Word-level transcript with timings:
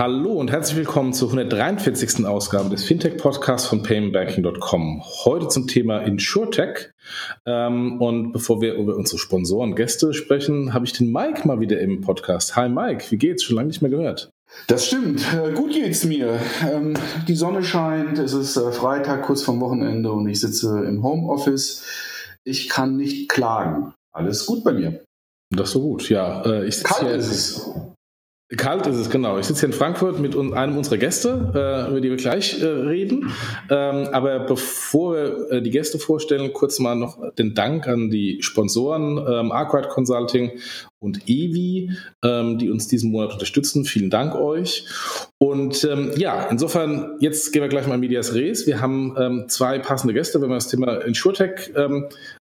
Hallo 0.00 0.32
und 0.32 0.50
herzlich 0.50 0.78
willkommen 0.78 1.12
zur 1.12 1.28
143. 1.28 2.24
Ausgabe 2.24 2.70
des 2.70 2.84
Fintech-Podcasts 2.84 3.68
von 3.68 3.82
paymentbanking.com. 3.82 5.02
Heute 5.26 5.48
zum 5.48 5.66
Thema 5.66 5.98
InsurTech. 5.98 6.92
Ähm, 7.44 8.00
und 8.00 8.32
bevor 8.32 8.62
wir 8.62 8.76
über 8.76 8.96
unsere 8.96 9.18
Sponsoren, 9.18 9.74
Gäste 9.74 10.14
sprechen, 10.14 10.72
habe 10.72 10.86
ich 10.86 10.94
den 10.94 11.12
Mike 11.12 11.46
mal 11.46 11.60
wieder 11.60 11.80
im 11.80 12.00
Podcast. 12.00 12.56
Hi 12.56 12.70
Mike, 12.70 13.10
wie 13.10 13.18
geht's? 13.18 13.42
Schon 13.42 13.56
lange 13.56 13.68
nicht 13.68 13.82
mehr 13.82 13.90
gehört. 13.90 14.30
Das 14.68 14.86
stimmt. 14.86 15.22
Äh, 15.34 15.52
gut 15.52 15.72
geht's 15.74 16.06
mir. 16.06 16.40
Ähm, 16.66 16.94
die 17.28 17.36
Sonne 17.36 17.62
scheint, 17.62 18.18
es 18.18 18.32
ist 18.32 18.56
äh, 18.56 18.72
Freitag, 18.72 19.24
kurz 19.24 19.42
vorm 19.42 19.60
Wochenende 19.60 20.12
und 20.12 20.26
ich 20.30 20.40
sitze 20.40 20.82
im 20.82 21.02
Homeoffice. 21.02 21.84
Ich 22.42 22.70
kann 22.70 22.96
nicht 22.96 23.28
klagen. 23.28 23.92
Alles 24.12 24.46
gut 24.46 24.64
bei 24.64 24.72
mir. 24.72 25.04
Das 25.50 25.68
ist 25.68 25.72
so 25.74 25.82
gut, 25.82 26.08
ja. 26.08 26.40
Äh, 26.46 26.66
ich 26.66 26.82
Kalt 26.82 27.02
hier, 27.02 27.10
ist 27.16 27.30
es. 27.30 27.70
Kalt 28.56 28.84
ist 28.88 28.96
es, 28.96 29.10
genau. 29.10 29.38
Ich 29.38 29.46
sitze 29.46 29.60
hier 29.60 29.68
in 29.68 29.72
Frankfurt 29.72 30.18
mit 30.18 30.36
einem 30.36 30.76
unserer 30.76 30.98
Gäste, 30.98 31.52
äh, 31.54 31.90
über 31.90 32.00
die 32.00 32.10
wir 32.10 32.16
gleich 32.16 32.60
äh, 32.60 32.66
reden. 32.66 33.30
Ähm, 33.70 34.08
aber 34.10 34.40
bevor 34.40 35.14
wir 35.14 35.50
äh, 35.52 35.62
die 35.62 35.70
Gäste 35.70 36.00
vorstellen, 36.00 36.52
kurz 36.52 36.80
mal 36.80 36.96
noch 36.96 37.32
den 37.34 37.54
Dank 37.54 37.86
an 37.86 38.10
die 38.10 38.38
Sponsoren 38.42 39.18
ähm, 39.18 39.52
Arkwright 39.52 39.88
Consulting 39.88 40.58
und 40.98 41.28
Evi, 41.28 41.92
ähm, 42.24 42.58
die 42.58 42.70
uns 42.70 42.88
diesen 42.88 43.12
Monat 43.12 43.34
unterstützen. 43.34 43.84
Vielen 43.84 44.10
Dank 44.10 44.34
euch. 44.34 44.84
Und 45.38 45.84
ähm, 45.84 46.10
ja, 46.16 46.48
insofern, 46.50 47.18
jetzt 47.20 47.52
gehen 47.52 47.62
wir 47.62 47.68
gleich 47.68 47.86
mal 47.86 47.94
in 47.94 48.00
Medias 48.00 48.34
Res. 48.34 48.66
Wir 48.66 48.80
haben 48.80 49.46
zwei 49.48 49.78
passende 49.78 50.12
Gäste, 50.12 50.40
wenn 50.42 50.48
wir 50.48 50.56
das 50.56 50.68
Thema 50.68 50.98
InsurTech 50.98 51.72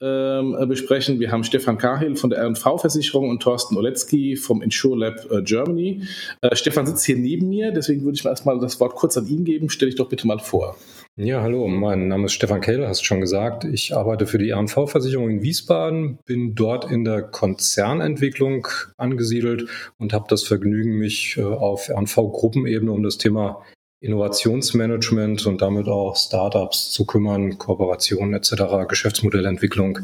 ähm, 0.00 0.56
äh, 0.58 0.66
besprechen. 0.66 1.20
Wir 1.20 1.32
haben 1.32 1.44
Stefan 1.44 1.78
Kahil 1.78 2.16
von 2.16 2.30
der 2.30 2.40
R&V-Versicherung 2.40 3.30
und 3.30 3.42
Thorsten 3.42 3.76
Oletzky 3.76 4.36
vom 4.36 4.62
InsurLab 4.62 5.30
äh, 5.30 5.42
Germany. 5.42 6.02
Äh, 6.42 6.54
Stefan 6.54 6.86
sitzt 6.86 7.04
hier 7.06 7.16
neben 7.16 7.48
mir, 7.48 7.72
deswegen 7.72 8.04
würde 8.04 8.16
ich 8.16 8.24
mir 8.24 8.30
erstmal 8.30 8.58
das 8.58 8.78
Wort 8.80 8.94
kurz 8.94 9.16
an 9.16 9.26
ihn 9.26 9.44
geben. 9.44 9.70
Stell 9.70 9.88
dich 9.88 9.96
doch 9.96 10.08
bitte 10.08 10.26
mal 10.26 10.38
vor. 10.38 10.76
Ja, 11.18 11.40
hallo, 11.40 11.66
mein 11.66 12.08
Name 12.08 12.26
ist 12.26 12.34
Stefan 12.34 12.60
Kehl, 12.60 12.86
hast 12.86 13.00
du 13.00 13.06
schon 13.06 13.22
gesagt. 13.22 13.64
Ich 13.64 13.96
arbeite 13.96 14.26
für 14.26 14.36
die 14.36 14.50
R&V-Versicherung 14.50 15.30
in 15.30 15.42
Wiesbaden, 15.42 16.18
bin 16.26 16.54
dort 16.54 16.90
in 16.90 17.04
der 17.04 17.22
Konzernentwicklung 17.22 18.68
angesiedelt 18.98 19.66
und 19.96 20.12
habe 20.12 20.26
das 20.28 20.42
Vergnügen, 20.42 20.98
mich 20.98 21.38
äh, 21.38 21.42
auf 21.42 21.88
R&V-Gruppenebene 21.88 22.92
um 22.92 23.02
das 23.02 23.16
Thema 23.16 23.62
Innovationsmanagement 24.00 25.46
und 25.46 25.62
damit 25.62 25.88
auch 25.88 26.16
Startups 26.16 26.90
zu 26.90 27.06
kümmern, 27.06 27.56
Kooperationen 27.56 28.34
etc., 28.34 28.86
Geschäftsmodellentwicklung. 28.88 30.00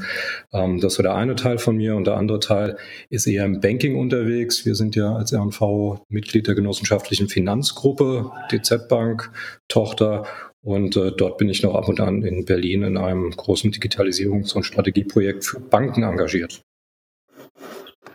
Ähm, 0.52 0.80
das 0.80 0.98
war 0.98 1.02
der 1.02 1.14
eine 1.14 1.34
Teil 1.34 1.58
von 1.58 1.76
mir 1.76 1.94
und 1.94 2.06
der 2.06 2.16
andere 2.16 2.40
Teil 2.40 2.78
ist 3.10 3.26
eher 3.26 3.44
im 3.44 3.60
Banking 3.60 3.96
unterwegs. 3.96 4.64
Wir 4.64 4.74
sind 4.74 4.96
ja 4.96 5.14
als 5.14 5.32
RNV 5.32 6.00
Mitglied 6.08 6.46
der 6.46 6.54
genossenschaftlichen 6.54 7.28
Finanzgruppe, 7.28 8.30
DZ 8.50 8.88
Bank, 8.88 9.30
Tochter 9.68 10.24
und 10.62 10.96
äh, 10.96 11.12
dort 11.12 11.38
bin 11.38 11.48
ich 11.48 11.62
noch 11.62 11.74
ab 11.74 11.88
und 11.88 12.00
an 12.00 12.22
in 12.22 12.44
Berlin 12.44 12.82
in 12.84 12.96
einem 12.96 13.30
großen 13.30 13.72
Digitalisierungs- 13.72 14.54
und 14.54 14.62
Strategieprojekt 14.62 15.44
für 15.44 15.60
Banken 15.60 16.04
engagiert. 16.04 16.62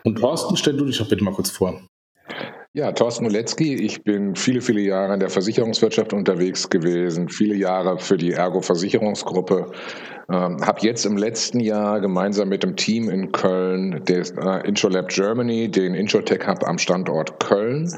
Und 0.04 0.16
Thorsten, 0.16 0.56
stell 0.56 0.76
du 0.76 0.86
dich 0.86 0.98
doch 0.98 1.08
bitte 1.08 1.22
mal 1.22 1.34
kurz 1.34 1.50
vor. 1.50 1.82
Ja, 2.78 2.92
Thorsten 2.92 3.26
Uletzki. 3.26 3.74
Ich 3.74 4.04
bin 4.04 4.36
viele, 4.36 4.60
viele 4.60 4.80
Jahre 4.80 5.12
in 5.14 5.18
der 5.18 5.30
Versicherungswirtschaft 5.30 6.12
unterwegs 6.12 6.70
gewesen, 6.70 7.28
viele 7.28 7.56
Jahre 7.56 7.98
für 7.98 8.16
die 8.16 8.30
Ergo 8.30 8.60
Versicherungsgruppe. 8.60 9.72
Ähm, 10.30 10.64
habe 10.64 10.78
jetzt 10.82 11.04
im 11.04 11.16
letzten 11.16 11.58
Jahr 11.58 11.98
gemeinsam 11.98 12.48
mit 12.48 12.62
dem 12.62 12.76
Team 12.76 13.10
in 13.10 13.32
Köln 13.32 14.04
des 14.04 14.30
äh, 14.30 14.68
InsurLab 14.68 15.08
Germany 15.08 15.68
den 15.68 15.96
InsurTech 15.96 16.46
Hub 16.46 16.62
am 16.68 16.78
Standort 16.78 17.40
Köln 17.40 17.92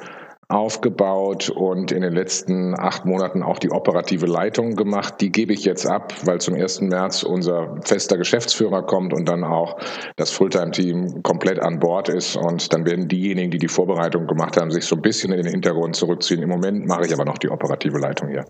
aufgebaut 0.50 1.48
und 1.48 1.92
in 1.92 2.02
den 2.02 2.12
letzten 2.12 2.78
acht 2.78 3.04
Monaten 3.04 3.42
auch 3.42 3.58
die 3.58 3.70
operative 3.70 4.26
Leitung 4.26 4.74
gemacht. 4.74 5.14
Die 5.20 5.30
gebe 5.30 5.52
ich 5.52 5.64
jetzt 5.64 5.86
ab, 5.86 6.12
weil 6.24 6.40
zum 6.40 6.54
1. 6.54 6.82
März 6.82 7.22
unser 7.22 7.76
fester 7.84 8.18
Geschäftsführer 8.18 8.82
kommt 8.82 9.12
und 9.12 9.28
dann 9.28 9.44
auch 9.44 9.78
das 10.16 10.30
Fulltime-Team 10.32 11.22
komplett 11.22 11.60
an 11.60 11.78
Bord 11.78 12.08
ist. 12.08 12.36
Und 12.36 12.72
dann 12.72 12.84
werden 12.84 13.08
diejenigen, 13.08 13.50
die 13.50 13.58
die 13.58 13.68
Vorbereitung 13.68 14.26
gemacht 14.26 14.56
haben, 14.56 14.70
sich 14.70 14.84
so 14.84 14.96
ein 14.96 15.02
bisschen 15.02 15.32
in 15.32 15.42
den 15.42 15.52
Hintergrund 15.52 15.94
zurückziehen. 15.94 16.42
Im 16.42 16.48
Moment 16.48 16.86
mache 16.86 17.06
ich 17.06 17.12
aber 17.12 17.24
noch 17.24 17.38
die 17.38 17.48
operative 17.48 17.98
Leitung 17.98 18.28
hier. 18.28 18.44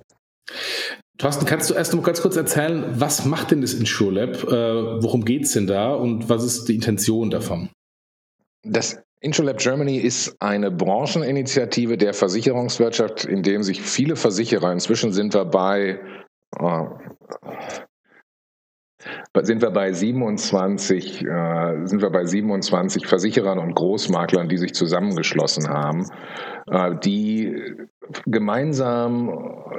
Thorsten, 1.19 1.45
kannst 1.45 1.69
du 1.69 1.75
erst 1.75 1.93
noch 1.93 2.01
mal 2.01 2.07
ganz 2.07 2.23
kurz 2.23 2.37
erzählen, 2.37 2.99
was 2.99 3.27
macht 3.27 3.51
denn 3.51 3.61
das 3.61 3.75
InsurLab? 3.75 4.43
Äh, 4.45 5.03
worum 5.03 5.27
geht 5.27 5.45
es 5.45 5.53
denn 5.53 5.67
da 5.67 5.93
und 5.93 6.31
was 6.31 6.45
ist 6.45 6.65
die 6.65 6.75
Intention 6.75 7.29
davon? 7.29 7.69
Das 8.63 9.03
InsurLab 9.21 9.59
Germany 9.59 9.99
ist 9.99 10.35
eine 10.41 10.71
Brancheninitiative 10.71 11.99
der 11.99 12.15
Versicherungswirtschaft, 12.15 13.25
in 13.27 13.43
dem 13.43 13.63
sich 13.63 13.83
viele 13.83 14.17
Versicherer, 14.17 14.73
inzwischen 14.73 15.13
sind 15.13 15.35
wir 15.35 15.45
bei, 15.45 16.01
äh, 16.59 16.85
sind 19.43 19.63
wir 19.63 19.71
bei 19.71 19.93
27, 19.93 21.25
äh, 21.25 21.87
sind 21.87 22.03
wir 22.03 22.11
bei 22.11 22.25
27 22.25 23.07
Versicherern 23.07 23.59
und 23.59 23.75
Großmaklern, 23.75 24.49
die 24.49 24.59
sich 24.59 24.75
zusammengeschlossen 24.75 25.69
haben, 25.69 26.07
äh, 26.69 26.97
die 26.97 27.77
gemeinsam 28.27 29.31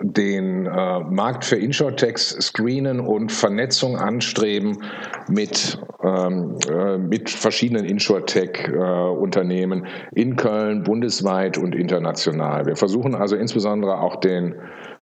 den 0.04 0.66
äh, 0.66 1.00
Markt 1.02 1.44
für 1.44 1.58
Insurtechs 1.58 2.30
screenen 2.40 3.02
und 3.02 3.32
Vernetzung 3.32 3.98
anstreben 3.98 4.84
mit, 5.28 5.78
ähm, 6.02 6.58
äh, 6.70 6.98
mit 6.98 7.30
verschiedenen 7.30 7.86
Insurtech-Unternehmen 7.86 9.86
äh, 9.86 10.22
in 10.22 10.38
Köln, 10.38 10.84
bundesweit 10.84 11.58
und 11.58 11.76
international. 11.76 12.66
Wir 12.66 12.78
versuchen 12.78 13.16
also 13.16 13.36
insbesondere 13.36 14.00
auch 14.00 14.16
den 14.16 14.56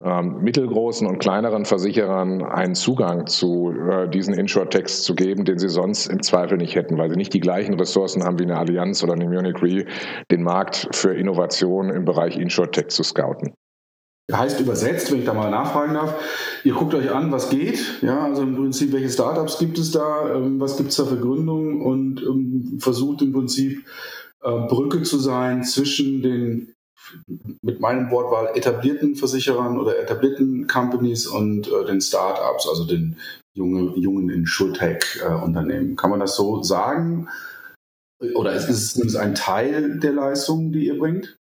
ähm, 0.04 0.44
mittelgroßen 0.44 1.08
und 1.08 1.18
kleineren 1.18 1.66
Versicherern 1.66 2.44
einen 2.44 2.76
Zugang 2.76 3.26
zu 3.26 3.72
äh, 3.72 4.08
diesen 4.08 4.36
Insurtechs 4.36 5.02
zu 5.04 5.16
geben, 5.16 5.44
den 5.44 5.58
sie 5.58 5.70
sonst 5.70 6.08
im 6.08 6.22
Zweifel 6.22 6.58
nicht 6.58 6.76
hätten, 6.76 6.98
weil 6.98 7.10
sie 7.10 7.16
nicht 7.16 7.34
die 7.34 7.40
gleichen 7.40 7.74
Ressourcen 7.74 8.24
haben 8.24 8.38
wie 8.38 8.44
eine 8.44 8.58
Allianz 8.58 9.04
oder 9.04 9.14
eine 9.14 9.28
Munich 9.28 9.62
Re, 9.62 9.86
den 10.30 10.44
Markt 10.44 10.90
für 10.92 11.16
Innovation 11.16 11.90
im 11.90 12.06
Bereich 12.06 12.38
Insurtech 12.38 12.90
zu 12.90 13.04
scouten. 13.04 13.54
Heißt 14.32 14.60
übersetzt, 14.60 15.12
wenn 15.12 15.20
ich 15.20 15.26
da 15.26 15.34
mal 15.34 15.50
nachfragen 15.50 15.94
darf, 15.94 16.14
ihr 16.66 16.74
guckt 16.74 16.94
euch 16.94 17.10
an, 17.10 17.32
was 17.32 17.50
geht, 17.50 17.80
ja, 18.02 18.26
also 18.26 18.42
im 18.42 18.56
Prinzip, 18.56 18.92
welche 18.92 19.10
Startups 19.10 19.58
gibt 19.58 19.80
es 19.80 19.92
da, 19.92 20.36
ähm, 20.36 20.60
was 20.60 20.76
gibt 20.76 20.90
es 20.90 20.98
da 20.98 21.06
für 21.06 21.18
Gründungen 21.18 21.82
und 21.82 22.22
ähm, 22.22 22.78
versucht 22.80 23.22
im 23.22 23.32
Prinzip 23.32 23.86
äh, 24.44 24.52
Brücke 24.68 25.04
zu 25.04 25.18
sein 25.18 25.64
zwischen 25.64 26.22
den 26.22 26.74
mit 27.62 27.80
meinem 27.80 28.12
Wortwahl 28.12 28.56
etablierten 28.56 29.16
Versicherern 29.16 29.80
oder 29.80 30.00
etablierten 30.00 30.68
Companies 30.68 31.28
und 31.28 31.68
äh, 31.68 31.86
den 31.86 32.02
Startups, 32.02 32.68
also 32.68 32.86
den 32.86 33.18
junge, 33.54 33.98
jungen 33.98 34.30
Insurtech-Unternehmen. 34.30 35.94
Äh, 35.94 35.96
Kann 35.96 36.10
man 36.10 36.20
das 36.20 36.36
so 36.36 36.64
sagen? 36.64 37.28
Oder 38.36 38.54
ist 38.54 38.70
es 38.70 39.16
ein 39.16 39.36
Teil 39.36 40.00
der 40.00 40.14
Leistung, 40.14 40.72
die 40.72 40.88
ihr 40.88 40.98
bringt? 40.98 41.38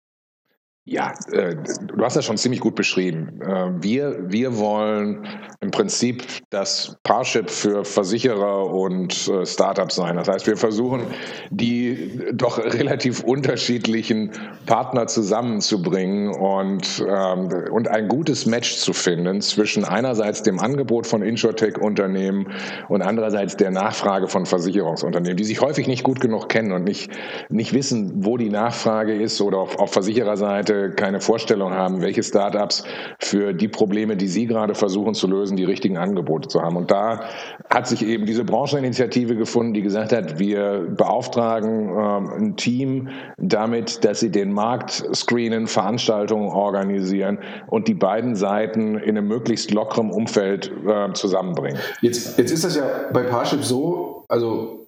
Ja, 0.89 1.13
äh, 1.33 1.57
du 1.85 2.01
hast 2.01 2.15
das 2.15 2.23
schon 2.23 2.37
ziemlich 2.37 2.61
gut 2.61 2.75
beschrieben. 2.75 3.41
Äh, 3.41 3.83
wir, 3.83 4.31
wir 4.31 4.57
wollen 4.57 5.27
im 5.59 5.69
Prinzip 5.69 6.23
das 6.49 6.97
Parship 7.03 7.49
für 7.49 7.83
Versicherer 7.83 8.67
und 8.73 9.27
äh, 9.27 9.45
Startups 9.45 9.95
sein. 9.95 10.15
Das 10.15 10.29
heißt, 10.29 10.47
wir 10.47 10.55
versuchen, 10.55 11.01
die 11.49 12.21
doch 12.31 12.57
relativ 12.63 13.21
unterschiedlichen 13.21 14.31
Partner 14.65 15.07
zusammenzubringen 15.07 16.33
und, 16.33 17.05
ähm, 17.05 17.49
und 17.69 17.89
ein 17.89 18.07
gutes 18.07 18.45
Match 18.45 18.77
zu 18.77 18.93
finden 18.93 19.41
zwischen 19.41 19.83
einerseits 19.83 20.41
dem 20.41 20.57
Angebot 20.57 21.05
von 21.05 21.21
Insurtech-Unternehmen 21.21 22.47
und 22.87 23.01
andererseits 23.01 23.57
der 23.57 23.71
Nachfrage 23.71 24.29
von 24.29 24.45
Versicherungsunternehmen, 24.45 25.35
die 25.35 25.43
sich 25.43 25.59
häufig 25.59 25.87
nicht 25.87 26.03
gut 26.03 26.21
genug 26.21 26.47
kennen 26.47 26.71
und 26.71 26.85
nicht, 26.85 27.11
nicht 27.49 27.73
wissen, 27.73 28.23
wo 28.23 28.37
die 28.37 28.49
Nachfrage 28.49 29.13
ist 29.13 29.41
oder 29.41 29.57
auf, 29.57 29.77
auf 29.79 29.91
Versichererseite 29.91 30.76
keine 30.95 31.19
Vorstellung 31.19 31.73
haben, 31.73 32.01
welche 32.01 32.23
Startups 32.23 32.83
für 33.19 33.53
die 33.53 33.67
Probleme, 33.67 34.15
die 34.17 34.27
Sie 34.27 34.45
gerade 34.45 34.75
versuchen 34.75 35.13
zu 35.13 35.27
lösen, 35.27 35.57
die 35.57 35.63
richtigen 35.63 35.97
Angebote 35.97 36.47
zu 36.47 36.61
haben. 36.61 36.75
Und 36.75 36.91
da 36.91 37.21
hat 37.69 37.87
sich 37.87 38.05
eben 38.05 38.25
diese 38.25 38.43
Brancheninitiative 38.43 39.35
gefunden, 39.35 39.73
die 39.73 39.81
gesagt 39.81 40.13
hat, 40.13 40.39
wir 40.39 40.87
beauftragen 40.89 41.89
ähm, 41.89 42.31
ein 42.37 42.55
Team 42.55 43.09
damit, 43.37 44.03
dass 44.03 44.19
sie 44.19 44.31
den 44.31 44.51
Markt 44.51 44.91
screenen, 45.13 45.67
Veranstaltungen 45.67 46.49
organisieren 46.49 47.39
und 47.67 47.87
die 47.87 47.93
beiden 47.93 48.35
Seiten 48.35 48.95
in 48.95 49.17
einem 49.17 49.27
möglichst 49.27 49.71
lockeren 49.71 50.11
Umfeld 50.11 50.71
äh, 50.87 51.13
zusammenbringen. 51.13 51.79
Jetzt, 52.01 52.37
jetzt 52.37 52.51
ist 52.51 52.63
das 52.63 52.75
ja 52.75 52.83
bei 53.11 53.23
Parship 53.23 53.63
so, 53.63 54.25
also 54.27 54.86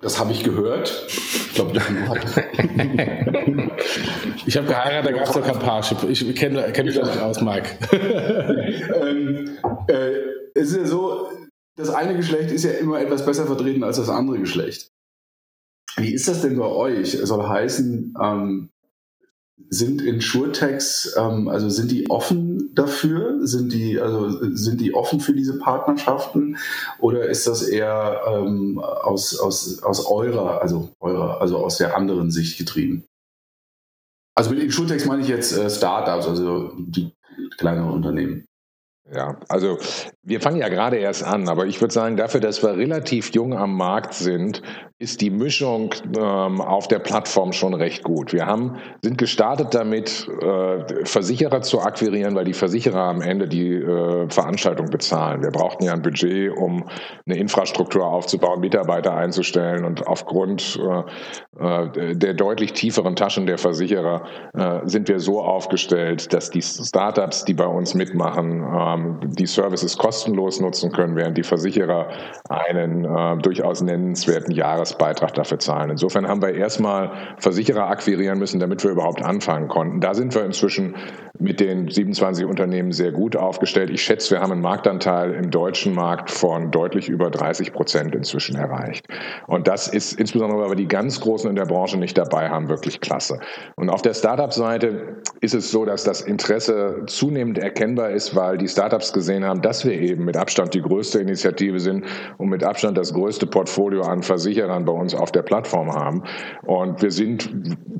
Das 0.00 0.18
habe 0.18 0.32
ich 0.32 0.42
gehört. 0.42 1.06
Ich 1.08 1.54
glaube, 1.54 1.72
Ich 4.46 4.56
habe 4.56 4.66
geheiratet, 4.66 5.10
da 5.10 5.12
gab 5.16 5.26
es 5.26 5.32
doch 5.32 5.44
kein 5.44 5.58
Parship. 5.58 6.02
Ich 6.08 6.34
kenne 6.34 6.72
kenn 6.72 6.86
mich 6.86 6.94
da 6.96 7.06
nicht 7.06 7.20
aus, 7.20 7.42
Mike. 7.42 7.68
ähm, 7.92 9.58
äh, 9.86 10.12
es 10.54 10.70
ist 10.70 10.76
ja 10.76 10.86
so, 10.86 11.28
das 11.76 11.90
eine 11.90 12.16
Geschlecht 12.16 12.50
ist 12.50 12.64
ja 12.64 12.70
immer 12.72 13.00
etwas 13.00 13.26
besser 13.26 13.46
vertreten 13.46 13.84
als 13.84 13.98
das 13.98 14.08
andere 14.08 14.38
Geschlecht. 14.38 14.90
Wie 15.96 16.14
ist 16.14 16.28
das 16.28 16.40
denn 16.40 16.56
bei 16.56 16.66
euch? 16.66 17.14
Es 17.14 17.28
soll 17.28 17.46
heißen, 17.46 18.14
ähm, 18.20 18.70
sind 19.68 20.02
Insurtechs, 20.02 21.14
ähm, 21.16 21.48
also 21.48 21.68
sind 21.68 21.90
die 21.90 22.08
offen 22.10 22.74
dafür? 22.74 23.46
Sind 23.46 23.72
die, 23.72 24.00
also 24.00 24.30
sind 24.54 24.80
die 24.80 24.94
offen 24.94 25.20
für 25.20 25.34
diese 25.34 25.58
Partnerschaften? 25.58 26.56
Oder 26.98 27.28
ist 27.28 27.46
das 27.46 27.62
eher 27.62 28.20
ähm, 28.26 28.78
aus, 28.78 29.38
aus, 29.38 29.82
aus 29.82 30.06
eurer, 30.06 30.60
also 30.60 30.90
eurer, 31.00 31.40
also 31.40 31.58
aus 31.58 31.78
der 31.78 31.96
anderen 31.96 32.30
Sicht 32.30 32.58
getrieben? 32.58 33.04
Also 34.34 34.50
mit 34.50 34.60
Insurtechs 34.60 35.04
meine 35.04 35.22
ich 35.22 35.28
jetzt 35.28 35.52
äh, 35.52 35.68
Startups, 35.68 36.26
also 36.26 36.72
die 36.78 37.12
kleineren 37.58 37.90
Unternehmen. 37.90 38.46
Ja, 39.12 39.36
also 39.48 39.78
wir 40.22 40.40
fangen 40.40 40.58
ja 40.58 40.68
gerade 40.68 40.96
erst 40.96 41.24
an, 41.24 41.48
aber 41.48 41.66
ich 41.66 41.80
würde 41.80 41.92
sagen, 41.92 42.16
dafür, 42.16 42.40
dass 42.40 42.62
wir 42.62 42.76
relativ 42.76 43.32
jung 43.34 43.54
am 43.54 43.76
Markt 43.76 44.14
sind, 44.14 44.62
ist 45.00 45.22
die 45.22 45.30
Mischung 45.30 45.94
ähm, 46.16 46.60
auf 46.60 46.86
der 46.86 46.98
Plattform 46.98 47.52
schon 47.52 47.72
recht 47.72 48.04
gut. 48.04 48.34
Wir 48.34 48.44
haben, 48.44 48.76
sind 49.00 49.16
gestartet 49.16 49.74
damit, 49.74 50.28
äh, 50.42 51.04
Versicherer 51.06 51.62
zu 51.62 51.80
akquirieren, 51.80 52.34
weil 52.34 52.44
die 52.44 52.52
Versicherer 52.52 53.04
am 53.04 53.22
Ende 53.22 53.48
die 53.48 53.72
äh, 53.72 54.28
Veranstaltung 54.28 54.90
bezahlen. 54.90 55.42
Wir 55.42 55.50
brauchten 55.50 55.84
ja 55.84 55.94
ein 55.94 56.02
Budget, 56.02 56.52
um 56.54 56.84
eine 57.26 57.38
Infrastruktur 57.38 58.06
aufzubauen, 58.06 58.60
Mitarbeiter 58.60 59.14
einzustellen 59.14 59.86
und 59.86 60.06
aufgrund 60.06 60.78
äh, 61.58 61.84
äh 61.86 62.14
der 62.14 62.34
deutlich 62.34 62.74
tieferen 62.74 63.16
Taschen 63.16 63.46
der 63.46 63.56
Versicherer 63.56 64.24
äh, 64.52 64.80
sind 64.84 65.08
wir 65.08 65.18
so 65.18 65.40
aufgestellt, 65.40 66.32
dass 66.34 66.50
die 66.50 66.62
Startups, 66.62 67.46
die 67.46 67.54
bei 67.54 67.66
uns 67.66 67.94
mitmachen, 67.94 68.62
ähm, 68.62 68.99
die 69.24 69.46
Services 69.46 69.96
kostenlos 69.96 70.60
nutzen 70.60 70.92
können, 70.92 71.16
während 71.16 71.36
die 71.38 71.42
Versicherer 71.42 72.08
einen 72.48 73.04
äh, 73.04 73.36
durchaus 73.42 73.82
nennenswerten 73.82 74.52
Jahres 74.54 74.70
Jahresbeitrag 74.70 75.34
dafür 75.34 75.58
zahlen. 75.58 75.90
Insofern 75.90 76.26
haben 76.26 76.42
wir 76.42 76.54
erstmal 76.54 77.10
Versicherer 77.38 77.88
akquirieren 77.88 78.38
müssen, 78.38 78.60
damit 78.60 78.82
wir 78.84 78.90
überhaupt 78.90 79.22
anfangen 79.22 79.68
konnten. 79.68 80.00
Da 80.00 80.14
sind 80.14 80.34
wir 80.34 80.44
inzwischen 80.44 80.96
mit 81.38 81.58
den 81.60 81.88
27 81.88 82.44
Unternehmen 82.44 82.92
sehr 82.92 83.12
gut 83.12 83.34
aufgestellt. 83.36 83.90
Ich 83.90 84.02
schätze, 84.02 84.34
wir 84.34 84.40
haben 84.40 84.52
einen 84.52 84.60
Marktanteil 84.60 85.32
im 85.32 85.50
deutschen 85.50 85.94
Markt 85.94 86.30
von 86.30 86.70
deutlich 86.70 87.08
über 87.08 87.30
30 87.30 87.72
Prozent 87.72 88.14
inzwischen 88.14 88.56
erreicht. 88.56 89.06
Und 89.46 89.66
das 89.66 89.88
ist 89.88 90.12
insbesondere, 90.12 90.60
weil 90.60 90.70
wir 90.70 90.76
die 90.76 90.88
ganz 90.88 91.20
Großen 91.20 91.48
in 91.48 91.56
der 91.56 91.64
Branche 91.64 91.96
nicht 91.96 92.18
dabei 92.18 92.50
haben, 92.50 92.68
wirklich 92.68 93.00
klasse. 93.00 93.40
Und 93.76 93.88
auf 93.88 94.02
der 94.02 94.14
Startup-Seite 94.14 95.16
ist 95.40 95.54
es 95.54 95.70
so, 95.70 95.84
dass 95.84 96.04
das 96.04 96.20
Interesse 96.20 97.02
zunehmend 97.06 97.58
erkennbar 97.58 98.10
ist, 98.10 98.36
weil 98.36 98.58
die 98.58 98.68
Startups 98.90 99.12
gesehen 99.12 99.44
haben, 99.44 99.62
dass 99.62 99.84
wir 99.84 99.92
eben 99.92 100.24
mit 100.24 100.36
Abstand 100.36 100.74
die 100.74 100.82
größte 100.82 101.20
Initiative 101.20 101.78
sind 101.78 102.04
und 102.38 102.48
mit 102.48 102.64
Abstand 102.64 102.98
das 102.98 103.14
größte 103.14 103.46
Portfolio 103.46 104.02
an 104.02 104.24
Versicherern 104.24 104.84
bei 104.84 104.92
uns 104.92 105.14
auf 105.14 105.30
der 105.30 105.42
Plattform 105.42 105.94
haben. 105.94 106.24
Und 106.66 107.00
wir 107.00 107.12
sind, 107.12 107.48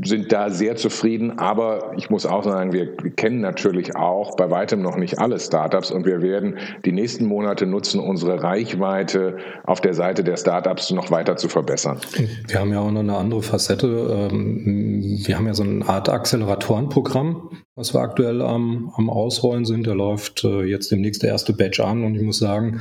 sind 0.03 0.33
da 0.33 0.51
sehr 0.51 0.75
zufrieden. 0.75 1.39
Aber 1.39 1.93
ich 1.97 2.11
muss 2.11 2.27
auch 2.27 2.43
sagen, 2.43 2.73
wir, 2.73 2.89
wir 3.01 3.13
kennen 3.13 3.41
natürlich 3.41 3.95
auch 3.95 4.35
bei 4.35 4.51
weitem 4.51 4.83
noch 4.83 4.97
nicht 4.97 5.21
alle 5.21 5.39
Startups 5.39 5.93
und 5.93 6.07
wir 6.07 6.23
werden 6.23 6.59
die 6.85 6.93
nächsten 6.93 7.27
Monate 7.27 7.67
nutzen, 7.67 8.01
unsere 8.01 8.43
Reichweite 8.43 9.37
auf 9.65 9.81
der 9.81 9.95
Seite 9.95 10.25
der 10.25 10.37
Startups 10.37 10.91
noch 10.91 11.13
weiter 11.13 11.37
zu 11.37 11.49
verbessern. 11.49 12.01
Wir 12.49 12.59
haben 12.59 12.73
ja 12.73 12.81
auch 12.81 12.91
noch 12.91 13.01
eine 13.01 13.17
andere 13.17 13.43
Facette. 13.43 14.29
Ähm, 14.33 15.21
wir 15.25 15.37
haben 15.37 15.47
ja 15.47 15.55
so 15.55 15.63
eine 15.63 15.89
Art 15.89 16.09
Acceleratorenprogramm, 16.09 17.51
was 17.81 17.95
wir 17.95 18.01
aktuell 18.01 18.43
am, 18.43 18.93
am 18.97 19.09
Ausrollen 19.09 19.65
sind. 19.65 19.87
Der 19.87 19.95
läuft 19.95 20.45
äh, 20.45 20.65
jetzt 20.65 20.91
demnächst 20.91 21.23
der 21.23 21.31
erste 21.31 21.55
Batch 21.55 21.81
an 21.81 22.05
und 22.05 22.15
ich 22.15 22.23
muss 22.23 22.39
sagen, 22.39 22.81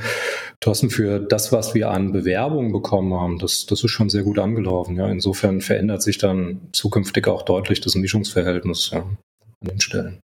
Thorsten, 0.60 0.90
für 0.90 1.18
das, 1.18 1.52
was 1.52 1.74
wir 1.74 1.90
an 1.90 2.12
Bewerbungen 2.12 2.70
bekommen 2.70 3.14
haben, 3.14 3.38
das, 3.38 3.64
das 3.64 3.82
ist 3.82 3.90
schon 3.90 4.10
sehr 4.10 4.22
gut 4.22 4.38
angelaufen. 4.38 4.96
Ja. 4.96 5.08
Insofern 5.08 5.62
verändert 5.62 6.02
sich 6.02 6.18
dann 6.18 6.60
zukünftig 6.72 7.26
auch 7.28 7.42
deutlich 7.42 7.80
das 7.80 7.94
Mischungsverhältnis 7.94 8.90
ja, 8.92 9.00
an 9.00 9.16
den 9.62 9.80
Stellen. 9.80 10.20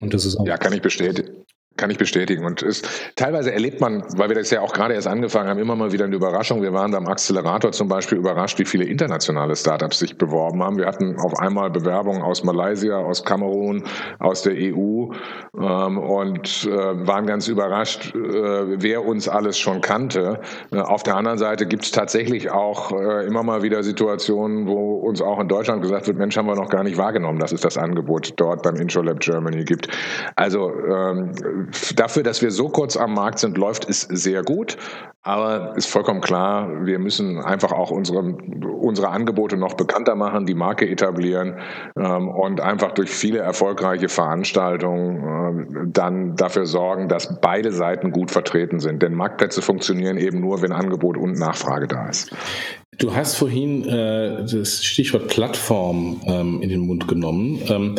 Und 0.00 0.14
das 0.14 0.24
ist 0.24 0.36
auch 0.36 0.46
ja, 0.46 0.56
kann 0.56 0.72
ich 0.72 0.80
bestätigen. 0.80 1.44
Kann 1.78 1.90
ich 1.90 1.98
bestätigen. 1.98 2.44
Und 2.44 2.60
es, 2.62 2.82
teilweise 3.14 3.52
erlebt 3.52 3.80
man, 3.80 4.02
weil 4.16 4.28
wir 4.28 4.34
das 4.34 4.50
ja 4.50 4.60
auch 4.60 4.72
gerade 4.72 4.94
erst 4.94 5.06
angefangen 5.06 5.48
haben, 5.48 5.60
immer 5.60 5.76
mal 5.76 5.92
wieder 5.92 6.06
eine 6.06 6.16
Überraschung. 6.16 6.60
Wir 6.60 6.72
waren 6.72 6.90
beim 6.90 7.06
Accelerator 7.06 7.70
zum 7.70 7.86
Beispiel 7.86 8.18
überrascht, 8.18 8.58
wie 8.58 8.64
viele 8.64 8.84
internationale 8.84 9.54
Startups 9.54 10.00
sich 10.00 10.18
beworben 10.18 10.60
haben. 10.60 10.76
Wir 10.76 10.86
hatten 10.86 11.16
auf 11.20 11.38
einmal 11.38 11.70
Bewerbungen 11.70 12.22
aus 12.22 12.42
Malaysia, 12.42 12.98
aus 12.98 13.24
Kamerun, 13.24 13.84
aus 14.18 14.42
der 14.42 14.54
EU 14.54 15.12
ähm, 15.56 15.98
und 15.98 16.68
äh, 16.68 17.06
waren 17.06 17.26
ganz 17.26 17.46
überrascht, 17.46 18.12
äh, 18.12 18.18
wer 18.18 19.04
uns 19.04 19.28
alles 19.28 19.56
schon 19.56 19.80
kannte. 19.80 20.40
Äh, 20.72 20.80
auf 20.80 21.04
der 21.04 21.16
anderen 21.16 21.38
Seite 21.38 21.66
gibt 21.66 21.84
es 21.84 21.92
tatsächlich 21.92 22.50
auch 22.50 22.90
äh, 22.90 23.24
immer 23.24 23.44
mal 23.44 23.62
wieder 23.62 23.84
Situationen, 23.84 24.66
wo 24.66 24.96
uns 24.96 25.22
auch 25.22 25.38
in 25.38 25.46
Deutschland 25.46 25.82
gesagt 25.82 26.08
wird, 26.08 26.18
Mensch, 26.18 26.36
haben 26.36 26.48
wir 26.48 26.56
noch 26.56 26.70
gar 26.70 26.82
nicht 26.82 26.98
wahrgenommen, 26.98 27.38
dass 27.38 27.52
es 27.52 27.60
das 27.60 27.78
Angebot 27.78 28.32
dort 28.36 28.64
beim 28.64 28.74
InsurLab 28.74 29.20
Germany 29.20 29.64
gibt. 29.64 29.88
Also 30.34 30.72
ähm, 30.72 31.30
dafür, 31.96 32.22
dass 32.22 32.42
wir 32.42 32.50
so 32.50 32.68
kurz 32.68 32.96
am 32.96 33.14
Markt 33.14 33.38
sind, 33.38 33.58
läuft 33.58 33.88
es 33.88 34.02
sehr 34.02 34.42
gut. 34.42 34.76
Aber 35.22 35.76
ist 35.76 35.90
vollkommen 35.90 36.20
klar, 36.20 36.86
wir 36.86 36.98
müssen 36.98 37.38
einfach 37.38 37.72
auch 37.72 37.90
unsere, 37.90 38.20
unsere 38.20 39.08
Angebote 39.08 39.56
noch 39.56 39.74
bekannter 39.74 40.14
machen, 40.14 40.46
die 40.46 40.54
Marke 40.54 40.88
etablieren 40.88 41.56
ähm, 41.98 42.28
und 42.28 42.60
einfach 42.60 42.92
durch 42.92 43.10
viele 43.10 43.40
erfolgreiche 43.40 44.08
Veranstaltungen 44.08 45.84
äh, 45.84 45.90
dann 45.92 46.36
dafür 46.36 46.66
sorgen, 46.66 47.08
dass 47.08 47.40
beide 47.40 47.72
Seiten 47.72 48.12
gut 48.12 48.30
vertreten 48.30 48.80
sind. 48.80 49.02
Denn 49.02 49.12
Marktplätze 49.12 49.60
funktionieren 49.60 50.18
eben 50.18 50.40
nur, 50.40 50.62
wenn 50.62 50.72
Angebot 50.72 51.16
und 51.16 51.38
Nachfrage 51.38 51.88
da 51.88 52.08
ist. 52.08 52.30
Du 52.98 53.14
hast 53.14 53.34
vorhin 53.34 53.86
äh, 53.88 54.46
das 54.46 54.84
Stichwort 54.84 55.28
Plattform 55.28 56.20
ähm, 56.26 56.62
in 56.62 56.68
den 56.70 56.80
Mund 56.80 57.06
genommen. 57.06 57.60
Ähm, 57.68 57.96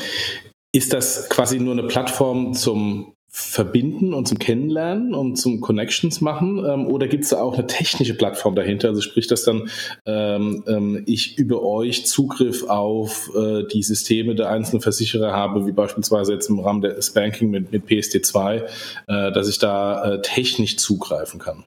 ist 0.71 0.93
das 0.93 1.29
quasi 1.29 1.59
nur 1.59 1.73
eine 1.73 1.87
Plattform 1.87 2.53
zum 2.53 3.13
verbinden 3.31 4.13
und 4.13 4.27
zum 4.27 4.39
Kennenlernen 4.39 5.13
und 5.13 5.35
zum 5.35 5.61
Connections 5.61 6.19
machen? 6.19 6.63
Ähm, 6.65 6.87
oder 6.87 7.07
gibt 7.07 7.23
es 7.23 7.29
da 7.29 7.41
auch 7.41 7.53
eine 7.53 7.67
technische 7.67 8.15
Plattform 8.15 8.55
dahinter? 8.55 8.89
Also 8.89 9.01
sprich, 9.01 9.27
dass 9.27 9.43
dann 9.43 9.69
ähm, 10.05 10.63
ähm, 10.67 11.03
ich 11.05 11.37
über 11.37 11.61
euch 11.61 12.05
Zugriff 12.07 12.63
auf 12.63 13.31
äh, 13.35 13.63
die 13.71 13.83
Systeme 13.83 14.35
der 14.35 14.49
einzelnen 14.49 14.81
Versicherer 14.81 15.31
habe, 15.31 15.67
wie 15.67 15.71
beispielsweise 15.71 16.33
jetzt 16.33 16.49
im 16.49 16.59
Rahmen 16.59 16.81
des 16.81 17.13
Banking 17.13 17.51
mit, 17.51 17.71
mit 17.71 17.85
PSD2, 17.85 18.63
äh, 19.07 19.31
dass 19.31 19.47
ich 19.47 19.59
da 19.59 20.13
äh, 20.13 20.21
technisch 20.21 20.77
zugreifen 20.77 21.39
kann? 21.39 21.65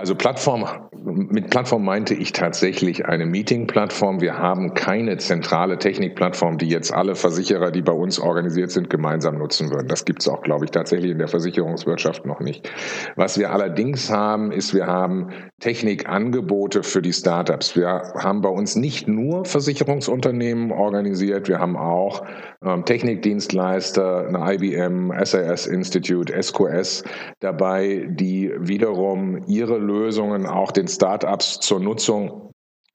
Also 0.00 0.14
Plattform, 0.14 0.64
mit 1.04 1.50
Plattform 1.50 1.84
meinte 1.84 2.14
ich 2.14 2.32
tatsächlich 2.32 3.04
eine 3.04 3.26
Meeting-Plattform. 3.26 4.22
Wir 4.22 4.38
haben 4.38 4.72
keine 4.72 5.18
zentrale 5.18 5.76
Technikplattform, 5.76 6.56
die 6.56 6.68
jetzt 6.68 6.90
alle 6.90 7.14
Versicherer, 7.14 7.70
die 7.70 7.82
bei 7.82 7.92
uns 7.92 8.18
organisiert 8.18 8.70
sind, 8.70 8.88
gemeinsam 8.88 9.36
nutzen 9.36 9.70
würden. 9.70 9.88
Das 9.88 10.06
gibt 10.06 10.22
es 10.22 10.28
auch, 10.28 10.40
glaube 10.40 10.64
ich, 10.64 10.70
tatsächlich 10.70 11.10
in 11.10 11.18
der 11.18 11.28
Versicherungswirtschaft 11.28 12.24
noch 12.24 12.40
nicht. 12.40 12.70
Was 13.16 13.38
wir 13.38 13.52
allerdings 13.52 14.10
haben, 14.10 14.52
ist, 14.52 14.72
wir 14.72 14.86
haben 14.86 15.28
Technikangebote 15.60 16.82
für 16.82 17.02
die 17.02 17.12
Startups. 17.12 17.76
Wir 17.76 18.14
haben 18.16 18.40
bei 18.40 18.48
uns 18.48 18.76
nicht 18.76 19.06
nur 19.06 19.44
Versicherungsunternehmen 19.44 20.72
organisiert, 20.72 21.46
wir 21.46 21.58
haben 21.58 21.76
auch 21.76 22.24
ähm, 22.64 22.86
Technikdienstleister, 22.86 24.28
eine 24.28 24.54
IBM, 24.54 25.12
SAS 25.24 25.66
Institute, 25.66 26.32
SQS 26.42 27.04
dabei, 27.40 28.06
die 28.08 28.50
wiederum 28.58 29.44
ihre 29.46 29.89
Lösungen 29.90 30.46
auch 30.46 30.70
den 30.70 30.86
Startups 30.86 31.60
zur 31.60 31.80
Nutzung 31.80 32.50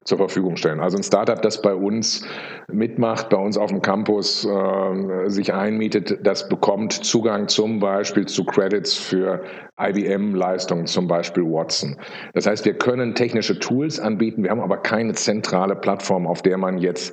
zur 0.05 0.19
Verfügung 0.19 0.55
stellen. 0.55 0.79
Also 0.79 0.97
ein 0.97 1.03
Startup, 1.03 1.41
das 1.41 1.63
bei 1.63 1.73
uns 1.73 2.23
mitmacht, 2.71 3.29
bei 3.29 3.37
uns 3.37 3.57
auf 3.57 3.71
dem 3.71 3.81
Campus 3.81 4.45
äh, 4.45 5.29
sich 5.29 5.51
einmietet, 5.51 6.19
das 6.21 6.47
bekommt 6.47 6.93
Zugang 6.93 7.47
zum 7.47 7.79
Beispiel 7.79 8.27
zu 8.27 8.45
Credits 8.45 8.93
für 8.93 9.43
IBM-Leistungen, 9.79 10.85
zum 10.85 11.07
Beispiel 11.07 11.43
Watson. 11.43 11.97
Das 12.33 12.45
heißt, 12.45 12.65
wir 12.65 12.75
können 12.75 13.15
technische 13.15 13.57
Tools 13.57 13.99
anbieten, 13.99 14.43
wir 14.43 14.51
haben 14.51 14.61
aber 14.61 14.77
keine 14.77 15.13
zentrale 15.13 15.75
Plattform, 15.75 16.27
auf 16.27 16.43
der 16.43 16.59
man 16.59 16.77
jetzt 16.77 17.11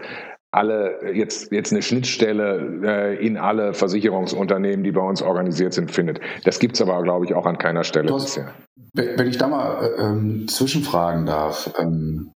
alle 0.53 1.13
jetzt 1.15 1.51
jetzt 1.51 1.73
eine 1.73 1.83
Schnittstelle 1.83 2.81
äh, 2.85 3.27
in 3.27 3.39
alle 3.39 3.75
Versicherungsunternehmen, 3.75 4.85
die 4.85 4.93
bei 4.93 5.01
uns 5.01 5.23
organisiert 5.23 5.73
sind, 5.73 5.91
findet. 5.91 6.21
Das 6.45 6.59
gibt 6.59 6.77
es 6.77 6.83
aber, 6.83 7.03
glaube 7.03 7.25
ich, 7.25 7.35
auch 7.35 7.47
an 7.47 7.59
keiner 7.59 7.85
Stelle 7.85 8.13
hast, 8.13 8.27
bisher. 8.27 8.55
Wenn 8.93 9.27
ich 9.27 9.39
da 9.39 9.49
mal 9.49 9.83
äh, 9.83 10.03
ähm, 10.03 10.47
zwischenfragen 10.47 11.25
darf, 11.25 11.73
ähm, 11.79 12.33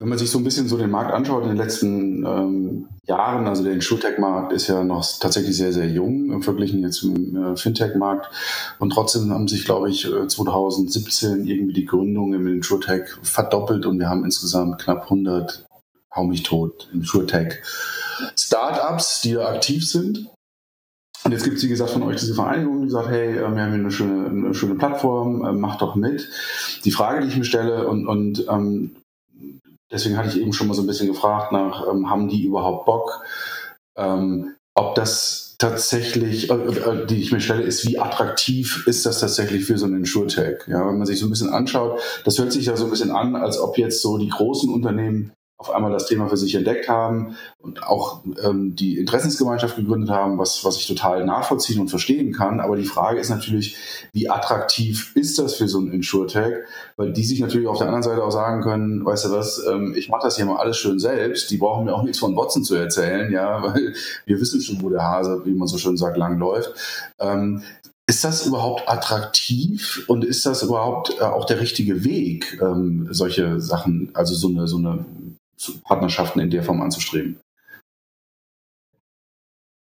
wenn 0.00 0.10
man 0.10 0.18
sich 0.18 0.30
so 0.30 0.38
ein 0.38 0.44
bisschen 0.44 0.68
so 0.68 0.78
den 0.78 0.92
Markt 0.92 1.12
anschaut 1.12 1.42
in 1.42 1.48
den 1.48 1.56
letzten 1.56 2.24
ähm, 2.24 2.88
Jahren, 3.08 3.48
also 3.48 3.64
der 3.64 3.72
Insurtech-Markt 3.72 4.52
ist 4.52 4.68
ja 4.68 4.84
noch 4.84 5.04
tatsächlich 5.18 5.56
sehr, 5.56 5.72
sehr 5.72 5.88
jung 5.88 6.30
im 6.30 6.42
Vergleich 6.42 6.72
jetzt 6.72 6.98
zum 6.98 7.36
äh, 7.36 7.56
Fintech-Markt. 7.56 8.30
Und 8.78 8.90
trotzdem 8.90 9.32
haben 9.32 9.48
sich, 9.48 9.64
glaube 9.64 9.90
ich, 9.90 10.06
2017 10.28 11.46
äh, 11.46 11.50
irgendwie 11.50 11.72
die 11.72 11.84
Gründungen 11.84 12.40
im 12.40 12.46
Insurtech 12.46 13.08
verdoppelt 13.22 13.86
und 13.86 13.98
wir 13.98 14.08
haben 14.08 14.24
insgesamt 14.24 14.80
knapp 14.80 15.02
100, 15.04 15.66
hau 16.18 16.24
mich 16.24 16.42
tot, 16.42 16.88
Insurtech 16.92 17.62
Startups, 18.36 19.20
die 19.22 19.34
da 19.34 19.48
aktiv 19.48 19.88
sind. 19.88 20.28
Und 21.24 21.32
jetzt 21.32 21.44
gibt 21.44 21.56
es, 21.56 21.64
wie 21.64 21.68
gesagt, 21.68 21.90
von 21.90 22.02
euch 22.04 22.16
diese 22.16 22.34
Vereinigung, 22.34 22.82
die 22.82 22.90
sagt, 22.90 23.08
hey, 23.08 23.32
äh, 23.32 23.34
wir 23.36 23.42
haben 23.42 23.54
hier 23.54 23.80
eine 23.80 23.90
schöne, 23.90 24.28
eine 24.28 24.54
schöne 24.54 24.76
Plattform, 24.76 25.44
äh, 25.44 25.52
macht 25.52 25.82
doch 25.82 25.94
mit. 25.94 26.28
Die 26.84 26.90
Frage, 26.90 27.20
die 27.20 27.28
ich 27.28 27.36
mir 27.36 27.44
stelle, 27.44 27.86
und, 27.86 28.06
und 28.06 28.46
ähm, 28.48 28.96
deswegen 29.90 30.16
hatte 30.16 30.28
ich 30.28 30.40
eben 30.40 30.52
schon 30.52 30.68
mal 30.68 30.74
so 30.74 30.82
ein 30.82 30.86
bisschen 30.86 31.08
gefragt 31.08 31.52
nach, 31.52 31.86
ähm, 31.88 32.08
haben 32.08 32.28
die 32.28 32.44
überhaupt 32.44 32.86
Bock? 32.86 33.24
Ähm, 33.96 34.54
ob 34.74 34.94
das 34.94 35.56
tatsächlich, 35.58 36.50
äh, 36.50 36.54
äh, 36.54 37.06
die 37.06 37.20
ich 37.20 37.32
mir 37.32 37.40
stelle, 37.40 37.62
ist, 37.62 37.86
wie 37.86 37.98
attraktiv 37.98 38.86
ist 38.86 39.04
das 39.04 39.18
tatsächlich 39.20 39.64
für 39.64 39.76
so 39.76 39.86
einen 39.86 39.98
Insurtech? 39.98 40.60
Ja, 40.68 40.86
wenn 40.86 40.98
man 40.98 41.06
sich 41.06 41.18
so 41.18 41.26
ein 41.26 41.30
bisschen 41.30 41.52
anschaut, 41.52 42.00
das 42.24 42.38
hört 42.38 42.52
sich 42.52 42.66
ja 42.66 42.76
so 42.76 42.84
ein 42.84 42.90
bisschen 42.90 43.10
an, 43.10 43.34
als 43.34 43.58
ob 43.58 43.76
jetzt 43.76 44.00
so 44.00 44.18
die 44.18 44.28
großen 44.28 44.72
Unternehmen 44.72 45.32
auf 45.58 45.70
einmal 45.70 45.90
das 45.90 46.06
Thema 46.06 46.28
für 46.28 46.36
sich 46.36 46.54
entdeckt 46.54 46.88
haben 46.88 47.36
und 47.58 47.82
auch 47.82 48.22
ähm, 48.44 48.76
die 48.76 48.96
Interessensgemeinschaft 48.96 49.74
gegründet 49.74 50.08
haben, 50.08 50.38
was, 50.38 50.64
was 50.64 50.76
ich 50.76 50.86
total 50.86 51.26
nachvollziehen 51.26 51.80
und 51.80 51.88
verstehen 51.88 52.32
kann. 52.32 52.60
Aber 52.60 52.76
die 52.76 52.84
Frage 52.84 53.18
ist 53.18 53.28
natürlich, 53.28 53.76
wie 54.12 54.30
attraktiv 54.30 55.10
ist 55.16 55.36
das 55.36 55.56
für 55.56 55.66
so 55.66 55.80
ein 55.80 55.90
Insurtech? 55.90 56.58
Weil 56.96 57.12
die 57.12 57.24
sich 57.24 57.40
natürlich 57.40 57.66
auf 57.66 57.78
der 57.78 57.88
anderen 57.88 58.04
Seite 58.04 58.22
auch 58.22 58.30
sagen 58.30 58.62
können, 58.62 59.04
weißt 59.04 59.24
du 59.24 59.32
was, 59.32 59.60
ähm, 59.66 59.94
ich 59.96 60.08
mache 60.08 60.22
das 60.22 60.36
hier 60.36 60.46
mal 60.46 60.58
alles 60.58 60.76
schön 60.76 61.00
selbst. 61.00 61.50
Die 61.50 61.56
brauchen 61.56 61.86
mir 61.86 61.94
auch 61.94 62.04
nichts 62.04 62.20
von 62.20 62.36
Watson 62.36 62.62
zu 62.62 62.76
erzählen, 62.76 63.32
ja, 63.32 63.60
weil 63.62 63.94
wir 64.26 64.40
wissen 64.40 64.60
schon, 64.60 64.80
wo 64.80 64.90
der 64.90 65.02
Hase, 65.02 65.42
wie 65.44 65.54
man 65.54 65.66
so 65.66 65.76
schön 65.76 65.96
sagt, 65.96 66.16
lang 66.16 66.38
läuft. 66.38 66.72
Ähm, 67.18 67.62
ist 68.06 68.24
das 68.24 68.46
überhaupt 68.46 68.88
attraktiv 68.88 70.04
und 70.06 70.24
ist 70.24 70.46
das 70.46 70.62
überhaupt 70.62 71.16
äh, 71.20 71.24
auch 71.24 71.44
der 71.44 71.60
richtige 71.60 72.04
Weg, 72.04 72.58
ähm, 72.62 73.08
solche 73.10 73.60
Sachen, 73.60 74.10
also 74.14 74.34
so 74.34 74.48
eine, 74.48 74.66
so 74.66 74.78
eine 74.78 75.04
Partnerschaften 75.84 76.40
in 76.40 76.50
der 76.50 76.62
Form 76.62 76.80
anzustreben. 76.80 77.40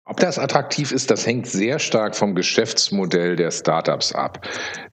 Ob 0.06 0.18
das 0.20 0.38
attraktiv 0.38 0.92
ist, 0.92 1.10
das 1.10 1.26
hängt 1.26 1.46
sehr 1.46 1.78
stark 1.78 2.14
vom 2.14 2.34
Geschäftsmodell 2.34 3.36
der 3.36 3.50
Startups 3.50 4.12
ab. 4.12 4.46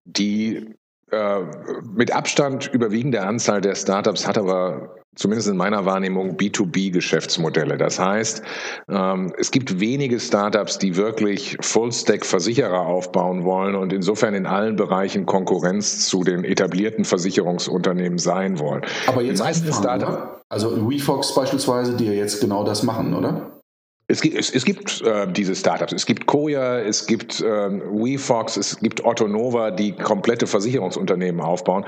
Die 0.06 0.74
äh, 1.12 1.42
mit 1.84 2.12
Abstand 2.14 2.68
überwiegende 2.74 3.22
Anzahl 3.22 3.60
der 3.60 3.76
Startups 3.76 4.26
hat 4.26 4.38
aber 4.38 5.01
zumindest 5.16 5.50
in 5.50 5.58
meiner 5.58 5.86
Wahrnehmung 5.86 6.38
B2B-Geschäftsmodelle. 6.38 7.78
Das 7.78 8.00
heißt, 8.00 8.42
ähm, 8.90 9.34
es 9.38 9.52
gibt 9.52 9.80
wenige 9.80 10.20
Startups, 10.20 10.80
die 10.80 10.96
wirklich 10.96 11.58
Full-Stack-Versicherer 11.60 12.82
aufbauen 12.82 13.44
wollen 13.44 13.76
und 13.76 13.92
insofern 13.92 14.34
in 14.34 14.46
allen 14.46 14.76
Bereichen 14.76 15.26
Konkurrenz 15.26 16.08
zu 16.08 16.24
den 16.24 16.44
etablierten 16.44 17.04
Versicherungsunternehmen 17.04 18.20
sein 18.20 18.60
wollen. 18.60 18.84
Aber 19.08 19.22
jetzt 19.22 19.40
die 19.40 19.44
meisten 19.44 19.74
Startups, 19.74 20.42
also 20.50 20.90
WeFox 20.90 21.36
beispielsweise, 21.36 21.96
die 21.96 22.06
ja 22.06 22.14
jetzt 22.14 22.40
genau 22.40 22.64
das 22.64 22.84
machen, 22.84 23.14
oder? 23.14 23.62
Es 24.08 24.22
gibt, 24.22 24.38
es, 24.38 24.54
es 24.54 24.66
gibt 24.66 25.02
äh, 25.02 25.32
diese 25.32 25.56
Startups. 25.56 25.94
Es 25.94 26.06
gibt 26.06 26.26
Koya, 26.26 26.80
es 26.80 27.06
gibt 27.06 27.40
äh, 27.40 27.46
WeFox, 27.46 28.58
es 28.58 28.78
gibt 28.80 29.06
Otto 29.06 29.28
Nova, 29.28 29.72
die 29.72 29.94
komplette 29.94 30.48
Versicherungsunternehmen 30.48 31.40
aufbauen. 31.40 31.86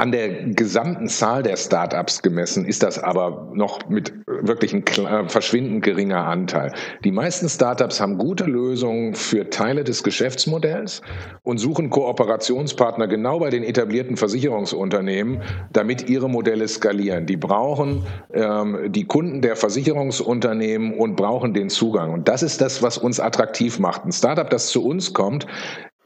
An 0.00 0.12
der 0.12 0.28
gesamten 0.44 1.08
Zahl 1.08 1.42
der 1.42 1.56
Startups 1.56 2.22
gemessen 2.22 2.64
ist 2.64 2.84
das 2.84 3.02
aber 3.02 3.50
noch 3.52 3.88
mit 3.88 4.14
wirklich 4.26 4.72
ein 4.72 4.86
äh, 4.86 5.28
verschwindend 5.28 5.84
geringer 5.84 6.24
Anteil. 6.24 6.72
Die 7.02 7.10
meisten 7.10 7.48
Startups 7.48 8.00
haben 8.00 8.16
gute 8.16 8.44
Lösungen 8.44 9.14
für 9.14 9.50
Teile 9.50 9.82
des 9.82 10.04
Geschäftsmodells 10.04 11.02
und 11.42 11.58
suchen 11.58 11.90
Kooperationspartner 11.90 13.08
genau 13.08 13.40
bei 13.40 13.50
den 13.50 13.64
etablierten 13.64 14.16
Versicherungsunternehmen, 14.16 15.42
damit 15.72 16.08
ihre 16.08 16.30
Modelle 16.30 16.68
skalieren. 16.68 17.26
Die 17.26 17.36
brauchen 17.36 18.06
ähm, 18.32 18.92
die 18.92 19.04
Kunden 19.04 19.42
der 19.42 19.56
Versicherungsunternehmen 19.56 20.96
und 20.96 21.16
brauchen 21.16 21.54
den 21.54 21.70
Zugang. 21.70 22.12
Und 22.12 22.28
das 22.28 22.44
ist 22.44 22.60
das, 22.60 22.84
was 22.84 22.98
uns 22.98 23.18
attraktiv 23.18 23.80
macht. 23.80 24.04
Ein 24.04 24.12
Startup, 24.12 24.48
das 24.48 24.68
zu 24.68 24.84
uns 24.84 25.12
kommt, 25.12 25.48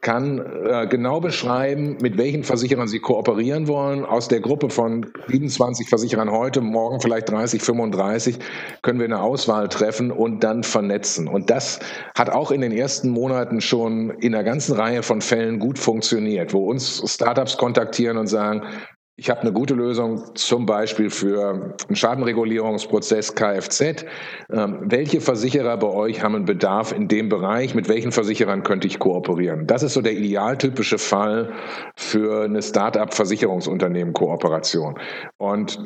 kann 0.03 0.41
äh, 0.67 0.89
genau 0.89 1.21
beschreiben, 1.21 1.97
mit 2.01 2.19
welchen 2.19 2.43
Versicherern 2.43 2.89
sie 2.89 2.99
kooperieren 2.99 3.69
wollen. 3.69 4.05
Aus 4.05 4.27
der 4.27 4.41
Gruppe 4.41 4.69
von 4.69 5.07
27 5.29 5.89
Versicherern 5.89 6.31
heute, 6.31 6.61
morgen 6.61 7.01
vielleicht 7.01 7.31
30, 7.31 7.63
35, 7.63 8.39
können 8.83 8.99
wir 8.99 9.07
eine 9.07 9.23
Auswahl 9.23 9.69
treffen 9.69 10.11
und 10.11 10.43
dann 10.43 10.65
vernetzen. 10.65 11.29
Und 11.29 11.51
das 11.51 11.79
hat 12.17 12.31
auch 12.31 12.51
in 12.51 12.61
den 12.61 12.73
ersten 12.73 13.11
Monaten 13.11 13.61
schon 13.61 14.11
in 14.11 14.35
einer 14.35 14.43
ganzen 14.43 14.75
Reihe 14.75 15.05
von 15.05 15.21
Fällen 15.21 15.61
gut 15.61 15.79
funktioniert, 15.79 16.53
wo 16.53 16.69
uns 16.69 17.01
Startups 17.07 17.57
kontaktieren 17.57 18.19
und 18.19 18.27
sagen, 18.27 18.63
ich 19.17 19.31
habe 19.31 19.43
eine 19.43 19.53
gute 19.53 19.75
Lösung 19.75 20.35
zum 20.35 20.65
Beispiel 20.65 21.11
für 21.11 21.75
einen 21.87 21.95
Schadenregulierungsprozess 21.95 23.35
Kfz. 23.35 24.07
Ähm, 24.51 24.79
welche 24.87 25.21
Versicherer 25.21 25.77
bei 25.77 25.89
euch 25.89 26.23
haben 26.23 26.35
einen 26.35 26.47
Bedarf 26.47 26.93
in 26.93 27.09
dem 27.09 27.29
Bereich? 27.29 27.75
Mit 27.75 27.89
welchen 27.89 28.11
Versicherern 28.11 28.63
könnte 28.63 28.87
ich 28.87 28.99
kooperieren? 28.99 29.67
Das 29.67 29.83
ist 29.83 29.93
so 29.95 30.01
der 30.01 30.15
idealtypische 30.15 30.97
Fall 30.97 31.53
für 31.95 32.45
eine 32.45 32.63
Start-up-Versicherungsunternehmen-Kooperation. 32.63 34.99
Und 35.37 35.79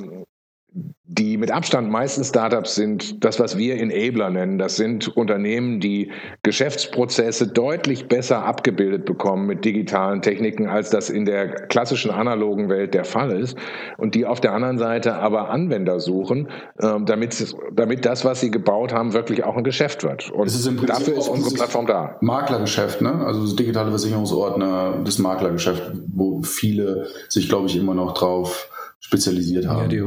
die 1.09 1.37
mit 1.37 1.53
Abstand 1.53 1.89
meisten 1.89 2.25
Startups 2.25 2.75
sind 2.75 3.25
das, 3.25 3.39
was 3.39 3.57
wir 3.57 3.77
Enabler 3.77 4.29
nennen. 4.29 4.59
Das 4.59 4.75
sind 4.75 5.09
Unternehmen, 5.17 5.79
die 5.79 6.11
Geschäftsprozesse 6.43 7.47
deutlich 7.47 8.09
besser 8.09 8.45
abgebildet 8.45 9.05
bekommen 9.05 9.47
mit 9.47 9.65
digitalen 9.65 10.21
Techniken, 10.21 10.67
als 10.67 10.91
das 10.91 11.09
in 11.09 11.25
der 11.25 11.69
klassischen 11.69 12.11
analogen 12.11 12.69
Welt 12.69 12.93
der 12.93 13.05
Fall 13.05 13.31
ist. 13.39 13.57
Und 13.99 14.17
die 14.17 14.27
auf 14.27 14.41
der 14.41 14.53
anderen 14.53 14.79
Seite 14.79 15.15
aber 15.15 15.49
Anwender 15.51 16.01
suchen, 16.01 16.49
ähm, 16.81 17.07
damit, 17.07 17.55
damit 17.73 18.05
das, 18.05 18.25
was 18.25 18.41
sie 18.41 18.51
gebaut 18.51 18.93
haben, 18.93 19.13
wirklich 19.13 19.45
auch 19.45 19.57
ein 19.57 19.65
Geschäft 19.65 20.03
wird. 20.03 20.31
Und 20.33 20.49
ist 20.49 20.69
dafür 20.89 21.19
ist 21.19 21.29
unsere 21.29 21.55
Plattform 21.55 21.87
da. 21.87 22.17
Maklergeschäft, 22.21 23.01
ne? 23.01 23.25
Also 23.25 23.43
das 23.43 23.55
digitale 23.55 23.91
Versicherungsordner, 23.91 25.03
das 25.05 25.19
Maklergeschäft, 25.19 25.93
wo 26.09 26.43
viele 26.43 27.07
sich, 27.29 27.49
glaube 27.49 27.69
ich, 27.69 27.77
immer 27.77 27.95
noch 27.95 28.15
drauf 28.15 28.69
spezialisiert 28.99 29.69
haben. 29.69 29.83
Ja, 29.83 29.89
die 29.89 30.03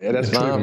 ja, 0.00 0.12
das 0.12 0.34
war, 0.34 0.58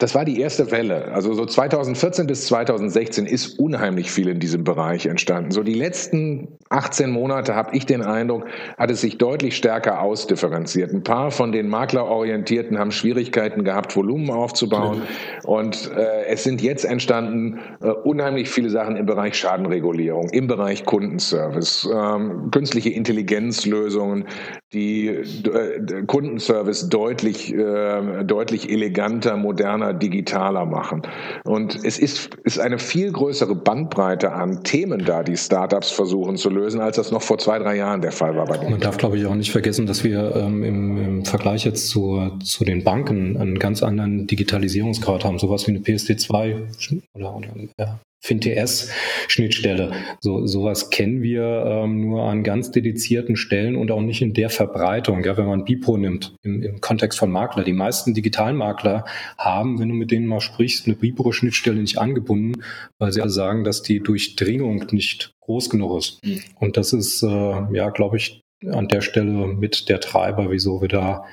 das 0.00 0.14
war 0.14 0.24
die 0.24 0.40
erste 0.40 0.70
Welle. 0.70 1.12
Also 1.12 1.34
so 1.34 1.44
2014 1.44 2.26
bis 2.26 2.46
2016 2.46 3.26
ist 3.26 3.58
unheimlich 3.58 4.10
viel 4.10 4.28
in 4.28 4.40
diesem 4.40 4.64
Bereich 4.64 5.04
entstanden. 5.04 5.50
So 5.50 5.62
die 5.62 5.74
letzten 5.74 6.48
18 6.70 7.10
Monate 7.10 7.54
habe 7.54 7.76
ich 7.76 7.84
den 7.84 8.00
Eindruck, 8.00 8.46
hat 8.78 8.90
es 8.90 9.02
sich 9.02 9.18
deutlich 9.18 9.56
stärker 9.56 10.00
ausdifferenziert. 10.00 10.92
Ein 10.94 11.02
paar 11.02 11.30
von 11.30 11.52
den 11.52 11.68
Maklerorientierten 11.68 12.78
haben 12.78 12.92
Schwierigkeiten 12.92 13.62
gehabt, 13.62 13.94
Volumen 13.94 14.30
aufzubauen. 14.30 15.02
Und 15.44 15.90
äh, 15.94 16.24
es 16.28 16.44
sind 16.44 16.62
jetzt 16.62 16.86
entstanden 16.86 17.60
äh, 17.82 17.88
unheimlich 17.88 18.48
viele 18.48 18.70
Sachen 18.70 18.96
im 18.96 19.04
Bereich 19.04 19.34
Schadenregulierung, 19.34 20.30
im 20.30 20.46
Bereich 20.46 20.86
Kundenservice, 20.86 21.86
ähm, 21.92 22.50
künstliche 22.50 22.88
Intelligenzlösungen, 22.88 24.24
die 24.72 25.08
äh, 25.08 26.04
Kundenservice 26.06 26.88
deutlich, 26.88 27.52
äh, 27.52 28.24
deutlich 28.24 28.70
eleganter, 28.70 29.36
moderner, 29.36 29.89
digitaler 29.92 30.66
machen. 30.66 31.02
Und 31.44 31.78
es 31.84 31.98
ist, 31.98 32.34
ist 32.44 32.58
eine 32.58 32.78
viel 32.78 33.12
größere 33.12 33.54
Bandbreite 33.54 34.32
an 34.32 34.62
Themen 34.64 35.04
da, 35.04 35.22
die 35.22 35.36
Startups 35.36 35.90
versuchen 35.90 36.36
zu 36.36 36.50
lösen, 36.50 36.80
als 36.80 36.96
das 36.96 37.10
noch 37.10 37.22
vor 37.22 37.38
zwei, 37.38 37.58
drei 37.58 37.76
Jahren 37.76 38.00
der 38.00 38.12
Fall 38.12 38.36
war 38.36 38.46
bei 38.46 38.58
denen. 38.58 38.72
Man 38.72 38.80
darf, 38.80 38.96
glaube 38.96 39.18
ich, 39.18 39.26
auch 39.26 39.34
nicht 39.34 39.52
vergessen, 39.52 39.86
dass 39.86 40.04
wir 40.04 40.34
ähm, 40.36 40.62
im, 40.62 40.98
im, 40.98 41.24
Vergleich 41.24 41.64
jetzt 41.64 41.88
zu, 41.88 42.30
zu 42.42 42.64
den 42.64 42.84
Banken 42.84 43.36
einen 43.36 43.58
ganz 43.58 43.82
anderen 43.82 44.26
Digitalisierungsgrad 44.26 45.24
haben. 45.24 45.38
Sowas 45.38 45.66
wie 45.66 45.72
eine 45.72 45.80
PSD2 45.80 47.00
oder, 47.14 47.36
oder 47.36 47.48
ja, 47.78 48.00
FinTS-Schnittstelle. 48.20 49.92
So, 50.20 50.46
sowas 50.46 50.90
kennen 50.90 51.22
wir 51.22 51.64
ähm, 51.66 52.02
nur 52.02 52.24
an 52.24 52.44
ganz 52.44 52.70
dedizierten 52.70 53.36
Stellen 53.36 53.76
und 53.76 53.90
auch 53.90 54.02
nicht 54.02 54.22
in 54.22 54.34
der 54.34 54.50
Verbreitung. 54.50 55.24
Ja, 55.24 55.36
wenn 55.36 55.46
man 55.46 55.64
Bipro 55.64 55.96
nimmt 55.96 56.34
im, 56.42 56.62
im 56.62 56.80
Kontext 56.80 57.18
von 57.18 57.30
Makler. 57.30 57.64
Die 57.64 57.72
meisten 57.72 58.14
Digitalmakler 58.14 59.04
haben, 59.38 59.78
wenn 59.78 59.88
du 59.88 59.94
mit 59.94 60.10
denen 60.10 60.26
mal 60.26 60.40
sprichst, 60.40 60.86
eine 60.86 60.96
Bipro-Schnittstelle 60.96 61.80
nicht 61.80 61.98
angebunden, 61.98 62.62
weil 62.98 63.12
sie 63.12 63.22
alle 63.22 63.30
sagen, 63.30 63.64
dass 63.64 63.82
die 63.82 64.00
Durchdringung 64.00 64.86
nicht 64.90 65.32
groß 65.40 65.70
genug 65.70 65.98
ist. 65.98 66.24
Mhm. 66.24 66.40
Und 66.56 66.76
das 66.76 66.92
ist, 66.92 67.22
äh, 67.22 67.26
ja, 67.72 67.90
glaube 67.90 68.18
ich, 68.18 68.42
an 68.66 68.88
der 68.88 69.00
Stelle 69.00 69.46
mit 69.46 69.88
der 69.88 70.00
Treiber, 70.00 70.50
wieso 70.50 70.82
wir 70.82 70.88
da 70.88 71.24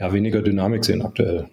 ja, 0.00 0.12
weniger 0.14 0.40
Dynamik 0.40 0.82
sehen 0.82 1.02
aktuell. 1.02 1.50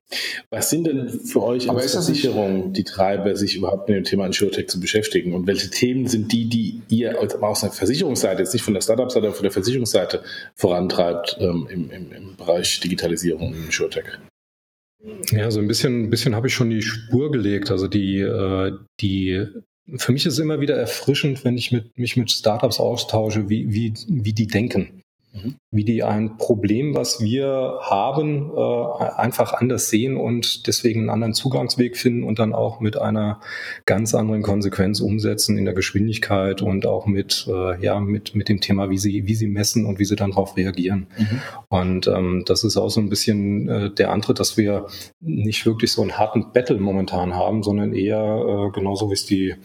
Was 0.49 0.69
sind 0.69 0.87
denn 0.87 1.09
für 1.09 1.43
euch 1.43 1.69
als 1.69 1.91
Versicherung 1.91 2.71
die 2.71 2.85
Treiber, 2.85 3.35
sich 3.35 3.57
überhaupt 3.57 3.89
mit 3.89 3.97
dem 3.97 4.05
Thema 4.05 4.25
Insurtech 4.25 4.69
zu 4.69 4.79
beschäftigen? 4.79 5.33
Und 5.33 5.47
welche 5.47 5.69
Themen 5.69 6.07
sind 6.07 6.31
die, 6.31 6.45
die 6.45 6.81
ihr 6.87 7.19
aus 7.41 7.61
der 7.61 7.71
Versicherungsseite, 7.71 8.41
jetzt 8.41 8.53
nicht 8.53 8.63
von 8.63 8.73
der 8.73 8.81
Startup-Seite, 8.81 9.27
aber 9.27 9.35
von 9.35 9.43
der 9.43 9.51
Versicherungsseite 9.51 10.23
vorantreibt 10.55 11.37
ähm, 11.41 11.67
im, 11.69 11.91
im, 11.91 12.11
im, 12.13 12.35
Bereich 12.37 12.79
Digitalisierung 12.79 13.49
und 13.49 13.65
Insurtech? 13.65 14.05
Ja, 15.31 15.51
so 15.51 15.59
ein 15.59 15.67
bisschen, 15.67 16.03
ein 16.03 16.09
bisschen 16.09 16.33
habe 16.33 16.47
ich 16.47 16.53
schon 16.53 16.69
die 16.69 16.81
Spur 16.81 17.31
gelegt. 17.33 17.69
Also 17.69 17.89
die, 17.89 18.21
äh, 18.21 18.71
die, 19.01 19.45
für 19.97 20.13
mich 20.13 20.25
ist 20.25 20.33
es 20.33 20.39
immer 20.39 20.61
wieder 20.61 20.77
erfrischend, 20.77 21.43
wenn 21.43 21.57
ich 21.57 21.73
mit, 21.73 21.97
mich 21.97 22.15
mit 22.15 22.31
Startups 22.31 22.79
austausche, 22.79 23.49
wie, 23.49 23.73
wie, 23.73 23.93
wie 24.07 24.33
die 24.33 24.47
denken. 24.47 25.01
Mhm. 25.43 25.55
wie 25.71 25.83
die 25.83 26.03
ein 26.03 26.37
Problem, 26.37 26.95
was 26.95 27.21
wir 27.21 27.79
haben, 27.81 28.51
äh, 28.55 29.03
einfach 29.15 29.53
anders 29.53 29.89
sehen 29.89 30.17
und 30.17 30.67
deswegen 30.67 31.01
einen 31.01 31.09
anderen 31.09 31.33
Zugangsweg 31.33 31.97
finden 31.97 32.23
und 32.23 32.39
dann 32.39 32.53
auch 32.53 32.79
mit 32.79 32.97
einer 32.97 33.39
ganz 33.85 34.15
anderen 34.15 34.41
Konsequenz 34.41 34.99
umsetzen 34.99 35.57
in 35.57 35.65
der 35.65 35.73
Geschwindigkeit 35.73 36.61
und 36.61 36.85
auch 36.85 37.05
mit, 37.05 37.47
äh, 37.49 37.83
ja, 37.83 37.99
mit, 37.99 38.35
mit 38.35 38.49
dem 38.49 38.61
Thema, 38.61 38.89
wie 38.89 38.97
sie, 38.97 39.27
wie 39.27 39.35
sie 39.35 39.47
messen 39.47 39.85
und 39.85 39.99
wie 39.99 40.05
sie 40.05 40.15
dann 40.15 40.31
darauf 40.31 40.57
reagieren. 40.57 41.07
Mhm. 41.17 41.41
Und 41.69 42.07
ähm, 42.07 42.43
das 42.45 42.63
ist 42.63 42.77
auch 42.77 42.89
so 42.89 42.99
ein 42.99 43.09
bisschen 43.09 43.69
äh, 43.69 43.93
der 43.93 44.11
Antritt, 44.11 44.39
dass 44.39 44.57
wir 44.57 44.87
nicht 45.19 45.65
wirklich 45.65 45.91
so 45.91 46.01
einen 46.01 46.17
harten 46.17 46.51
Battle 46.53 46.79
momentan 46.79 47.35
haben, 47.35 47.63
sondern 47.63 47.93
eher 47.93 48.67
äh, 48.67 48.71
genauso 48.71 49.09
wie 49.09 49.13
es 49.13 49.25
die 49.25 49.55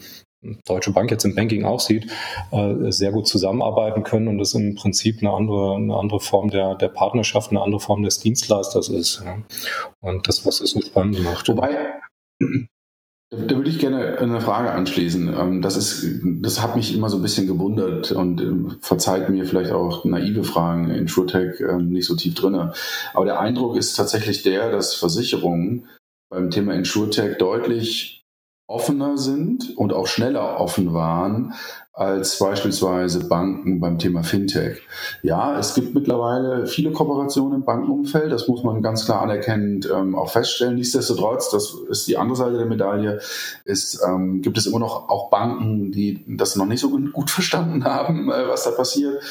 Deutsche 0.65 0.91
Bank 0.91 1.11
jetzt 1.11 1.25
im 1.25 1.35
Banking 1.35 1.65
auch 1.65 1.79
sieht, 1.79 2.11
äh, 2.51 2.91
sehr 2.91 3.11
gut 3.11 3.27
zusammenarbeiten 3.27 4.03
können 4.03 4.27
und 4.27 4.37
das 4.37 4.53
im 4.53 4.75
Prinzip 4.75 5.21
eine 5.21 5.31
andere, 5.31 5.75
eine 5.75 5.95
andere 5.95 6.19
Form 6.19 6.49
der, 6.49 6.75
der 6.75 6.89
Partnerschaft, 6.89 7.51
eine 7.51 7.61
andere 7.61 7.79
Form 7.79 8.03
des 8.03 8.19
Dienstleisters 8.19 8.89
ist. 8.89 9.23
Und 10.01 10.27
das, 10.27 10.45
was 10.45 10.61
es 10.61 10.71
so 10.71 10.81
spannend 10.81 11.23
macht. 11.23 11.47
Wobei, 11.49 11.93
da 13.35 13.55
würde 13.55 13.69
ich 13.69 13.79
gerne 13.79 14.19
eine 14.19 14.41
Frage 14.41 14.71
anschließen. 14.71 15.33
Ähm, 15.35 15.61
das 15.61 15.75
ist, 15.75 16.21
das 16.23 16.61
hat 16.61 16.75
mich 16.75 16.95
immer 16.95 17.09
so 17.09 17.17
ein 17.17 17.23
bisschen 17.23 17.47
gewundert 17.47 18.11
und 18.11 18.41
ähm, 18.41 18.77
verzeiht 18.81 19.29
mir 19.29 19.45
vielleicht 19.45 19.71
auch 19.71 20.05
naive 20.05 20.43
Fragen 20.43 20.91
in 20.91 21.07
SureTech 21.07 21.59
ähm, 21.61 21.89
nicht 21.89 22.05
so 22.05 22.15
tief 22.15 22.35
drinne. 22.35 22.73
Aber 23.13 23.25
der 23.25 23.39
Eindruck 23.39 23.75
ist 23.75 23.95
tatsächlich 23.95 24.43
der, 24.43 24.71
dass 24.71 24.93
Versicherungen 24.93 25.87
beim 26.29 26.51
Thema 26.51 26.73
InsurTech 26.73 27.37
deutlich 27.37 28.22
offener 28.73 29.17
sind 29.17 29.77
und 29.77 29.93
auch 29.93 30.07
schneller 30.07 30.59
offen 30.59 30.93
waren 30.93 31.53
als 31.95 32.39
beispielsweise 32.39 33.27
Banken 33.27 33.79
beim 33.79 33.99
Thema 33.99 34.23
Fintech. 34.23 34.81
Ja, 35.21 35.59
es 35.59 35.75
gibt 35.75 35.93
mittlerweile 35.93 36.65
viele 36.65 36.91
Kooperationen 36.91 37.59
im 37.59 37.65
Bankenumfeld, 37.65 38.31
das 38.31 38.47
muss 38.47 38.63
man 38.63 38.81
ganz 38.81 39.05
klar 39.05 39.21
anerkennend 39.21 39.87
ähm, 39.93 40.15
auch 40.15 40.31
feststellen. 40.31 40.73
Nichtsdestotrotz, 40.73 41.51
das 41.51 41.75
ist 41.89 42.07
die 42.07 42.17
andere 42.17 42.35
Seite 42.35 42.57
der 42.57 42.65
Medaille, 42.65 43.19
ist, 43.65 44.01
ähm, 44.03 44.41
gibt 44.41 44.57
es 44.57 44.65
immer 44.65 44.79
noch 44.79 45.07
auch 45.07 45.29
Banken, 45.29 45.91
die 45.91 46.25
das 46.27 46.55
noch 46.55 46.65
nicht 46.65 46.79
so 46.79 46.89
gut 46.89 47.29
verstanden 47.29 47.83
haben, 47.83 48.31
äh, 48.31 48.47
was 48.47 48.63
da 48.63 48.71
passiert. 48.71 49.21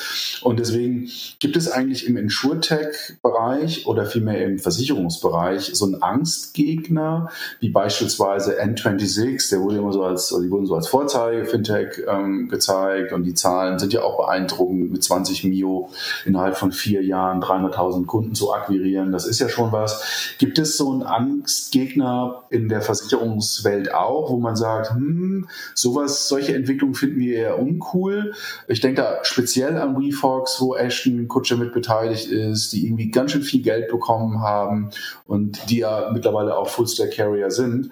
Und 0.43 0.61
deswegen 0.61 1.11
gibt 1.41 1.57
es 1.57 1.69
eigentlich 1.69 2.07
im 2.07 2.17
Insurtech-Bereich 2.17 3.89
oder 3.89 4.07
vielmehr 4.07 4.45
im 4.45 4.61
Versicherungsbereich 4.61 5.73
so 5.75 5.87
einen 5.87 6.01
Angstgegner, 6.01 7.29
wie 7.59 7.71
beispielsweise 7.71 8.63
N26, 8.63 9.51
der 9.51 9.61
wurde 9.63 9.79
immer 9.79 9.93
so 9.93 10.05
als, 10.05 10.29
die 10.29 10.49
wurden 10.49 10.67
so 10.67 10.77
als 10.77 10.87
Vorzeige 10.87 11.45
Fintech 11.45 12.03
ähm, 12.07 12.52
gezeigt 12.53 13.13
und 13.13 13.25
die 13.25 13.35
Zahlen 13.35 13.81
sind 13.81 13.93
ja 13.93 14.03
auch 14.03 14.19
beeindruckend 14.19 14.93
mit 14.93 15.03
20 15.03 15.43
Mio 15.43 15.89
innerhalb 16.25 16.57
von 16.57 16.71
vier 16.71 17.03
Jahren 17.03 17.43
300.000 17.43 18.07
Kunden 18.07 18.37
zu 18.37 18.53
akquirieren. 18.53 19.11
Das 19.11 19.27
ist 19.27 19.41
ja 19.41 19.49
schon 19.49 19.73
was. 19.73 20.35
Gibt 20.39 20.61
es 20.61 20.77
so 20.77 20.93
einen 20.93 21.03
Angstgegner 21.03 22.45
in 22.51 22.69
der 22.69 22.83
Versicherungswelt 22.83 23.93
auch, 23.93 24.31
wo 24.31 24.39
man 24.39 24.55
sagt, 24.55 24.91
hm, 24.91 25.49
sowas, 25.75 26.29
solche 26.29 26.55
Entwicklungen 26.55 26.95
finden 26.95 27.19
wir 27.19 27.37
eher 27.37 27.59
uncool. 27.59 28.35
Ich 28.69 28.81
denke 28.81 29.03
da 29.03 29.19
speziell 29.25 29.77
an 29.79 29.97
WeFox, 29.97 30.61
wo 30.61 30.77
Ashton 30.77 31.27
Kutscher 31.27 31.57
mit 31.57 31.73
beteiligt 31.73 32.29
ist, 32.29 32.73
die 32.73 32.87
irgendwie 32.87 33.11
ganz 33.11 33.33
schön 33.33 33.43
viel 33.43 33.63
Geld 33.63 33.89
bekommen 33.89 34.41
haben 34.41 34.91
und 35.27 35.71
die 35.71 35.79
ja 35.79 36.11
mittlerweile 36.13 36.57
auch 36.57 36.69
Full-Stack 36.69 37.13
Carrier 37.13 37.51
sind. 37.51 37.91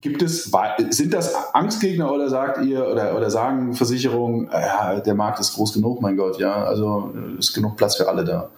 Gibt 0.00 0.22
es, 0.22 0.52
sind 0.90 1.12
das 1.12 1.34
Angstgegner 1.54 2.12
oder 2.12 2.28
sagt 2.28 2.64
ihr 2.64 2.86
oder, 2.86 3.16
oder 3.16 3.30
sagen 3.30 3.74
Versicherungen, 3.74 4.48
ja, 4.52 5.00
der 5.00 5.14
Markt 5.14 5.40
ist 5.40 5.54
groß 5.54 5.74
genug, 5.74 6.00
mein 6.00 6.16
Gott, 6.16 6.38
ja, 6.38 6.62
also 6.64 7.12
ist 7.36 7.52
genug 7.52 7.76
Platz 7.76 7.96
für 7.96 8.08
alle 8.08 8.24
da? 8.24 8.50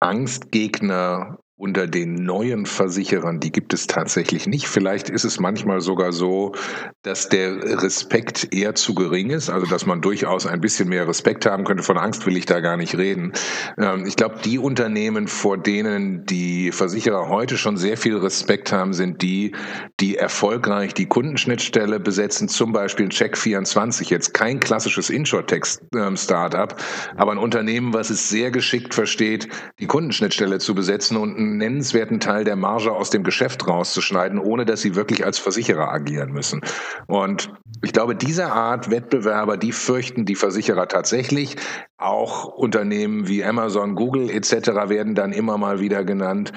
Angstgegner 0.00 1.38
unter 1.62 1.86
den 1.86 2.14
neuen 2.14 2.66
Versicherern, 2.66 3.38
die 3.38 3.52
gibt 3.52 3.72
es 3.72 3.86
tatsächlich 3.86 4.48
nicht. 4.48 4.66
Vielleicht 4.66 5.08
ist 5.08 5.22
es 5.22 5.38
manchmal 5.38 5.80
sogar 5.80 6.10
so, 6.10 6.56
dass 7.02 7.28
der 7.28 7.80
Respekt 7.84 8.48
eher 8.52 8.74
zu 8.74 8.96
gering 8.96 9.30
ist, 9.30 9.48
also 9.48 9.66
dass 9.66 9.86
man 9.86 10.00
durchaus 10.00 10.44
ein 10.44 10.60
bisschen 10.60 10.88
mehr 10.88 11.06
Respekt 11.06 11.46
haben 11.46 11.62
könnte. 11.62 11.84
Von 11.84 11.98
Angst 11.98 12.26
will 12.26 12.36
ich 12.36 12.46
da 12.46 12.58
gar 12.58 12.76
nicht 12.76 12.98
reden. 12.98 13.32
Ähm, 13.78 14.06
ich 14.06 14.16
glaube, 14.16 14.40
die 14.44 14.58
Unternehmen, 14.58 15.28
vor 15.28 15.56
denen 15.56 16.26
die 16.26 16.72
Versicherer 16.72 17.28
heute 17.28 17.56
schon 17.56 17.76
sehr 17.76 17.96
viel 17.96 18.16
Respekt 18.16 18.72
haben, 18.72 18.92
sind 18.92 19.22
die, 19.22 19.54
die 20.00 20.16
erfolgreich 20.16 20.94
die 20.94 21.06
Kundenschnittstelle 21.06 22.00
besetzen, 22.00 22.48
zum 22.48 22.72
Beispiel 22.72 23.06
Check24, 23.06 24.10
jetzt 24.10 24.34
kein 24.34 24.58
klassisches 24.58 25.10
Insurtech-Startup, 25.10 26.74
aber 27.14 27.30
ein 27.30 27.38
Unternehmen, 27.38 27.94
was 27.94 28.10
es 28.10 28.28
sehr 28.28 28.50
geschickt 28.50 28.94
versteht, 28.94 29.46
die 29.78 29.86
Kundenschnittstelle 29.86 30.58
zu 30.58 30.74
besetzen 30.74 31.16
und 31.16 31.38
ein 31.38 31.51
nennenswerten 31.56 32.20
Teil 32.20 32.44
der 32.44 32.56
Marge 32.56 32.92
aus 32.92 33.10
dem 33.10 33.22
Geschäft 33.22 33.66
rauszuschneiden, 33.66 34.38
ohne 34.38 34.64
dass 34.64 34.80
sie 34.80 34.94
wirklich 34.94 35.24
als 35.24 35.38
Versicherer 35.38 35.90
agieren 35.90 36.32
müssen. 36.32 36.60
Und 37.06 37.52
ich 37.82 37.92
glaube, 37.92 38.14
diese 38.14 38.52
Art 38.52 38.90
Wettbewerber, 38.90 39.56
die 39.56 39.72
fürchten 39.72 40.24
die 40.24 40.34
Versicherer 40.34 40.88
tatsächlich. 40.88 41.56
Auch 41.98 42.46
Unternehmen 42.46 43.28
wie 43.28 43.44
Amazon, 43.44 43.94
Google 43.94 44.28
etc. 44.28 44.88
werden 44.88 45.14
dann 45.14 45.32
immer 45.32 45.56
mal 45.56 45.80
wieder 45.80 46.04
genannt. 46.04 46.52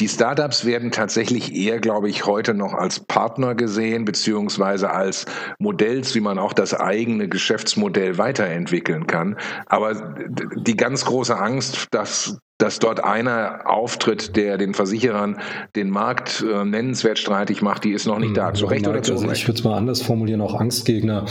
Die 0.00 0.08
Startups 0.08 0.64
werden 0.64 0.90
tatsächlich 0.90 1.54
eher, 1.54 1.80
glaube 1.80 2.08
ich, 2.08 2.24
heute 2.24 2.54
noch 2.54 2.72
als 2.72 3.00
Partner 3.00 3.54
gesehen, 3.54 4.06
beziehungsweise 4.06 4.90
als 4.90 5.26
Modells, 5.58 6.14
wie 6.14 6.20
man 6.20 6.38
auch 6.38 6.54
das 6.54 6.72
eigene 6.72 7.28
Geschäftsmodell 7.28 8.16
weiterentwickeln 8.16 9.06
kann. 9.06 9.36
Aber 9.66 10.14
die 10.56 10.76
ganz 10.76 11.04
große 11.04 11.38
Angst, 11.38 11.88
dass 11.90 12.38
dass 12.58 12.78
dort 12.78 13.04
einer 13.04 13.62
auftritt, 13.66 14.36
der 14.36 14.56
den 14.56 14.74
Versicherern 14.74 15.38
den 15.74 15.90
Markt 15.90 16.44
äh, 16.48 16.64
nennenswert 16.64 17.18
streitig 17.18 17.62
macht, 17.62 17.84
die 17.84 17.92
ist 17.92 18.06
noch 18.06 18.18
nicht 18.18 18.36
da. 18.36 18.48
Hm, 18.48 18.54
zu 18.54 18.66
Recht 18.66 18.86
oder 18.86 19.02
zu 19.02 19.12
also 19.12 19.30
Ich 19.30 19.46
würde 19.46 19.58
es 19.58 19.64
mal 19.64 19.76
anders 19.76 20.02
formulieren, 20.02 20.40
auch 20.40 20.54
Angstgegner. 20.54 21.26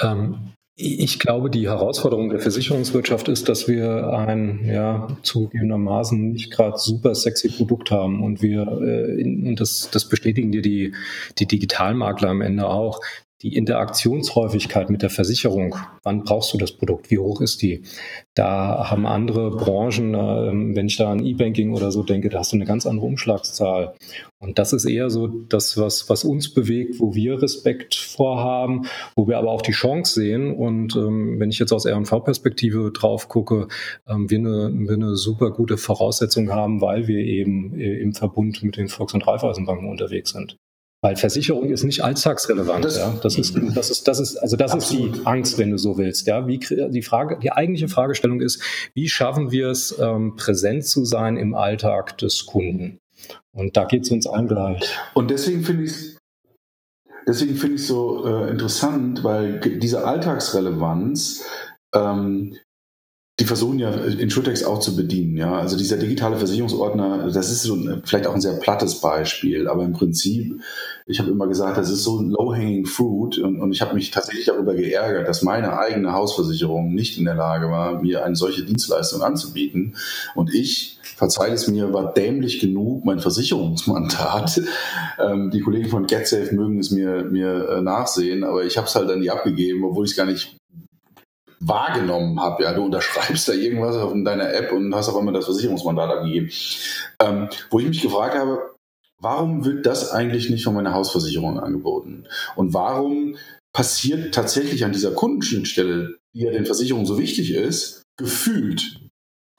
Ähm, 0.00 0.52
ich 0.82 1.18
glaube, 1.18 1.50
die 1.50 1.68
Herausforderung 1.68 2.30
der 2.30 2.40
Versicherungswirtschaft 2.40 3.28
ist, 3.28 3.50
dass 3.50 3.68
wir 3.68 4.14
ein 4.14 4.64
ja 4.64 5.08
zugegebenermaßen 5.22 6.32
nicht 6.32 6.50
gerade 6.50 6.78
super 6.78 7.14
sexy 7.14 7.48
Produkt 7.48 7.90
haben 7.90 8.22
und 8.22 8.40
wir 8.40 8.62
äh, 8.62 9.22
und 9.22 9.56
das, 9.56 9.90
das 9.92 10.08
bestätigen 10.08 10.52
dir 10.52 10.62
die 10.62 10.94
die 11.38 11.46
Digitalmakler 11.46 12.30
am 12.30 12.40
Ende 12.40 12.66
auch 12.66 13.00
die 13.42 13.56
Interaktionshäufigkeit 13.56 14.90
mit 14.90 15.02
der 15.02 15.08
Versicherung, 15.08 15.74
wann 16.02 16.24
brauchst 16.24 16.52
du 16.52 16.58
das 16.58 16.72
Produkt, 16.72 17.10
wie 17.10 17.18
hoch 17.18 17.40
ist 17.40 17.62
die? 17.62 17.82
Da 18.34 18.90
haben 18.90 19.06
andere 19.06 19.50
Branchen, 19.50 20.14
äh, 20.14 20.76
wenn 20.76 20.86
ich 20.86 20.96
da 20.98 21.10
an 21.10 21.24
E-Banking 21.24 21.72
oder 21.72 21.90
so 21.90 22.02
denke, 22.02 22.28
da 22.28 22.40
hast 22.40 22.52
du 22.52 22.56
eine 22.56 22.66
ganz 22.66 22.86
andere 22.86 23.06
Umschlagszahl. 23.06 23.94
Und 24.38 24.58
das 24.58 24.72
ist 24.72 24.84
eher 24.84 25.08
so 25.10 25.26
das, 25.26 25.78
was, 25.78 26.08
was 26.10 26.24
uns 26.24 26.52
bewegt, 26.52 27.00
wo 27.00 27.14
wir 27.14 27.42
Respekt 27.42 27.94
vorhaben, 27.94 28.86
wo 29.16 29.26
wir 29.26 29.38
aber 29.38 29.50
auch 29.50 29.62
die 29.62 29.72
Chance 29.72 30.14
sehen. 30.14 30.54
Und 30.54 30.96
ähm, 30.96 31.40
wenn 31.40 31.50
ich 31.50 31.58
jetzt 31.58 31.72
aus 31.72 31.86
R&V-Perspektive 31.86 32.90
drauf 32.92 33.28
gucke, 33.28 33.68
ähm, 34.06 34.28
wir, 34.28 34.38
eine, 34.38 34.70
wir 34.72 34.94
eine 34.94 35.16
super 35.16 35.50
gute 35.50 35.78
Voraussetzung 35.78 36.50
haben, 36.50 36.80
weil 36.80 37.06
wir 37.06 37.18
eben 37.18 37.78
äh, 37.78 37.98
im 38.00 38.14
Verbund 38.14 38.62
mit 38.62 38.76
den 38.76 38.88
Volks- 38.88 39.14
und 39.14 39.26
Raiffeisenbanken 39.26 39.88
unterwegs 39.88 40.30
sind. 40.30 40.56
Weil 41.02 41.16
Versicherung 41.16 41.70
ist 41.70 41.82
nicht 41.82 42.04
alltagsrelevant. 42.04 42.84
Das, 42.84 42.98
ja. 42.98 43.14
das 43.22 43.38
ist, 43.38 43.56
das 43.74 43.90
ist, 43.90 44.06
das 44.06 44.20
ist, 44.20 44.36
also 44.36 44.56
das 44.56 44.72
absolut. 44.72 45.14
ist 45.14 45.20
die 45.20 45.26
Angst, 45.26 45.58
wenn 45.58 45.70
du 45.70 45.78
so 45.78 45.96
willst. 45.96 46.26
Ja, 46.26 46.46
wie 46.46 46.58
die 46.58 47.02
Frage, 47.02 47.38
die 47.42 47.52
eigentliche 47.52 47.88
Fragestellung 47.88 48.42
ist, 48.42 48.62
wie 48.92 49.08
schaffen 49.08 49.50
wir 49.50 49.68
es, 49.68 49.98
ähm, 49.98 50.36
präsent 50.36 50.84
zu 50.84 51.06
sein 51.06 51.38
im 51.38 51.54
Alltag 51.54 52.18
des 52.18 52.44
Kunden? 52.44 52.98
Und 53.52 53.76
da 53.76 53.84
geht 53.84 54.02
es 54.02 54.10
uns 54.10 54.26
allen 54.26 54.48
gleich. 54.48 54.94
Und 55.14 55.30
deswegen 55.30 55.62
finde 55.62 55.84
ich 55.84 56.16
deswegen 57.26 57.56
finde 57.56 57.76
ich 57.76 57.86
so 57.86 58.26
äh, 58.26 58.50
interessant, 58.50 59.24
weil 59.24 59.60
diese 59.60 60.04
Alltagsrelevanz 60.04 61.44
ähm, 61.94 62.56
die 63.40 63.46
versuchen 63.46 63.78
ja 63.78 63.90
Insurtex 63.90 64.64
auch 64.64 64.80
zu 64.80 64.94
bedienen. 64.94 65.34
Ja, 65.36 65.58
also 65.58 65.78
dieser 65.78 65.96
digitale 65.96 66.36
Versicherungsordner, 66.36 67.30
das 67.32 67.50
ist 67.50 67.62
so 67.62 67.74
ein, 67.74 68.02
vielleicht 68.04 68.26
auch 68.26 68.34
ein 68.34 68.40
sehr 68.42 68.58
plattes 68.58 69.00
Beispiel, 69.00 69.66
aber 69.66 69.82
im 69.82 69.94
Prinzip, 69.94 70.60
ich 71.06 71.18
habe 71.18 71.30
immer 71.30 71.46
gesagt, 71.46 71.78
das 71.78 71.90
ist 71.90 72.04
so 72.04 72.20
ein 72.20 72.30
low-hanging 72.30 72.84
fruit 72.84 73.38
und, 73.38 73.58
und 73.58 73.72
ich 73.72 73.80
habe 73.80 73.94
mich 73.94 74.10
tatsächlich 74.10 74.44
darüber 74.44 74.74
geärgert, 74.74 75.26
dass 75.26 75.42
meine 75.42 75.78
eigene 75.78 76.12
Hausversicherung 76.12 76.94
nicht 76.94 77.18
in 77.18 77.24
der 77.24 77.34
Lage 77.34 77.70
war, 77.70 78.02
mir 78.02 78.24
eine 78.24 78.36
solche 78.36 78.62
Dienstleistung 78.62 79.22
anzubieten 79.22 79.96
und 80.34 80.52
ich 80.54 80.98
verzeiht 81.16 81.54
es 81.54 81.66
mir, 81.66 81.94
war 81.94 82.12
dämlich 82.12 82.60
genug, 82.60 83.04
mein 83.04 83.20
Versicherungsmandat. 83.20 84.60
Ähm, 85.18 85.50
die 85.50 85.60
Kollegen 85.60 85.88
von 85.88 86.06
GetSafe 86.06 86.54
mögen 86.54 86.78
es 86.78 86.90
mir, 86.90 87.24
mir 87.24 87.68
äh, 87.68 87.82
nachsehen, 87.82 88.42
aber 88.42 88.64
ich 88.64 88.78
habe 88.78 88.86
es 88.86 88.94
halt 88.94 89.10
dann 89.10 89.20
nie 89.20 89.28
abgegeben, 89.28 89.84
obwohl 89.84 90.06
ich 90.06 90.12
es 90.12 90.16
gar 90.16 90.24
nicht 90.24 90.56
wahrgenommen 91.60 92.40
habe. 92.40 92.64
Ja, 92.64 92.72
du 92.72 92.84
unterschreibst 92.84 93.48
da 93.48 93.52
irgendwas 93.52 93.96
in 94.12 94.24
deiner 94.24 94.52
App 94.52 94.72
und 94.72 94.94
hast 94.94 95.08
auf 95.08 95.16
einmal 95.16 95.34
das 95.34 95.44
Versicherungsmandat 95.44 96.10
abgegeben. 96.10 96.50
Ähm, 97.22 97.48
wo 97.70 97.78
ich 97.78 97.86
mich 97.86 98.02
gefragt 98.02 98.34
habe, 98.34 98.74
warum 99.20 99.64
wird 99.64 99.86
das 99.86 100.10
eigentlich 100.10 100.50
nicht 100.50 100.64
von 100.64 100.74
meiner 100.74 100.94
Hausversicherung 100.94 101.60
angeboten? 101.60 102.24
Und 102.56 102.74
warum 102.74 103.36
passiert 103.72 104.34
tatsächlich 104.34 104.84
an 104.84 104.92
dieser 104.92 105.12
Kundenschnittstelle, 105.12 106.16
die 106.34 106.40
ja 106.40 106.50
den 106.50 106.66
Versicherungen 106.66 107.06
so 107.06 107.18
wichtig 107.18 107.52
ist, 107.52 108.02
gefühlt 108.16 108.99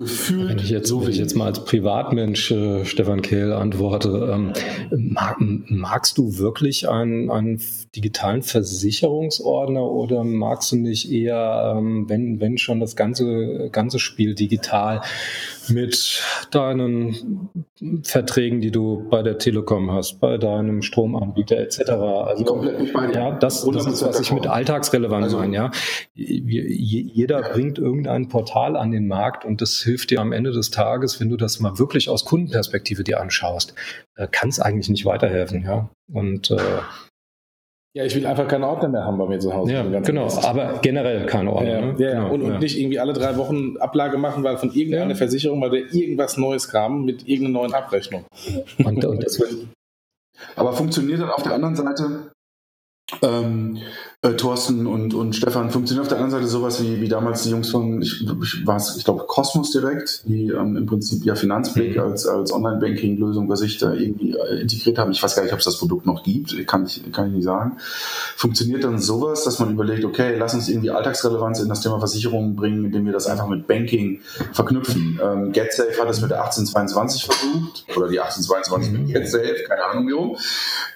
gefühlt. 0.01 0.49
Wenn 0.49 0.59
ich 0.59 0.69
jetzt, 0.69 0.89
so 0.89 1.03
wenn 1.03 1.11
ich 1.11 1.17
jetzt 1.17 1.35
mal 1.35 1.45
als 1.45 1.63
Privatmensch 1.63 2.51
äh, 2.51 2.85
Stefan 2.85 3.21
Kehl 3.21 3.53
antworte, 3.53 4.29
ähm, 4.33 4.53
mag, 4.91 5.37
magst 5.39 6.17
du 6.17 6.37
wirklich 6.37 6.89
einen, 6.89 7.29
einen 7.31 7.61
digitalen 7.95 8.41
Versicherungsordner 8.41 9.83
oder 9.83 10.23
magst 10.23 10.71
du 10.71 10.75
nicht 10.75 11.11
eher, 11.11 11.75
ähm, 11.77 12.09
wenn, 12.09 12.39
wenn 12.39 12.57
schon 12.57 12.79
das 12.79 12.95
ganze, 12.95 13.69
ganze 13.71 13.99
Spiel 13.99 14.35
digital 14.35 15.01
mit 15.71 16.23
deinen 16.51 17.49
Verträgen, 18.03 18.61
die 18.61 18.71
du 18.71 19.07
bei 19.09 19.23
der 19.23 19.37
Telekom 19.37 19.91
hast, 19.91 20.19
bei 20.19 20.37
deinem 20.37 20.81
Stromanbieter 20.81 21.57
etc. 21.57 21.89
Also, 21.89 22.43
Komplett 22.43 22.79
nicht 22.79 22.93
bei 22.93 23.11
ja, 23.11 23.31
das, 23.31 23.65
das 23.65 23.87
ist, 23.87 24.03
was 24.03 24.19
ich 24.19 24.31
mit 24.31 24.47
alltagsrelevant 24.47 25.23
also, 25.23 25.37
meine. 25.37 25.55
Ja. 25.55 25.71
Jeder 26.13 27.41
ja. 27.41 27.49
bringt 27.49 27.79
irgendein 27.79 28.27
Portal 28.29 28.75
an 28.75 28.91
den 28.91 29.07
Markt 29.07 29.45
und 29.45 29.61
das 29.61 29.81
hilft 29.81 30.11
dir 30.11 30.21
am 30.21 30.31
Ende 30.31 30.51
des 30.51 30.71
Tages, 30.71 31.19
wenn 31.19 31.29
du 31.29 31.37
das 31.37 31.59
mal 31.59 31.79
wirklich 31.79 32.09
aus 32.09 32.25
Kundenperspektive 32.25 33.03
dir 33.03 33.19
anschaust, 33.19 33.73
äh, 34.15 34.27
kann 34.31 34.49
es 34.49 34.59
eigentlich 34.59 34.89
nicht 34.89 35.05
weiterhelfen. 35.05 35.63
Ja. 35.63 35.89
Und 36.11 36.51
äh, 36.51 36.57
ja, 37.93 38.05
ich 38.05 38.15
will 38.15 38.25
einfach 38.25 38.47
keine 38.47 38.67
Ordner 38.67 38.87
mehr 38.87 39.03
haben 39.03 39.17
bei 39.17 39.25
mir 39.25 39.39
zu 39.39 39.53
Hause. 39.53 39.73
Ja, 39.73 39.83
genau, 39.83 40.27
aber 40.43 40.79
generell 40.81 41.25
keine 41.25 41.51
Ordner. 41.51 41.69
Ja, 41.69 41.81
ne? 41.81 41.95
ja, 41.97 42.13
genau, 42.13 42.33
und, 42.33 42.41
und 42.41 42.59
nicht 42.59 42.79
irgendwie 42.79 42.99
alle 42.99 43.11
drei 43.11 43.35
Wochen 43.35 43.75
Ablage 43.77 44.17
machen, 44.17 44.43
weil 44.43 44.57
von 44.57 44.71
irgendeiner 44.71 45.09
ja. 45.09 45.15
Versicherung 45.15 45.59
mal 45.59 45.73
irgendwas 45.73 46.37
Neues 46.37 46.69
kam 46.69 47.03
mit 47.03 47.27
irgendeiner 47.27 47.59
neuen 47.59 47.73
Abrechnung. 47.73 48.25
Und, 48.77 49.03
und 49.03 49.23
das 49.23 49.41
aber 50.55 50.73
funktioniert 50.73 51.19
dann 51.19 51.29
auf 51.29 51.43
der 51.43 51.53
anderen 51.53 51.75
Seite 51.75 52.31
ähm, 53.21 53.77
äh, 54.23 54.33
Thorsten 54.33 54.85
und, 54.85 55.15
und 55.15 55.35
Stefan, 55.35 55.71
funktioniert 55.71 56.03
auf 56.03 56.07
der 56.09 56.17
anderen 56.17 56.31
Seite 56.31 56.47
sowas 56.47 56.81
wie, 56.83 57.01
wie 57.01 57.07
damals 57.07 57.41
die 57.41 57.49
Jungs 57.49 57.71
von, 57.71 58.03
ich, 58.03 58.21
ich, 58.21 58.63
ich 58.97 59.03
glaube, 59.03 59.25
Cosmos 59.27 59.71
direkt, 59.71 60.21
die 60.27 60.49
ähm, 60.49 60.77
im 60.77 60.85
Prinzip 60.85 61.25
ja 61.25 61.33
Finanzblick 61.33 61.95
mhm. 61.95 62.03
als, 62.03 62.27
als 62.27 62.53
Online-Banking-Lösung 62.53 63.47
bei 63.47 63.55
sich 63.55 63.79
da 63.79 63.93
irgendwie 63.93 64.35
äh, 64.37 64.61
integriert 64.61 64.99
haben. 64.99 65.11
Ich 65.11 65.23
weiß 65.23 65.35
gar 65.35 65.41
nicht, 65.41 65.53
ob 65.53 65.59
es 65.59 65.65
das 65.65 65.79
Produkt 65.79 66.05
noch 66.05 66.21
gibt, 66.21 66.55
kann 66.67 66.85
ich, 66.85 67.11
kann 67.11 67.29
ich 67.29 67.33
nicht 67.33 67.45
sagen. 67.45 67.77
Funktioniert 68.35 68.83
dann 68.83 68.99
sowas, 68.99 69.43
dass 69.43 69.57
man 69.57 69.71
überlegt, 69.71 70.05
okay, 70.05 70.35
lass 70.37 70.53
uns 70.53 70.69
irgendwie 70.69 70.91
Alltagsrelevanz 70.91 71.59
in 71.59 71.69
das 71.69 71.81
Thema 71.81 71.97
Versicherungen 71.97 72.55
bringen, 72.55 72.85
indem 72.85 73.07
wir 73.07 73.13
das 73.13 73.25
einfach 73.25 73.47
mit 73.47 73.65
Banking 73.65 74.21
verknüpfen. 74.53 75.19
Ähm, 75.23 75.51
GetSafe 75.51 75.99
hat 75.99 76.09
es 76.11 76.21
mit 76.21 76.29
der 76.29 76.43
1822 76.43 77.25
versucht, 77.25 77.85
oder 77.97 78.07
die 78.07 78.19
1822 78.19 78.91
mit 78.91 79.01
mhm. 79.01 79.13
GetSafe, 79.13 79.63
keine 79.67 79.83
Ahnung 79.83 80.07
wie 80.07 80.11
rum. 80.11 80.37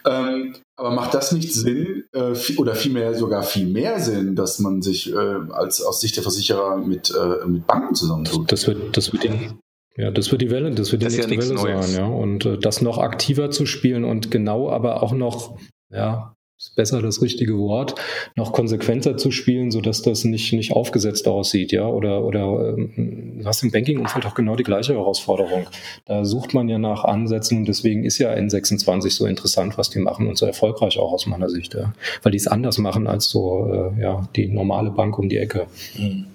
Ähm, 0.06 0.54
aber 0.78 0.92
macht 0.92 1.14
das 1.14 1.32
nicht 1.32 1.54
Sinn 1.54 2.04
äh, 2.12 2.34
oder 2.58 2.76
vielmehr 2.76 3.14
sogar 3.17 3.43
viel 3.43 3.67
mehr 3.67 3.99
Sinn, 3.99 4.36
dass 4.36 4.60
man 4.60 4.82
sich 4.82 5.12
äh, 5.13 5.17
als 5.51 5.82
aus 5.82 6.01
Sicht 6.01 6.15
der 6.15 6.23
Versicherer 6.23 6.78
mit, 6.78 7.12
äh, 7.12 7.45
mit 7.47 7.67
Banken 7.67 7.95
zusammentut? 7.95 8.51
Das 8.51 8.67
wird, 8.67 8.95
das 8.97 9.13
wird 9.13 9.23
die, 9.23 9.49
ja, 9.97 10.12
das 10.12 10.32
wird 10.32 10.41
die 10.41 10.49
Welle, 10.49 10.71
das 10.71 10.91
wird 10.91 11.01
die 11.01 11.06
das 11.06 11.15
nächste 11.15 11.36
ja 11.36 11.41
Welle 11.41 11.54
Neues. 11.54 11.91
sein, 11.91 11.99
ja. 11.99 12.08
Und 12.08 12.45
äh, 12.45 12.58
das 12.58 12.82
noch 12.82 12.97
aktiver 12.97 13.49
zu 13.51 13.65
spielen 13.65 14.04
und 14.04 14.32
genau 14.32 14.69
aber 14.69 15.01
auch 15.01 15.13
noch 15.13 15.58
ja, 15.91 16.35
ist 16.58 16.76
besser 16.76 17.02
das 17.02 17.22
richtige 17.22 17.58
Wort, 17.58 17.96
noch 18.36 18.54
konsequenter 18.54 19.18
zu 19.18 19.32
spielen, 19.32 19.72
sodass 19.72 20.02
das 20.02 20.24
nicht, 20.24 20.54
nicht 20.54 20.72
aufgesetzt 20.72 21.28
aussieht, 21.28 21.74
ja. 21.74 21.86
Oder, 21.86 22.24
oder 22.24 22.76
ähm, 22.78 23.39
du 23.39 23.46
hast 23.46 23.63
im 23.63 23.72
Banking-Umfeld 23.72 24.26
auch 24.26 24.36
genau 24.36 24.56
die 24.56 24.63
gleiche 24.63 24.94
Herausforderung. 24.94 25.68
Da 26.06 26.24
sucht 26.24 26.54
man 26.54 26.70
ja 26.70 26.78
nach 26.78 27.04
Ansätzen 27.04 27.58
und 27.58 27.68
deswegen 27.68 28.06
ist 28.06 28.20
ja 28.20 28.34
N26 28.34 29.10
so 29.12 29.26
interessant, 29.26 29.78
was 29.78 29.89
die 29.89 30.00
machen 30.00 30.28
und 30.28 30.38
so 30.38 30.46
erfolgreich 30.46 30.98
auch 30.98 31.12
aus 31.12 31.26
meiner 31.26 31.50
Sicht, 31.50 31.74
ja. 31.74 31.94
Weil 32.24 32.32
die 32.32 32.38
es 32.38 32.48
anders 32.48 32.78
machen 32.78 33.08
als 33.08 33.30
so 33.30 33.91
äh, 33.98 34.02
ja, 34.02 34.30
die 34.36 34.48
normale 34.48 34.91
Bank 34.91 35.20
um 35.20 35.28
die 35.28 35.38
Ecke. 35.38 35.68
Mhm. 35.98 36.28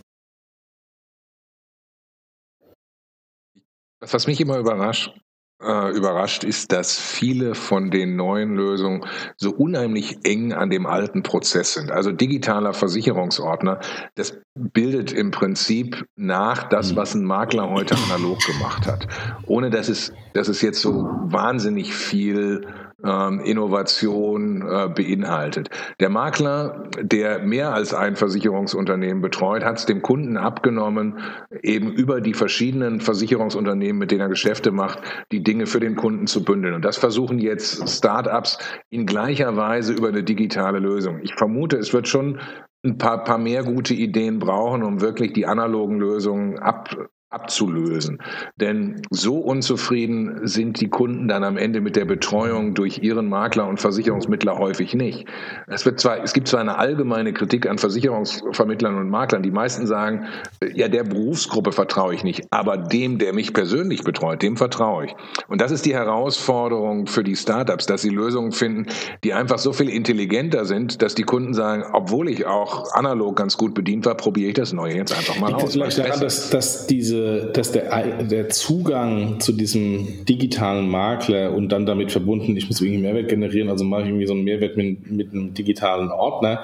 Was 4.00 4.26
mich 4.26 4.40
immer 4.40 4.58
überrascht, 4.58 5.14
äh, 5.62 5.90
überrascht 5.96 6.44
ist, 6.44 6.72
dass 6.72 6.98
viele 6.98 7.54
von 7.54 7.90
den 7.90 8.16
neuen 8.16 8.54
Lösungen 8.54 9.04
so 9.36 9.50
unheimlich 9.50 10.18
eng 10.24 10.52
an 10.52 10.70
dem 10.70 10.86
alten 10.86 11.22
Prozess 11.22 11.74
sind. 11.74 11.90
Also 11.90 12.12
digitaler 12.12 12.72
Versicherungsordner, 12.72 13.80
das 14.14 14.38
bildet 14.54 15.12
im 15.12 15.30
Prinzip 15.30 16.06
nach 16.16 16.64
das, 16.68 16.92
mhm. 16.92 16.96
was 16.96 17.14
ein 17.14 17.24
Makler 17.24 17.70
heute 17.70 17.94
analog 18.06 18.38
gemacht 18.44 18.86
hat. 18.86 19.06
Ohne 19.46 19.70
dass 19.70 19.88
es, 19.88 20.12
dass 20.34 20.48
es 20.48 20.62
jetzt 20.62 20.80
so 20.80 21.08
wahnsinnig 21.24 21.94
viel 21.94 22.66
ähm, 23.04 23.40
Innovation 23.40 24.62
äh, 24.62 24.88
beinhaltet. 24.88 25.70
Der 26.00 26.10
Makler, 26.10 26.84
der 27.00 27.40
mehr 27.40 27.72
als 27.72 27.94
ein 27.94 28.16
Versicherungsunternehmen 28.16 29.22
betreut, 29.22 29.64
hat 29.64 29.78
es 29.78 29.86
dem 29.86 30.02
Kunden 30.02 30.36
abgenommen, 30.36 31.18
eben 31.62 31.92
über 31.92 32.20
die 32.20 32.34
verschiedenen 32.34 33.00
Versicherungsunternehmen, 33.00 33.98
mit 33.98 34.10
denen 34.10 34.22
er 34.22 34.28
Geschäfte 34.28 34.70
macht, 34.70 35.00
die 35.32 35.42
Dinge 35.50 35.66
für 35.66 35.80
den 35.80 35.96
Kunden 35.96 36.28
zu 36.28 36.44
bündeln. 36.44 36.74
Und 36.74 36.84
das 36.84 36.96
versuchen 36.96 37.40
jetzt 37.40 37.88
Startups 37.88 38.58
in 38.88 39.04
gleicher 39.04 39.56
Weise 39.56 39.92
über 39.92 40.08
eine 40.08 40.22
digitale 40.22 40.78
Lösung. 40.78 41.18
Ich 41.22 41.34
vermute, 41.34 41.76
es 41.76 41.92
wird 41.92 42.06
schon 42.06 42.38
ein 42.84 42.98
paar, 42.98 43.24
paar 43.24 43.38
mehr 43.38 43.64
gute 43.64 43.92
Ideen 43.92 44.38
brauchen, 44.38 44.84
um 44.84 45.00
wirklich 45.00 45.32
die 45.32 45.46
analogen 45.46 45.98
Lösungen 45.98 46.60
ab, 46.60 46.96
abzulösen. 47.30 48.18
Denn 48.56 49.02
so 49.10 49.38
unzufrieden 49.38 50.48
sind 50.48 50.80
die 50.80 50.88
Kunden 50.88 51.28
dann 51.28 51.44
am 51.44 51.56
Ende 51.56 51.80
mit 51.80 51.94
der 51.94 52.04
Betreuung 52.04 52.74
durch 52.74 52.98
ihren 53.04 53.28
Makler 53.28 53.68
und 53.68 53.80
Versicherungsmittler 53.80 54.58
häufig 54.58 54.94
nicht. 54.94 55.26
Es, 55.68 55.86
wird 55.86 56.00
zwar, 56.00 56.22
es 56.24 56.32
gibt 56.32 56.48
zwar 56.48 56.60
eine 56.60 56.76
allgemeine 56.78 57.32
Kritik 57.32 57.68
an 57.68 57.78
Versicherungsvermittlern 57.78 58.96
und 58.96 59.08
Maklern. 59.10 59.44
Die 59.44 59.52
meisten 59.52 59.86
sagen, 59.86 60.26
ja, 60.74 60.88
der 60.88 61.04
Berufsgruppe 61.04 61.70
vertraue 61.70 62.14
ich 62.14 62.24
nicht, 62.24 62.48
aber 62.50 62.76
dem, 62.76 63.18
der 63.18 63.32
mich 63.32 63.52
persönlich 63.52 64.02
betreut, 64.02 64.42
dem 64.42 64.56
vertraue 64.56 65.06
ich. 65.06 65.14
Und 65.46 65.60
das 65.60 65.70
ist 65.70 65.86
die 65.86 65.94
Herausforderung 65.94 67.06
für 67.06 67.22
die 67.22 67.36
Startups, 67.36 67.86
dass 67.86 68.02
sie 68.02 68.10
Lösungen 68.10 68.50
finden, 68.50 68.86
die 69.22 69.34
einfach 69.34 69.58
so 69.58 69.72
viel 69.72 69.88
intelligenter 69.88 70.64
sind, 70.64 71.00
dass 71.00 71.14
die 71.14 71.22
Kunden 71.22 71.54
sagen, 71.54 71.84
obwohl 71.92 72.28
ich 72.28 72.44
auch 72.46 72.92
analog 72.92 73.36
ganz 73.36 73.56
gut 73.56 73.72
bedient 73.72 74.04
war, 74.04 74.16
probiere 74.16 74.48
ich 74.48 74.54
das 74.54 74.72
Neue 74.72 74.96
jetzt 74.96 75.16
einfach 75.16 75.38
mal 75.38 75.54
aus. 75.54 75.74
Vielleicht 75.74 75.98
daran, 75.98 76.20
dass, 76.20 76.50
dass 76.50 76.88
diese 76.88 77.19
dass 77.52 77.72
der, 77.72 78.24
der 78.24 78.48
Zugang 78.48 79.40
zu 79.40 79.52
diesem 79.52 80.24
digitalen 80.24 80.88
Makler 80.88 81.52
und 81.52 81.70
dann 81.70 81.86
damit 81.86 82.12
verbunden, 82.12 82.56
ich 82.56 82.68
muss 82.68 82.80
irgendwie 82.80 83.00
Mehrwert 83.00 83.28
generieren, 83.28 83.68
also 83.68 83.84
mache 83.84 84.02
ich 84.02 84.08
irgendwie 84.08 84.26
so 84.26 84.34
einen 84.34 84.44
Mehrwert 84.44 84.76
mit, 84.76 85.10
mit 85.10 85.32
einem 85.32 85.54
digitalen 85.54 86.10
Ordner, 86.10 86.62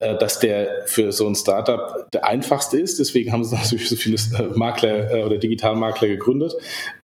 äh, 0.00 0.16
dass 0.16 0.38
der 0.38 0.82
für 0.86 1.12
so 1.12 1.26
ein 1.26 1.34
Startup 1.34 2.10
der 2.12 2.26
einfachste 2.26 2.78
ist. 2.78 2.98
Deswegen 2.98 3.32
haben 3.32 3.44
sie 3.44 3.54
natürlich 3.62 3.88
so 3.88 3.96
viele 3.96 4.16
äh, 4.16 4.56
Makler 4.56 5.12
äh, 5.12 5.22
oder 5.22 5.38
Digitalmakler 5.38 6.08
gegründet, 6.08 6.54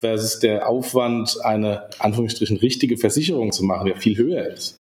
versus 0.00 0.40
der 0.40 0.68
Aufwand, 0.68 1.36
eine 1.42 1.84
Anführungsstrichen 1.98 2.56
richtige 2.56 2.96
Versicherung 2.96 3.52
zu 3.52 3.64
machen, 3.64 3.86
der 3.86 3.96
viel 3.96 4.16
höher 4.16 4.46
ist. 4.46 4.79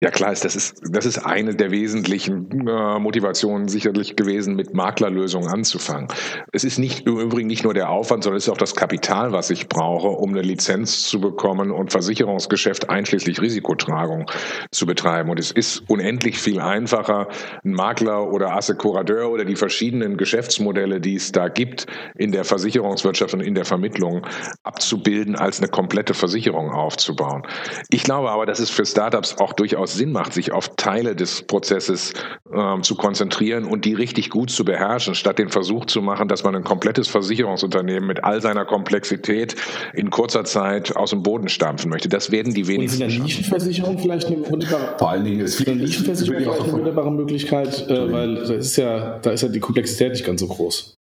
Ja 0.00 0.12
klar, 0.12 0.30
das 0.30 0.54
ist, 0.54 0.80
das 0.92 1.06
ist 1.06 1.18
eine 1.18 1.56
der 1.56 1.72
wesentlichen 1.72 2.68
äh, 2.68 3.00
Motivationen 3.00 3.66
sicherlich 3.66 4.14
gewesen, 4.14 4.54
mit 4.54 4.72
Maklerlösungen 4.72 5.48
anzufangen. 5.48 6.06
Es 6.52 6.62
ist 6.62 6.78
nicht 6.78 7.04
im 7.04 7.18
Übrigen 7.18 7.48
nicht 7.48 7.64
nur 7.64 7.74
der 7.74 7.90
Aufwand, 7.90 8.22
sondern 8.22 8.36
es 8.36 8.44
ist 8.44 8.52
auch 8.52 8.58
das 8.58 8.76
Kapital, 8.76 9.32
was 9.32 9.50
ich 9.50 9.66
brauche, 9.66 10.06
um 10.06 10.30
eine 10.30 10.42
Lizenz 10.42 11.02
zu 11.02 11.20
bekommen 11.20 11.72
und 11.72 11.90
Versicherungsgeschäft 11.90 12.88
einschließlich 12.88 13.40
Risikotragung 13.40 14.30
zu 14.70 14.86
betreiben. 14.86 15.30
Und 15.30 15.40
es 15.40 15.50
ist 15.50 15.82
unendlich 15.90 16.38
viel 16.38 16.60
einfacher, 16.60 17.26
einen 17.64 17.74
Makler 17.74 18.30
oder 18.30 18.54
Assekurateur 18.54 19.28
oder 19.28 19.44
die 19.44 19.56
verschiedenen 19.56 20.16
Geschäftsmodelle, 20.16 21.00
die 21.00 21.16
es 21.16 21.32
da 21.32 21.48
gibt 21.48 21.86
in 22.14 22.30
der 22.30 22.44
Versicherungswirtschaft 22.44 23.34
und 23.34 23.40
in 23.40 23.56
der 23.56 23.64
Vermittlung 23.64 24.24
abzubilden, 24.62 25.34
als 25.34 25.58
eine 25.58 25.68
komplette 25.68 26.14
Versicherung 26.14 26.70
aufzubauen. 26.70 27.42
Ich 27.90 28.04
glaube 28.04 28.30
aber, 28.30 28.46
dass 28.46 28.60
es 28.60 28.70
für 28.70 28.86
Startups 28.86 29.38
auch 29.38 29.54
durchaus 29.54 29.87
durchaus 29.88 29.94
Sinn 29.94 30.12
macht, 30.12 30.32
sich 30.32 30.52
auf 30.52 30.76
Teile 30.76 31.14
des 31.14 31.42
Prozesses 31.42 32.12
ähm, 32.52 32.82
zu 32.82 32.94
konzentrieren 32.94 33.64
und 33.64 33.84
die 33.84 33.94
richtig 33.94 34.30
gut 34.30 34.50
zu 34.50 34.64
beherrschen, 34.64 35.14
statt 35.14 35.38
den 35.38 35.48
Versuch 35.48 35.86
zu 35.86 36.02
machen, 36.02 36.28
dass 36.28 36.44
man 36.44 36.54
ein 36.54 36.64
komplettes 36.64 37.08
Versicherungsunternehmen 37.08 38.06
mit 38.06 38.24
all 38.24 38.40
seiner 38.40 38.64
Komplexität 38.64 39.56
in 39.94 40.10
kurzer 40.10 40.44
Zeit 40.44 40.96
aus 40.96 41.10
dem 41.10 41.22
Boden 41.22 41.48
stampfen 41.48 41.90
möchte. 41.90 42.08
Das 42.08 42.30
werden 42.30 42.54
die 42.54 42.66
wenigsten. 42.66 43.02
Und 43.02 43.10
in 43.10 43.16
der 43.16 43.24
Nischenversicherung 43.24 43.98
vielleicht 43.98 44.26
eine 44.26 44.48
wunderbare, 44.48 44.98
vor 44.98 45.10
allen 45.10 45.24
Dingen 45.24 45.40
ist 45.40 45.66
eine 45.66 45.76
Nischenversicherung 45.76 46.42
vielleicht 46.42 46.62
eine 46.62 46.72
wunderbare 46.72 47.12
Möglichkeit, 47.12 47.88
äh, 47.88 48.12
weil 48.12 48.34
da 48.34 48.54
ist 48.54 48.76
ja, 48.76 49.18
da 49.18 49.30
ist 49.30 49.42
ja 49.42 49.48
die 49.48 49.60
Komplexität 49.60 50.12
nicht 50.12 50.24
ganz 50.24 50.40
so 50.40 50.48
groß. 50.48 50.94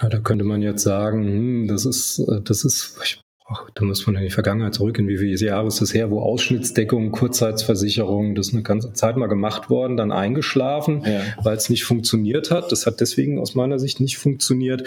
Ja, 0.00 0.08
da 0.08 0.18
könnte 0.18 0.44
man 0.44 0.62
jetzt 0.62 0.82
sagen, 0.82 1.24
hm, 1.24 1.68
das 1.68 1.84
ist, 1.84 2.20
äh, 2.20 2.40
das 2.42 2.64
ist, 2.64 2.96
ich 3.02 3.20
ach, 3.50 3.70
da 3.74 3.84
muss 3.84 4.06
man 4.06 4.16
in 4.16 4.24
die 4.24 4.30
Vergangenheit 4.30 4.74
zurückgehen, 4.74 5.08
wie 5.08 5.16
viele 5.16 5.34
Jahre 5.36 5.68
ist 5.68 5.80
das 5.80 5.94
her, 5.94 6.10
wo 6.10 6.20
Ausschnittsdeckung, 6.20 7.10
Kurzzeitsversicherung, 7.12 8.34
das 8.34 8.48
ist 8.48 8.54
eine 8.54 8.62
ganze 8.62 8.92
Zeit 8.92 9.16
mal 9.16 9.26
gemacht 9.26 9.70
worden, 9.70 9.96
dann 9.96 10.12
eingeschlafen, 10.12 11.02
ja. 11.06 11.22
weil 11.42 11.56
es 11.56 11.70
nicht 11.70 11.84
funktioniert 11.84 12.50
hat. 12.50 12.70
Das 12.70 12.86
hat 12.86 13.00
deswegen 13.00 13.38
aus 13.38 13.54
meiner 13.54 13.78
Sicht 13.78 14.00
nicht 14.00 14.18
funktioniert, 14.18 14.82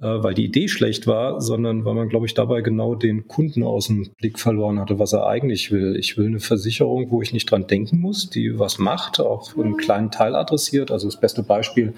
äh, 0.00 0.06
weil 0.06 0.34
die 0.34 0.44
Idee 0.44 0.68
schlecht 0.68 1.06
war, 1.06 1.40
sondern 1.40 1.86
weil 1.86 1.94
man, 1.94 2.10
glaube 2.10 2.26
ich, 2.26 2.34
dabei 2.34 2.60
genau 2.60 2.94
den 2.94 3.28
Kunden 3.28 3.62
aus 3.62 3.86
dem 3.86 4.10
Blick 4.18 4.38
verloren 4.38 4.78
hatte, 4.78 4.98
was 4.98 5.14
er 5.14 5.26
eigentlich 5.26 5.72
will. 5.72 5.96
Ich 5.96 6.18
will 6.18 6.26
eine 6.26 6.40
Versicherung, 6.40 7.10
wo 7.10 7.22
ich 7.22 7.32
nicht 7.32 7.50
dran 7.50 7.66
denken 7.66 7.98
muss, 8.00 8.28
die 8.28 8.58
was 8.58 8.78
macht, 8.78 9.20
auch 9.20 9.56
einen 9.56 9.78
kleinen 9.78 10.10
Teil 10.10 10.36
adressiert. 10.36 10.90
Also 10.90 11.08
das 11.08 11.18
beste 11.18 11.42
Beispiel, 11.42 11.94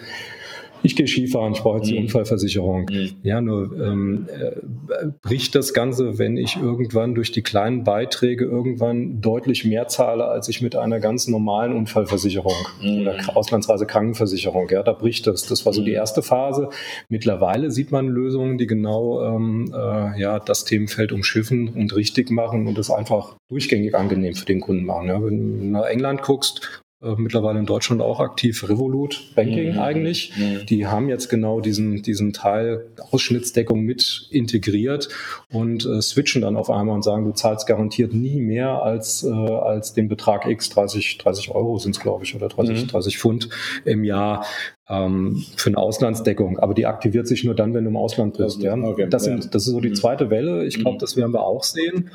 ich 0.84 0.96
gehe 0.96 1.08
Skifahren, 1.08 1.54
ich 1.54 1.60
brauche 1.60 1.78
jetzt 1.78 1.88
die 1.88 1.94
mhm. 1.94 2.04
Unfallversicherung. 2.04 2.86
Mhm. 2.90 3.10
Ja, 3.22 3.40
nur 3.40 3.74
ähm, 3.80 4.28
äh, 4.28 5.06
bricht 5.22 5.54
das 5.54 5.72
Ganze, 5.72 6.18
wenn 6.18 6.36
ich 6.36 6.56
irgendwann 6.56 7.14
durch 7.14 7.32
die 7.32 7.40
kleinen 7.40 7.84
Beiträge 7.84 8.44
irgendwann 8.44 9.22
deutlich 9.22 9.64
mehr 9.64 9.88
zahle, 9.88 10.26
als 10.26 10.48
ich 10.48 10.60
mit 10.60 10.76
einer 10.76 11.00
ganz 11.00 11.26
normalen 11.26 11.72
Unfallversicherung 11.72 12.54
mhm. 12.82 13.00
oder 13.00 13.16
Auslandsreise 13.34 13.86
Krankenversicherung. 13.86 14.68
Ja, 14.68 14.82
da 14.82 14.92
bricht 14.92 15.26
das. 15.26 15.46
Das 15.46 15.64
war 15.64 15.72
so 15.72 15.82
die 15.82 15.92
mhm. 15.92 15.96
erste 15.96 16.22
Phase. 16.22 16.68
Mittlerweile 17.08 17.70
sieht 17.70 17.90
man 17.90 18.06
Lösungen, 18.06 18.58
die 18.58 18.66
genau 18.66 19.22
ähm, 19.24 19.72
äh, 19.74 20.20
ja, 20.20 20.38
das 20.38 20.66
Themenfeld 20.66 21.12
umschiffen 21.12 21.68
und 21.68 21.96
richtig 21.96 22.30
machen 22.30 22.66
und 22.66 22.76
es 22.76 22.90
einfach 22.90 23.36
durchgängig 23.50 23.94
angenehm 23.94 24.34
für 24.34 24.44
den 24.46 24.60
Kunden 24.60 24.84
machen. 24.84 25.08
Ja, 25.08 25.24
wenn 25.24 25.60
du 25.60 25.64
nach 25.64 25.86
England 25.86 26.20
guckst, 26.20 26.82
äh, 27.04 27.14
mittlerweile 27.16 27.58
in 27.58 27.66
Deutschland 27.66 28.00
auch 28.00 28.20
aktiv, 28.20 28.68
Revolut 28.68 29.34
Banking 29.34 29.72
mhm. 29.72 29.78
eigentlich. 29.78 30.32
Mhm. 30.36 30.66
Die 30.66 30.86
haben 30.86 31.08
jetzt 31.08 31.28
genau 31.28 31.60
diesen, 31.60 32.02
diesen 32.02 32.32
Teil 32.32 32.86
Ausschnittsdeckung 33.10 33.80
mit 33.80 34.28
integriert 34.30 35.08
und 35.50 35.84
äh, 35.84 36.00
switchen 36.00 36.42
dann 36.42 36.56
auf 36.56 36.70
einmal 36.70 36.94
und 36.94 37.02
sagen, 37.02 37.24
du 37.24 37.32
zahlst 37.32 37.66
garantiert 37.66 38.14
nie 38.14 38.40
mehr 38.40 38.82
als, 38.82 39.22
äh, 39.22 39.28
als 39.28 39.92
den 39.92 40.08
Betrag 40.08 40.46
X, 40.46 40.70
30, 40.70 41.18
30 41.18 41.50
Euro 41.50 41.78
sind 41.78 41.96
es, 41.96 42.00
glaube 42.00 42.24
ich, 42.24 42.34
oder 42.34 42.48
30, 42.48 42.82
mhm. 42.82 42.88
30 42.88 43.18
Pfund 43.18 43.48
im 43.84 44.04
Jahr 44.04 44.44
ähm, 44.88 45.42
für 45.56 45.70
eine 45.70 45.78
Auslandsdeckung. 45.78 46.58
Aber 46.58 46.74
die 46.74 46.86
aktiviert 46.86 47.26
sich 47.26 47.44
nur 47.44 47.54
dann, 47.54 47.74
wenn 47.74 47.84
du 47.84 47.90
im 47.90 47.96
Ausland 47.96 48.36
bist. 48.36 48.62
Ja? 48.62 48.76
Das, 49.06 49.24
sind, 49.24 49.54
das 49.54 49.66
ist 49.66 49.72
so 49.72 49.80
die 49.80 49.90
mhm. 49.90 49.94
zweite 49.94 50.30
Welle. 50.30 50.64
Ich 50.66 50.76
glaube, 50.76 50.96
mhm. 50.96 51.00
das 51.00 51.16
werden 51.16 51.32
wir 51.32 51.42
auch 51.42 51.64
sehen. 51.64 52.10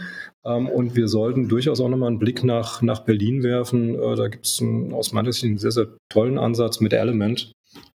Ähm, 0.46 0.68
und 0.68 0.96
wir 0.96 1.08
sollten 1.08 1.48
durchaus 1.48 1.82
auch 1.82 1.90
nochmal 1.90 2.10
einen 2.10 2.20
Blick 2.20 2.44
nach, 2.44 2.82
nach 2.82 3.00
Berlin 3.02 3.44
werfen. 3.44 3.96
Äh, 3.96 4.16
da 4.16 4.28
gibt 4.28 4.46
es 4.46 4.64
aus 4.92 5.12
meiner 5.12 5.32
Sicht 5.32 5.46
einen 5.46 5.58
sehr, 5.58 5.72
sehr 5.72 5.88
tollen 6.10 6.38
Ansatz 6.38 6.80
mit 6.80 6.94
Element, 6.94 7.52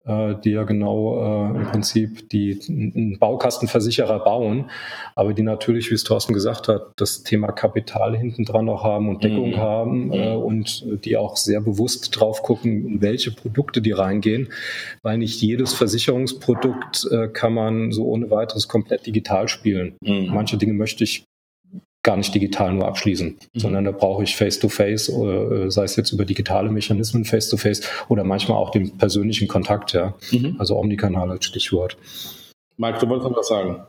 die 0.07 0.51
ja 0.51 0.65
genau 0.65 1.53
äh, 1.53 1.57
im 1.57 1.67
Prinzip 1.67 2.29
die 2.31 2.59
einen 2.69 3.19
Baukastenversicherer 3.19 4.21
bauen, 4.25 4.71
aber 5.15 5.35
die 5.35 5.43
natürlich, 5.43 5.91
wie 5.91 5.95
es 5.95 6.05
Thorsten 6.05 6.33
gesagt 6.33 6.69
hat, 6.69 6.93
das 6.97 7.23
Thema 7.23 7.53
Kapital 7.53 8.17
hinten 8.17 8.45
dran 8.45 8.65
noch 8.65 8.83
haben 8.83 9.09
und 9.11 9.23
Deckung 9.23 9.51
mhm. 9.51 9.57
haben 9.59 10.07
mhm. 10.07 10.13
äh, 10.13 10.35
und 10.35 10.87
die 11.05 11.17
auch 11.19 11.37
sehr 11.37 11.61
bewusst 11.61 12.19
drauf 12.19 12.43
gucken, 12.43 13.03
welche 13.03 13.31
Produkte 13.31 13.83
die 13.83 13.93
reingehen, 13.93 14.49
weil 15.03 15.19
nicht 15.19 15.43
jedes 15.43 15.75
Versicherungsprodukt 15.75 17.07
äh, 17.11 17.29
kann 17.29 17.53
man 17.53 17.93
so 17.93 18.07
ohne 18.07 18.31
weiteres 18.31 18.69
komplett 18.69 19.07
digital 19.07 19.49
spielen. 19.49 19.97
Mhm. 20.01 20.31
Manche 20.33 20.57
Dinge 20.57 20.73
möchte 20.73 21.05
ich 21.05 21.25
gar 22.03 22.17
nicht 22.17 22.35
digital 22.35 22.73
nur 22.73 22.87
abschließen, 22.87 23.39
mhm. 23.53 23.61
sondern 23.61 23.85
da 23.85 23.91
brauche 23.91 24.23
ich 24.23 24.37
Face-to-Face, 24.37 25.11
-face, 25.11 25.67
äh, 25.67 25.71
sei 25.71 25.85
es 25.85 25.97
jetzt 25.97 26.13
über 26.13 26.25
digitale 26.25 26.71
Mechanismen 26.71 27.25
Face-to-Face 27.25 27.83
-face, 27.83 27.89
oder 28.09 28.25
manchmal 28.25 28.57
auch 28.57 28.71
den 28.71 28.97
persönlichen 28.97 29.49
Kontakt, 29.49 29.93
ja. 29.93 30.15
Mhm. 30.31 30.57
Also 30.59 30.77
Omnikanal 30.77 31.31
als 31.31 31.45
Stichwort. 31.45 31.97
Mike, 32.77 32.99
du 33.01 33.09
wolltest 33.09 33.31
noch 33.31 33.37
was 33.37 33.49
sagen? 33.49 33.87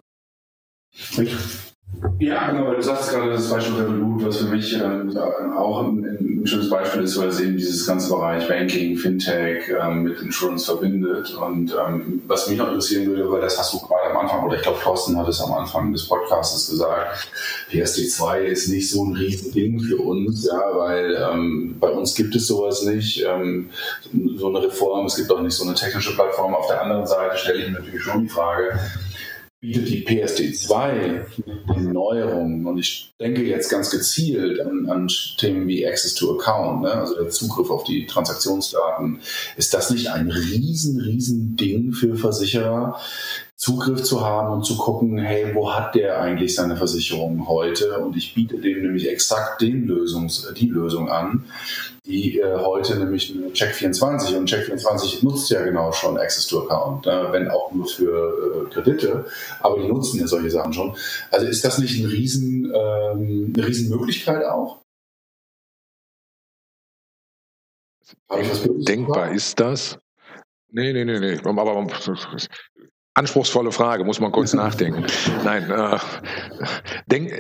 Ich 0.93 1.70
ja, 2.19 2.49
genau, 2.49 2.67
weil 2.67 2.77
du 2.77 2.82
sagst 2.82 3.12
gerade 3.12 3.32
das 3.32 3.49
Beispiel 3.49 3.82
Revolut, 3.82 4.25
was 4.25 4.38
für 4.38 4.45
mich 4.45 4.73
ähm, 4.73 5.15
auch 5.56 5.84
ein, 5.84 6.04
ein, 6.04 6.47
schönes 6.47 6.69
Beispiel 6.69 7.04
ist, 7.04 7.19
weil 7.19 7.27
es 7.27 7.39
eben 7.39 7.58
dieses 7.58 7.86
ganze 7.86 8.10
Bereich 8.10 8.47
Banking, 8.47 8.97
Fintech 8.97 9.69
ähm, 9.69 10.04
mit 10.04 10.19
Insurance 10.21 10.65
verbindet. 10.65 11.36
Und 11.36 11.75
ähm, 11.75 12.23
was 12.27 12.47
mich 12.47 12.58
noch 12.58 12.69
interessieren 12.69 13.08
würde, 13.08 13.30
weil 13.32 13.41
das 13.41 13.60
hast 13.60 13.73
du 13.73 13.80
gerade 13.80 14.12
am 14.12 14.17
Anfang, 14.17 14.43
oder 14.45 14.56
ich 14.56 14.63
glaube, 14.63 14.80
Thorsten 14.82 15.17
hat 15.17 15.27
es 15.27 15.41
am 15.41 15.54
Anfang 15.54 15.91
des 15.91 16.08
Podcasts 16.08 16.69
gesagt, 16.69 17.27
PSD2 17.71 18.39
ist 18.41 18.69
nicht 18.69 18.89
so 18.89 19.06
ein 19.06 19.13
Riesending 19.13 19.80
für 19.80 19.97
uns, 19.97 20.47
ja, 20.47 20.62
weil 20.73 21.15
ähm, 21.32 21.75
bei 21.80 21.89
uns 21.89 22.15
gibt 22.15 22.36
es 22.36 22.47
sowas 22.47 22.84
nicht, 22.84 23.23
ähm, 23.27 23.69
so 24.38 24.47
eine 24.47 24.63
Reform, 24.63 25.06
es 25.06 25.17
gibt 25.17 25.32
auch 25.32 25.41
nicht 25.41 25.56
so 25.56 25.65
eine 25.65 25.75
technische 25.75 26.15
Plattform. 26.15 26.56
Auf 26.56 26.67
der 26.67 26.82
anderen 26.82 27.06
Seite 27.06 27.38
stelle 27.38 27.60
ich 27.60 27.69
mir 27.69 27.80
natürlich 27.80 28.01
schon 28.01 28.23
die 28.23 28.30
Frage, 28.30 28.80
bietet 29.62 29.89
die 29.89 30.06
PSD2 30.08 31.26
die 31.38 31.82
Neuerungen 31.82 32.65
und 32.65 32.80
ich 32.80 33.13
denke 33.19 33.43
jetzt 33.43 33.69
ganz 33.69 33.91
gezielt 33.91 34.60
an, 34.60 34.89
an 34.89 35.08
Themen 35.38 35.67
wie 35.67 35.86
Access 35.86 36.15
to 36.15 36.36
Account, 36.36 36.82
ne? 36.82 36.91
also 36.91 37.13
der 37.13 37.30
Zugriff 37.30 37.69
auf 37.69 37.84
die 37.84 38.08
Transaktionsdaten. 38.08 39.19
Ist 39.58 39.76
das 39.76 39.91
nicht 39.91 40.08
ein 40.08 40.32
riesen, 40.32 41.00
riesen 41.00 41.56
Ding 41.58 41.93
für 41.93 42.15
Versicherer, 42.15 43.00
Zugriff 43.62 44.02
zu 44.02 44.21
haben 44.21 44.52
und 44.52 44.65
zu 44.65 44.76
gucken, 44.76 45.19
hey, 45.19 45.54
wo 45.54 45.71
hat 45.71 45.93
der 45.93 46.19
eigentlich 46.19 46.56
seine 46.56 46.76
Versicherung 46.76 47.47
heute? 47.47 48.00
Und 48.00 48.17
ich 48.17 48.34
biete 48.34 48.58
dem 48.58 48.82
nämlich 48.82 49.08
exakt 49.08 49.62
den 49.62 49.86
Lösungs, 49.86 50.52
die 50.58 50.65
Lösung 50.65 51.12
an, 51.12 51.45
die 52.04 52.39
äh, 52.39 52.58
heute 52.58 52.97
nämlich 52.97 53.32
Check24 53.54 54.36
und 54.36 54.50
Check24 54.50 55.24
nutzt 55.24 55.52
ja 55.52 55.62
genau 55.62 55.91
schon 55.91 56.17
Access 56.17 56.47
to 56.47 56.63
Account, 56.63 57.06
äh, 57.06 57.32
wenn 57.32 57.52
auch 57.52 57.71
nur 57.71 57.86
für 57.86 58.65
äh, 58.65 58.74
Kredite, 58.74 59.26
aber 59.60 59.78
die 59.78 59.88
nutzen 59.88 60.19
ja 60.19 60.26
solche 60.26 60.50
Sachen 60.50 60.74
schon. 60.74 60.97
Also 61.30 61.45
ist 61.45 61.63
das 61.63 61.78
nicht 61.78 62.04
ein 62.04 62.10
riesen, 62.10 62.65
ähm, 62.65 63.54
eine 63.56 63.67
Riesenmöglichkeit 63.67 64.43
auch? 64.43 64.80
Denkbar 68.28 69.32
ist 69.32 69.60
das. 69.60 70.00
Nee, 70.74 70.93
nee, 70.93 71.04
nee, 71.04 71.19
nee. 71.19 71.38
Aber 71.43 71.86
Anspruchsvolle 73.13 73.74
Frage, 73.74 74.06
muss 74.06 74.21
man 74.21 74.32
kurz 74.32 74.54
nachdenken. 74.56 75.06
Nein, 75.43 75.69
äh, 75.69 75.97
denk, 77.08 77.34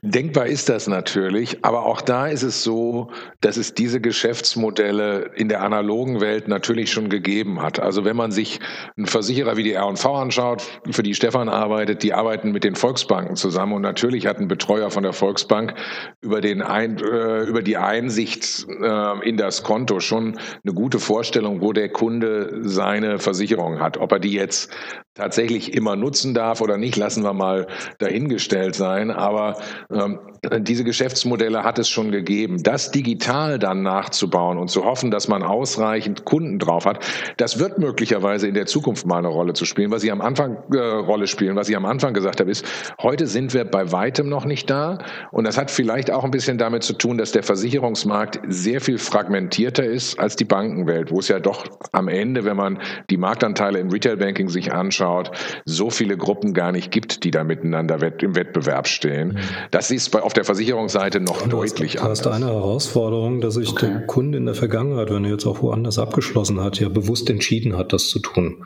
denkbar 0.00 0.46
ist 0.46 0.70
das 0.70 0.86
natürlich, 0.86 1.64
aber 1.64 1.84
auch 1.84 2.00
da 2.00 2.28
ist 2.28 2.42
es 2.42 2.62
so, 2.62 3.10
dass 3.42 3.58
es 3.58 3.74
diese 3.74 4.00
Geschäftsmodelle 4.00 5.30
in 5.36 5.50
der 5.50 5.60
analogen 5.62 6.22
Welt 6.22 6.48
natürlich 6.48 6.90
schon 6.90 7.10
gegeben 7.10 7.60
hat. 7.60 7.78
Also 7.78 8.06
wenn 8.06 8.16
man 8.16 8.32
sich 8.32 8.58
einen 8.96 9.06
Versicherer 9.06 9.58
wie 9.58 9.64
die 9.64 9.74
R&V 9.74 10.14
anschaut, 10.14 10.62
für 10.90 11.02
die 11.02 11.14
Stefan 11.14 11.50
arbeitet, 11.50 12.02
die 12.02 12.14
arbeiten 12.14 12.50
mit 12.50 12.64
den 12.64 12.74
Volksbanken 12.74 13.36
zusammen 13.36 13.74
und 13.74 13.82
natürlich 13.82 14.26
hat 14.26 14.38
ein 14.38 14.48
Betreuer 14.48 14.90
von 14.90 15.02
der 15.02 15.12
Volksbank 15.12 15.74
über, 16.22 16.40
den 16.40 16.62
ein, 16.62 16.96
äh, 16.98 17.42
über 17.42 17.60
die 17.60 17.76
Einsicht 17.76 18.66
äh, 18.80 19.28
in 19.28 19.36
das 19.36 19.62
Konto 19.62 20.00
schon 20.00 20.38
eine 20.64 20.72
gute 20.72 20.98
Vorstellung, 20.98 21.60
wo 21.60 21.74
der 21.74 21.90
Kunde 21.90 22.60
seine 22.62 23.18
Versicherung 23.18 23.78
hat. 23.78 23.98
Ob 23.98 24.12
er 24.12 24.20
die 24.20 24.32
jetzt 24.32 24.70
tatsächlich 25.18 25.74
immer 25.74 25.96
nutzen 25.96 26.32
darf 26.32 26.60
oder 26.60 26.78
nicht, 26.78 26.96
lassen 26.96 27.24
wir 27.24 27.32
mal 27.32 27.66
dahingestellt 27.98 28.74
sein. 28.76 29.10
Aber 29.10 29.56
ähm, 29.92 30.20
diese 30.60 30.84
Geschäftsmodelle 30.84 31.64
hat 31.64 31.78
es 31.80 31.88
schon 31.88 32.12
gegeben. 32.12 32.62
Das 32.62 32.92
digital 32.92 33.58
dann 33.58 33.82
nachzubauen 33.82 34.58
und 34.58 34.70
zu 34.70 34.84
hoffen, 34.84 35.10
dass 35.10 35.26
man 35.26 35.42
ausreichend 35.42 36.24
Kunden 36.24 36.60
drauf 36.60 36.86
hat, 36.86 37.04
das 37.36 37.58
wird 37.58 37.78
möglicherweise 37.78 38.46
in 38.46 38.54
der 38.54 38.66
Zukunft 38.66 39.06
mal 39.06 39.18
eine 39.18 39.28
Rolle 39.28 39.54
zu 39.54 39.64
spielen. 39.64 39.90
Was 39.90 40.04
ich 40.04 40.12
am 40.12 40.20
Anfang 40.20 40.58
äh, 40.72 40.78
Rolle 40.78 41.26
spielen, 41.26 41.56
was 41.56 41.68
ich 41.68 41.76
am 41.76 41.84
Anfang 41.84 42.14
gesagt 42.14 42.38
habe, 42.38 42.50
ist, 42.50 42.64
heute 43.02 43.26
sind 43.26 43.54
wir 43.54 43.64
bei 43.64 43.90
weitem 43.90 44.28
noch 44.28 44.44
nicht 44.44 44.70
da. 44.70 44.98
Und 45.32 45.44
das 45.44 45.58
hat 45.58 45.72
vielleicht 45.72 46.12
auch 46.12 46.22
ein 46.22 46.30
bisschen 46.30 46.58
damit 46.58 46.84
zu 46.84 46.92
tun, 46.92 47.18
dass 47.18 47.32
der 47.32 47.42
Versicherungsmarkt 47.42 48.40
sehr 48.46 48.80
viel 48.80 48.98
fragmentierter 48.98 49.84
ist 49.84 50.20
als 50.20 50.36
die 50.36 50.44
Bankenwelt, 50.44 51.10
wo 51.10 51.18
es 51.18 51.26
ja 51.26 51.40
doch 51.40 51.66
am 51.90 52.06
Ende, 52.06 52.44
wenn 52.44 52.56
man 52.56 52.78
die 53.10 53.16
Marktanteile 53.16 53.80
im 53.80 53.90
Retail 53.90 54.16
Banking 54.16 54.48
sich 54.48 54.72
anschaut, 54.72 55.07
anschaut, 55.08 55.30
so 55.64 55.90
viele 55.90 56.16
Gruppen 56.16 56.54
gar 56.54 56.72
nicht 56.72 56.90
gibt, 56.90 57.24
die 57.24 57.30
da 57.30 57.44
miteinander 57.44 58.00
im 58.22 58.36
Wettbewerb 58.36 58.88
stehen. 58.88 59.28
Mhm. 59.28 59.38
Das 59.70 59.90
ist 59.90 60.14
auf 60.14 60.32
der 60.32 60.44
Versicherungsseite 60.44 61.20
noch 61.20 61.42
du 61.42 61.48
deutlich 61.48 61.96
hast, 61.96 62.02
anders. 62.02 62.20
Du 62.22 62.30
hast 62.30 62.36
eine 62.36 62.46
Herausforderung, 62.46 63.40
dass 63.40 63.54
sich 63.54 63.70
okay. 63.70 63.86
der 63.86 64.06
Kunde 64.06 64.38
in 64.38 64.46
der 64.46 64.54
Vergangenheit, 64.54 65.10
wenn 65.10 65.24
er 65.24 65.32
jetzt 65.32 65.46
auch 65.46 65.62
woanders 65.62 65.98
abgeschlossen 65.98 66.60
hat, 66.60 66.80
ja 66.80 66.88
bewusst 66.88 67.30
entschieden 67.30 67.76
hat, 67.76 67.92
das 67.92 68.08
zu 68.08 68.20
tun. 68.20 68.64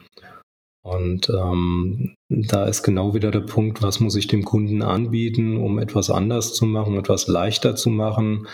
Und 0.84 1.30
ähm, 1.30 2.16
da 2.28 2.66
ist 2.66 2.82
genau 2.82 3.14
wieder 3.14 3.30
der 3.30 3.40
Punkt, 3.40 3.82
was 3.82 4.00
muss 4.00 4.16
ich 4.16 4.26
dem 4.26 4.44
Kunden 4.44 4.82
anbieten, 4.82 5.56
um 5.56 5.78
etwas 5.78 6.10
anders 6.10 6.54
zu 6.54 6.66
machen, 6.66 6.98
etwas 6.98 7.28
leichter 7.28 7.76
zu 7.76 7.88
machen, 7.88 8.48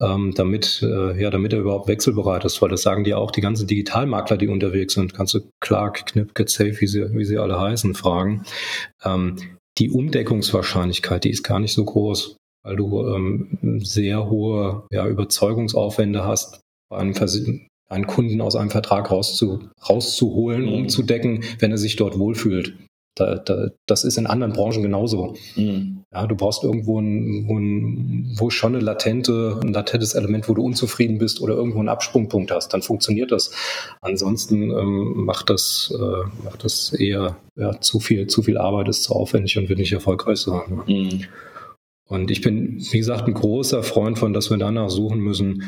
ähm, 0.00 0.32
damit, 0.34 0.82
äh, 0.82 1.20
ja, 1.20 1.30
damit 1.30 1.52
er 1.52 1.60
überhaupt 1.60 1.88
wechselbereit 1.88 2.44
ist. 2.44 2.60
Weil 2.60 2.68
das 2.68 2.82
sagen 2.82 3.04
die 3.04 3.14
auch 3.14 3.30
die 3.30 3.40
ganzen 3.40 3.66
Digitalmakler, 3.66 4.36
die 4.36 4.48
unterwegs 4.48 4.94
sind. 4.94 5.14
Kannst 5.14 5.34
du 5.34 5.40
Clark, 5.60 6.06
Knip, 6.06 6.34
GetSafe, 6.34 6.80
wie 6.80 6.86
sie, 6.86 7.14
wie 7.14 7.24
sie 7.24 7.38
alle 7.38 7.60
heißen, 7.60 7.94
fragen. 7.94 8.44
Ähm, 9.04 9.36
die 9.78 9.90
Umdeckungswahrscheinlichkeit, 9.90 11.24
die 11.24 11.30
ist 11.30 11.42
gar 11.42 11.60
nicht 11.60 11.74
so 11.74 11.84
groß, 11.84 12.36
weil 12.64 12.76
du 12.76 13.06
ähm, 13.06 13.80
sehr 13.82 14.30
hohe 14.30 14.86
ja, 14.90 15.06
Überzeugungsaufwände 15.06 16.24
hast 16.24 16.60
bei 16.88 16.98
einem 16.98 17.14
Vers 17.14 17.40
einen 17.88 18.06
Kunden 18.06 18.40
aus 18.40 18.56
einem 18.56 18.70
Vertrag 18.70 19.10
rauszu, 19.10 19.68
rauszuholen, 19.88 20.62
mhm. 20.62 20.72
umzudecken, 20.72 21.44
wenn 21.58 21.70
er 21.70 21.78
sich 21.78 21.96
dort 21.96 22.18
wohlfühlt. 22.18 22.74
Da, 23.16 23.36
da, 23.36 23.70
das 23.86 24.04
ist 24.04 24.18
in 24.18 24.26
anderen 24.26 24.52
Branchen 24.52 24.82
genauso. 24.82 25.34
Mhm. 25.56 26.04
Ja, 26.12 26.26
du 26.26 26.36
brauchst 26.36 26.62
irgendwo 26.62 27.00
ein, 27.00 27.48
wo, 27.48 27.58
ein, 27.58 28.34
wo 28.38 28.50
schon 28.50 28.74
eine 28.74 28.84
latente, 28.84 29.58
ein 29.62 29.72
latentes 29.72 30.14
Element, 30.14 30.48
wo 30.48 30.54
du 30.54 30.62
unzufrieden 30.62 31.18
bist 31.18 31.40
oder 31.40 31.54
irgendwo 31.54 31.78
einen 31.78 31.88
Absprungpunkt 31.88 32.50
hast, 32.50 32.74
dann 32.74 32.82
funktioniert 32.82 33.32
das. 33.32 33.52
Ansonsten 34.02 34.70
ähm, 34.70 35.24
macht 35.24 35.48
das 35.48 35.92
äh, 35.98 36.44
macht 36.44 36.62
das 36.62 36.92
eher 36.92 37.36
ja, 37.56 37.80
zu 37.80 38.00
viel 38.00 38.26
zu 38.26 38.42
viel 38.42 38.58
Arbeit, 38.58 38.88
ist 38.88 39.04
zu 39.04 39.14
aufwendig 39.14 39.56
und 39.56 39.70
wird 39.70 39.78
nicht 39.78 39.92
erfolgreich 39.92 40.38
sein. 40.38 40.82
Mhm. 40.86 41.24
Und 42.08 42.30
ich 42.30 42.42
bin, 42.42 42.78
wie 42.92 42.98
gesagt, 42.98 43.26
ein 43.26 43.34
großer 43.34 43.82
Freund 43.82 44.18
von, 44.18 44.34
dass 44.34 44.50
wir 44.50 44.58
danach 44.58 44.90
suchen 44.90 45.20
müssen, 45.20 45.64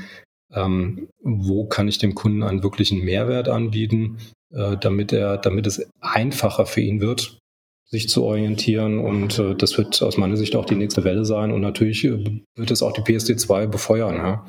ähm, 0.52 1.08
wo 1.22 1.66
kann 1.66 1.88
ich 1.88 1.98
dem 1.98 2.14
Kunden 2.14 2.42
einen 2.42 2.62
wirklichen 2.62 3.04
Mehrwert 3.04 3.48
anbieten, 3.48 4.18
äh, 4.52 4.76
damit 4.76 5.12
er, 5.12 5.38
damit 5.38 5.66
es 5.66 5.88
einfacher 6.00 6.66
für 6.66 6.80
ihn 6.80 7.00
wird, 7.00 7.38
sich 7.86 8.08
zu 8.08 8.24
orientieren. 8.24 8.98
Und 8.98 9.38
äh, 9.38 9.54
das 9.54 9.76
wird 9.78 10.02
aus 10.02 10.16
meiner 10.16 10.36
Sicht 10.36 10.56
auch 10.56 10.66
die 10.66 10.76
nächste 10.76 11.04
Welle 11.04 11.24
sein. 11.24 11.52
Und 11.52 11.60
natürlich 11.60 12.04
äh, 12.04 12.42
wird 12.56 12.70
es 12.70 12.82
auch 12.82 12.92
die 12.92 13.02
PSD2 13.02 13.66
befeuern, 13.66 14.16
ja? 14.16 14.46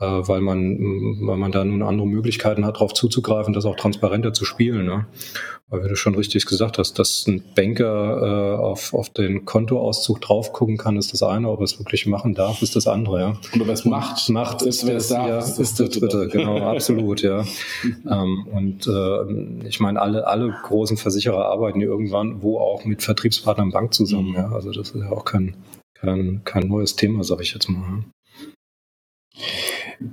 Äh, 0.00 0.06
weil, 0.06 0.40
man, 0.40 0.78
weil 1.20 1.36
man 1.36 1.52
da 1.52 1.64
nun 1.64 1.82
andere 1.82 2.06
Möglichkeiten 2.06 2.64
hat, 2.64 2.76
darauf 2.76 2.94
zuzugreifen, 2.94 3.54
das 3.54 3.64
auch 3.64 3.76
transparenter 3.76 4.32
zu 4.32 4.44
spielen. 4.44 4.86
Ne? 4.86 5.06
Weil 5.68 5.84
wie 5.84 5.88
du 5.88 5.96
schon 5.96 6.14
richtig 6.14 6.46
gesagt 6.46 6.78
hast, 6.78 6.98
dass 6.98 7.26
ein 7.26 7.42
Banker 7.54 8.56
äh, 8.56 8.56
auf, 8.60 8.92
auf 8.92 9.10
den 9.10 9.44
Kontoauszug 9.44 10.20
drauf 10.20 10.52
gucken 10.52 10.76
kann, 10.76 10.96
ist 10.96 11.12
das 11.12 11.22
eine, 11.22 11.48
ob 11.48 11.60
er 11.60 11.64
es 11.64 11.78
wirklich 11.78 12.06
machen 12.06 12.34
darf, 12.34 12.60
ist 12.60 12.76
das 12.76 12.86
andere, 12.86 13.20
ja. 13.20 13.36
Und 13.52 13.62
ob 13.62 13.68
er 13.68 13.72
es 13.72 13.84
macht, 13.84 14.28
macht 14.30 14.62
ist, 14.62 14.86
wer 14.86 14.96
es 14.96 15.08
sagt, 15.08 15.28
ja, 15.28 15.38
ist, 15.38 15.58
ist 15.58 15.80
das 15.80 15.90
dritte, 15.90 16.28
genau, 16.28 16.58
absolut, 16.58 17.22
ja. 17.22 17.44
ähm, 17.84 18.46
und 18.52 18.86
äh, 18.86 19.66
ich 19.66 19.80
meine, 19.80 20.00
alle, 20.02 20.26
alle 20.26 20.54
großen 20.64 20.96
Versicherer 20.96 21.46
arbeiten 21.46 21.80
ja 21.80 21.86
irgendwann 21.86 22.42
wo 22.42 22.58
auch 22.58 22.84
mit 22.84 23.02
Vertriebspartnern 23.02 23.70
Bank 23.70 23.94
zusammen, 23.94 24.30
mhm. 24.30 24.34
ja. 24.34 24.52
Also 24.52 24.70
das 24.70 24.90
ist 24.90 25.00
ja 25.00 25.10
auch 25.10 25.24
kein, 25.24 25.56
kein, 25.94 26.42
kein 26.44 26.68
neues 26.68 26.96
Thema, 26.96 27.24
sage 27.24 27.42
ich 27.42 27.54
jetzt 27.54 27.68
mal. 27.68 28.04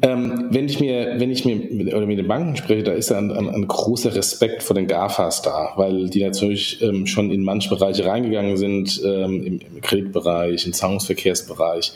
Ähm, 0.01 0.47
wenn 0.51 0.65
ich 0.65 0.79
mir, 0.79 1.15
wenn 1.17 1.31
ich 1.31 1.45
mir 1.45 1.55
mit, 1.55 1.93
oder 1.93 2.05
mit 2.05 2.17
den 2.17 2.27
Banken 2.27 2.55
spreche, 2.55 2.83
da 2.83 2.91
ist 2.91 3.09
ja 3.09 3.17
ein, 3.17 3.31
ein, 3.31 3.49
ein 3.49 3.67
großer 3.67 4.15
Respekt 4.15 4.63
vor 4.63 4.75
den 4.75 4.87
GAFAs 4.87 5.41
da, 5.41 5.73
weil 5.75 6.09
die 6.09 6.23
natürlich 6.23 6.81
ähm, 6.81 7.07
schon 7.07 7.31
in 7.31 7.43
manche 7.43 7.69
Bereiche 7.69 8.05
reingegangen 8.05 8.57
sind, 8.57 9.01
ähm, 9.03 9.43
im, 9.43 9.59
im, 9.59 9.81
Kreditbereich, 9.81 10.65
im 10.65 10.73
Zahlungsverkehrsbereich. 10.73 11.93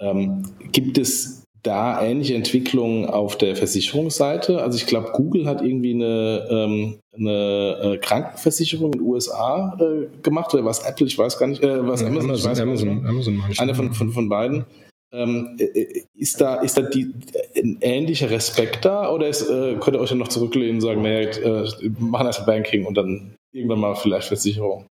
Ähm, 0.00 0.44
gibt 0.72 0.98
es 0.98 1.42
da 1.62 2.02
ähnliche 2.02 2.34
Entwicklungen 2.34 3.06
auf 3.06 3.38
der 3.38 3.54
Versicherungsseite? 3.54 4.60
Also 4.60 4.76
ich 4.76 4.86
glaube, 4.86 5.10
Google 5.12 5.46
hat 5.46 5.62
irgendwie 5.62 5.94
eine, 5.94 6.46
ähm, 6.50 6.98
eine 7.14 7.78
äh, 7.82 7.98
Krankenversicherung 7.98 8.92
in 8.92 8.98
den 8.98 9.02
USA 9.02 9.78
äh, 9.80 10.08
gemacht 10.22 10.52
oder 10.54 10.64
was 10.64 10.80
Apple, 10.80 11.06
ich 11.06 11.16
weiß 11.16 11.38
gar 11.38 11.46
nicht, 11.46 11.62
äh, 11.62 11.86
was 11.86 12.02
Amazon, 12.02 12.30
Amazon, 12.30 12.60
Amazon, 12.60 13.06
Amazon, 13.06 13.42
Eine 13.58 13.74
von, 13.74 13.92
von, 13.92 14.10
von 14.10 14.28
beiden. 14.28 14.64
Ähm, 15.12 15.56
äh, 15.58 15.64
äh, 15.64 16.02
ist 16.14 16.40
da, 16.40 16.56
ist 16.56 16.78
da 16.78 16.82
die, 16.82 17.12
ein 17.54 17.78
ähnlicher 17.82 18.30
Respekt 18.30 18.84
da 18.84 19.12
oder 19.12 19.28
ist, 19.28 19.42
äh, 19.42 19.76
könnt 19.78 19.96
ihr 19.96 20.00
euch 20.00 20.08
dann 20.08 20.18
noch 20.18 20.28
zurücklehnen 20.28 20.76
und 20.76 20.80
sagen, 20.80 21.02
naja, 21.02 21.28
äh, 21.28 21.68
machen 21.98 22.26
erst 22.26 22.46
Banking 22.46 22.86
und 22.86 22.96
dann 22.96 23.36
irgendwann 23.52 23.80
mal 23.80 23.94
vielleicht 23.94 24.28
Versicherung? 24.28 24.86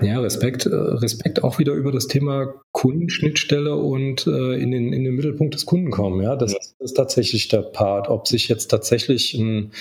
Ja, 0.00 0.20
Respekt, 0.20 0.66
äh, 0.66 0.74
Respekt 0.74 1.42
auch 1.42 1.58
wieder 1.58 1.72
über 1.72 1.90
das 1.90 2.06
Thema 2.06 2.54
Kundenschnittstelle 2.72 3.74
und 3.74 4.26
äh, 4.26 4.54
in, 4.54 4.70
den, 4.70 4.92
in 4.92 5.04
den 5.04 5.16
Mittelpunkt 5.16 5.54
des 5.54 5.66
Kunden 5.66 5.90
kommen. 5.90 6.22
Ja, 6.22 6.36
das, 6.36 6.52
ja. 6.52 6.58
ist 6.78 6.94
tatsächlich 6.94 7.48
der 7.48 7.62
Part. 7.62 8.08
Ob 8.08 8.28
sich 8.28 8.48
jetzt 8.48 8.68
tatsächlich 8.68 9.34
ein 9.34 9.72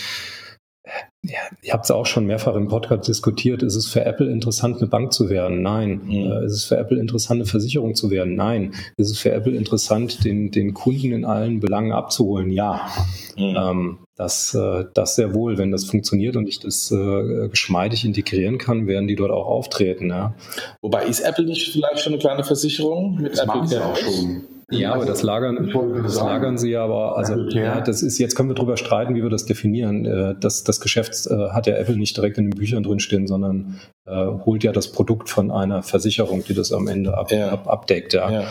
ja, 1.26 1.40
ihr 1.62 1.72
habt 1.72 1.86
es 1.86 1.92
auch 1.92 2.06
schon 2.06 2.26
mehrfach 2.26 2.54
im 2.56 2.68
Podcast 2.68 3.08
diskutiert. 3.08 3.64
Ist 3.64 3.76
es 3.76 3.88
für 3.88 4.04
Apple 4.04 4.30
interessant, 4.30 4.80
eine 4.80 4.88
Bank 4.88 5.14
zu 5.14 5.30
werden? 5.30 5.62
Nein. 5.62 6.02
Mhm. 6.04 6.12
Äh, 6.12 6.46
ist 6.46 6.54
es 6.54 6.66
für 6.66 6.76
Apple 6.76 7.00
interessant, 7.00 7.40
eine 7.40 7.46
Versicherung 7.46 7.96
zu 7.96 8.10
werden? 8.10 8.36
Nein. 8.36 8.74
Ist 8.98 9.10
es 9.10 9.20
für 9.20 9.32
Apple 9.32 9.56
interessant, 9.56 10.26
den, 10.26 10.52
den 10.52 10.74
Kunden 10.74 11.14
in 11.14 11.24
allen 11.24 11.62
Belangen 11.62 11.94
abzuholen? 11.94 12.52
Ja. 12.52 12.90
Mhm. 13.38 13.56
Ähm, 13.58 13.98
das, 14.18 14.54
äh, 14.54 14.84
das 14.94 15.16
sehr 15.16 15.34
wohl. 15.34 15.58
Wenn 15.58 15.72
das 15.72 15.86
funktioniert 15.86 16.36
und 16.36 16.48
ich 16.48 16.60
das 16.60 16.92
äh, 16.92 17.48
geschmeidig 17.48 18.04
integrieren 18.04 18.58
kann, 18.58 18.86
werden 18.88 19.08
die 19.08 19.16
dort 19.16 19.32
auch 19.32 19.48
auftreten. 19.48 20.10
Ja. 20.10 20.36
Wobei 20.82 21.06
ist 21.06 21.22
Apple 21.22 21.46
nicht 21.46 21.72
vielleicht 21.72 22.00
schon 22.00 22.14
eine 22.14 22.20
kleine 22.20 22.44
Versicherung 22.44 23.16
mit 23.22 23.32
das 23.32 23.40
Apple? 23.40 23.66
Sie 23.66 23.78
auch 23.78 23.96
schon. 23.96 24.42
Ja, 24.70 24.94
aber 24.94 25.06
das 25.06 25.24
lagern, 25.24 25.72
das 26.04 26.16
lagern 26.16 26.58
sie 26.58 26.72
ja, 26.72 26.84
aber 26.84 27.18
also 27.18 27.36
ja, 27.50 27.82
das 27.82 28.02
ist, 28.02 28.18
jetzt 28.18 28.36
können 28.36 28.50
wir 28.50 28.56
darüber 28.56 28.78
streiten, 28.78 29.16
wie 29.16 29.24
wir 29.24 29.30
das 29.30 29.46
definieren. 29.46 30.06
Äh, 30.06 30.36
das, 30.40 30.64
das 30.64 30.80
Geschäft 30.80 31.28
äh, 31.28 31.50
hat 31.50 31.68
ja 31.68 31.76
Apple 31.76 31.98
nicht 31.98 32.16
direkt 32.16 32.38
in 32.38 32.46
den 32.46 32.58
Büchern 32.58 32.84
drinstehen, 32.84 33.28
sondern 33.28 33.80
äh, 34.06 34.12
holt 34.14 34.64
ja 34.64 34.72
das 34.72 34.92
Produkt 34.92 35.30
von 35.30 35.52
einer 35.52 35.84
Versicherung, 35.84 36.44
die 36.48 36.54
das 36.54 36.72
am 36.72 36.88
Ende 36.88 37.18
ab, 37.18 37.32
ja. 37.32 37.50
ab, 37.50 37.68
abdeckt. 37.68 38.14
Ja. 38.14 38.32
ja. 38.32 38.44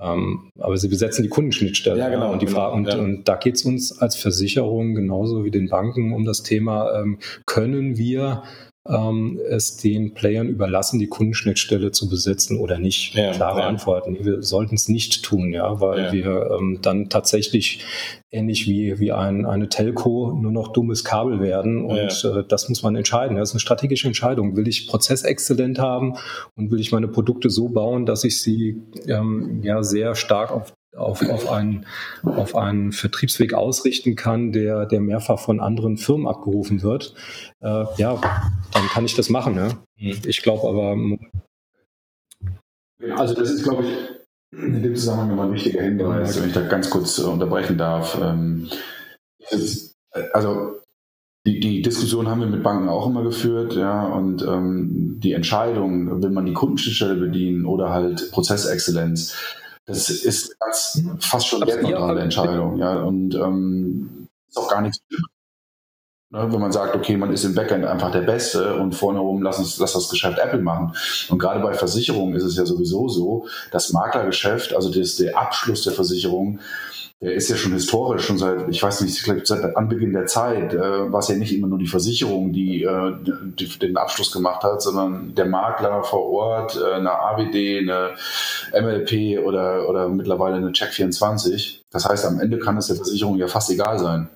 Ähm, 0.00 0.50
aber 0.58 0.76
sie 0.78 0.88
besetzen 0.88 1.22
die 1.22 1.28
Kundenschnittstelle. 1.28 1.98
Ja, 1.98 2.08
genau. 2.08 2.32
Und, 2.32 2.42
die 2.42 2.46
genau, 2.46 2.72
und, 2.72 2.88
ja. 2.88 2.96
und 2.96 3.28
da 3.28 3.36
geht 3.36 3.56
es 3.56 3.64
uns 3.64 3.98
als 4.00 4.16
Versicherung 4.16 4.94
genauso 4.94 5.44
wie 5.44 5.50
den 5.50 5.68
Banken 5.68 6.12
um 6.14 6.24
das 6.24 6.42
Thema, 6.42 7.00
ähm, 7.00 7.18
können 7.44 7.98
wir 7.98 8.42
ähm, 8.88 9.38
es 9.48 9.76
den 9.76 10.14
Playern 10.14 10.48
überlassen, 10.48 10.98
die 10.98 11.06
Kundenschnittstelle 11.06 11.92
zu 11.92 12.08
besetzen 12.08 12.58
oder 12.58 12.78
nicht. 12.78 13.14
Ja, 13.14 13.32
Klare 13.32 13.60
ja. 13.60 13.66
Antworten. 13.66 14.24
Wir 14.24 14.42
sollten 14.42 14.74
es 14.74 14.88
nicht 14.88 15.22
tun, 15.22 15.52
ja, 15.52 15.80
weil 15.80 16.04
ja. 16.04 16.12
wir 16.12 16.50
ähm, 16.58 16.78
dann 16.80 17.10
tatsächlich 17.10 17.84
ähnlich 18.30 18.66
wie, 18.66 18.98
wie 18.98 19.12
ein, 19.12 19.44
eine 19.44 19.68
Telco 19.68 20.32
nur 20.40 20.52
noch 20.52 20.72
dummes 20.72 21.04
Kabel 21.04 21.40
werden. 21.40 21.84
Und 21.84 22.24
äh, 22.24 22.44
das 22.48 22.68
muss 22.68 22.82
man 22.82 22.96
entscheiden. 22.96 23.36
Das 23.36 23.50
ist 23.50 23.54
eine 23.54 23.60
strategische 23.60 24.06
Entscheidung. 24.06 24.56
Will 24.56 24.68
ich 24.68 24.88
prozessexzellent 24.88 25.78
haben 25.78 26.14
und 26.56 26.70
will 26.70 26.80
ich 26.80 26.92
meine 26.92 27.08
Produkte 27.08 27.50
so 27.50 27.68
bauen, 27.68 28.06
dass 28.06 28.24
ich 28.24 28.40
sie 28.40 28.82
ähm, 29.06 29.60
ja 29.62 29.82
sehr 29.82 30.14
stark 30.14 30.52
auf 30.52 30.72
auf, 30.96 31.28
auf, 31.28 31.50
einen, 31.50 31.86
auf 32.22 32.56
einen 32.56 32.92
Vertriebsweg 32.92 33.54
ausrichten 33.54 34.16
kann, 34.16 34.52
der, 34.52 34.86
der 34.86 35.00
mehrfach 35.00 35.38
von 35.38 35.60
anderen 35.60 35.96
Firmen 35.96 36.26
abgerufen 36.26 36.82
wird, 36.82 37.14
äh, 37.60 37.84
ja, 37.96 38.20
dann 38.72 38.86
kann 38.92 39.04
ich 39.04 39.14
das 39.14 39.28
machen. 39.28 39.54
Ne? 39.54 39.76
Ich 39.96 40.42
glaube 40.42 40.68
aber. 40.68 40.96
Also, 43.16 43.34
das 43.34 43.50
ist, 43.50 43.62
glaube 43.62 43.84
ich, 43.84 43.92
in 44.52 44.82
dem 44.82 44.96
Zusammenhang 44.96 45.30
immer 45.30 45.44
ein 45.44 45.52
wichtiger 45.52 45.82
Hinweis, 45.82 46.40
wenn 46.40 46.48
ich 46.48 46.54
da 46.54 46.62
ganz 46.62 46.90
kurz 46.90 47.18
äh, 47.18 47.22
unterbrechen 47.22 47.78
darf. 47.78 48.18
Ähm, 48.20 48.68
ist, 49.50 49.96
also, 50.32 50.80
die, 51.46 51.60
die, 51.60 51.80
Diskussion 51.80 52.28
haben 52.28 52.40
wir 52.40 52.48
mit 52.48 52.62
Banken 52.62 52.88
auch 52.88 53.06
immer 53.06 53.22
geführt, 53.22 53.74
ja, 53.74 54.06
und 54.08 54.42
ähm, 54.42 55.18
die 55.20 55.32
Entscheidung, 55.32 56.22
will 56.22 56.30
man 56.30 56.44
die 56.44 56.52
Kundenschnittstelle 56.52 57.14
bedienen 57.14 57.64
oder 57.64 57.90
halt 57.90 58.30
Prozessexzellenz, 58.30 59.34
das 59.90 60.10
ist 60.10 60.58
ganz, 60.58 61.02
fast 61.20 61.46
schon 61.46 61.66
wertneutrale 61.66 62.20
Entscheidung. 62.20 62.76
Ja, 62.78 63.02
und 63.02 63.34
ähm, 63.34 64.28
ist 64.48 64.56
auch 64.56 64.70
gar 64.70 64.80
nichts 64.80 65.00
Ne, 66.32 66.46
wenn 66.52 66.60
man 66.60 66.70
sagt, 66.70 66.94
okay, 66.94 67.16
man 67.16 67.32
ist 67.32 67.42
im 67.42 67.56
Backend 67.56 67.84
einfach 67.84 68.12
der 68.12 68.20
Beste 68.20 68.76
und 68.76 68.94
vorne 68.94 69.18
rum 69.18 69.42
lass, 69.42 69.58
uns, 69.58 69.78
lass 69.78 69.94
das 69.94 70.08
Geschäft 70.08 70.38
Apple 70.38 70.60
machen. 70.60 70.94
Und 71.28 71.40
gerade 71.40 71.58
bei 71.58 71.72
Versicherungen 71.74 72.36
ist 72.36 72.44
es 72.44 72.56
ja 72.56 72.64
sowieso 72.64 73.08
so, 73.08 73.48
das 73.72 73.92
Maklergeschäft, 73.92 74.72
also 74.72 74.92
das, 74.92 75.16
der 75.16 75.36
Abschluss 75.36 75.82
der 75.82 75.92
Versicherung, 75.92 76.60
der 77.22 77.34
ist 77.34 77.50
ja 77.50 77.56
schon 77.56 77.72
historisch, 77.72 78.24
schon 78.24 78.38
seit, 78.38 78.68
ich 78.70 78.82
weiß 78.82 79.02
nicht, 79.02 79.46
seit 79.46 79.76
Anbeginn 79.76 80.14
der 80.14 80.26
Zeit, 80.26 80.72
äh, 80.72 81.12
war 81.12 81.20
es 81.20 81.28
ja 81.28 81.36
nicht 81.36 81.54
immer 81.54 81.66
nur 81.66 81.78
die 81.78 81.86
Versicherung, 81.86 82.52
die, 82.52 82.82
äh, 82.82 83.12
die, 83.22 83.78
den 83.78 83.98
Abschluss 83.98 84.32
gemacht 84.32 84.62
hat, 84.62 84.80
sondern 84.80 85.34
der 85.34 85.44
Makler 85.44 86.02
vor 86.02 86.24
Ort, 86.30 86.76
äh, 86.76 86.94
eine 86.94 87.12
AWD, 87.12 87.80
eine 87.80 88.14
MLP 88.72 89.44
oder, 89.44 89.86
oder 89.86 90.08
mittlerweile 90.08 90.56
eine 90.56 90.70
Check24. 90.70 91.82
Das 91.90 92.08
heißt, 92.08 92.24
am 92.24 92.40
Ende 92.40 92.58
kann 92.58 92.78
es 92.78 92.86
der 92.86 92.96
Versicherung 92.96 93.36
ja 93.36 93.48
fast 93.48 93.68
egal 93.70 93.98
sein, 93.98 94.30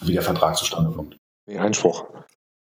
wie 0.00 0.14
der 0.14 0.22
Vertrag 0.22 0.56
zustande 0.56 0.92
kommt. 0.92 1.18
Einspruch. 1.46 2.06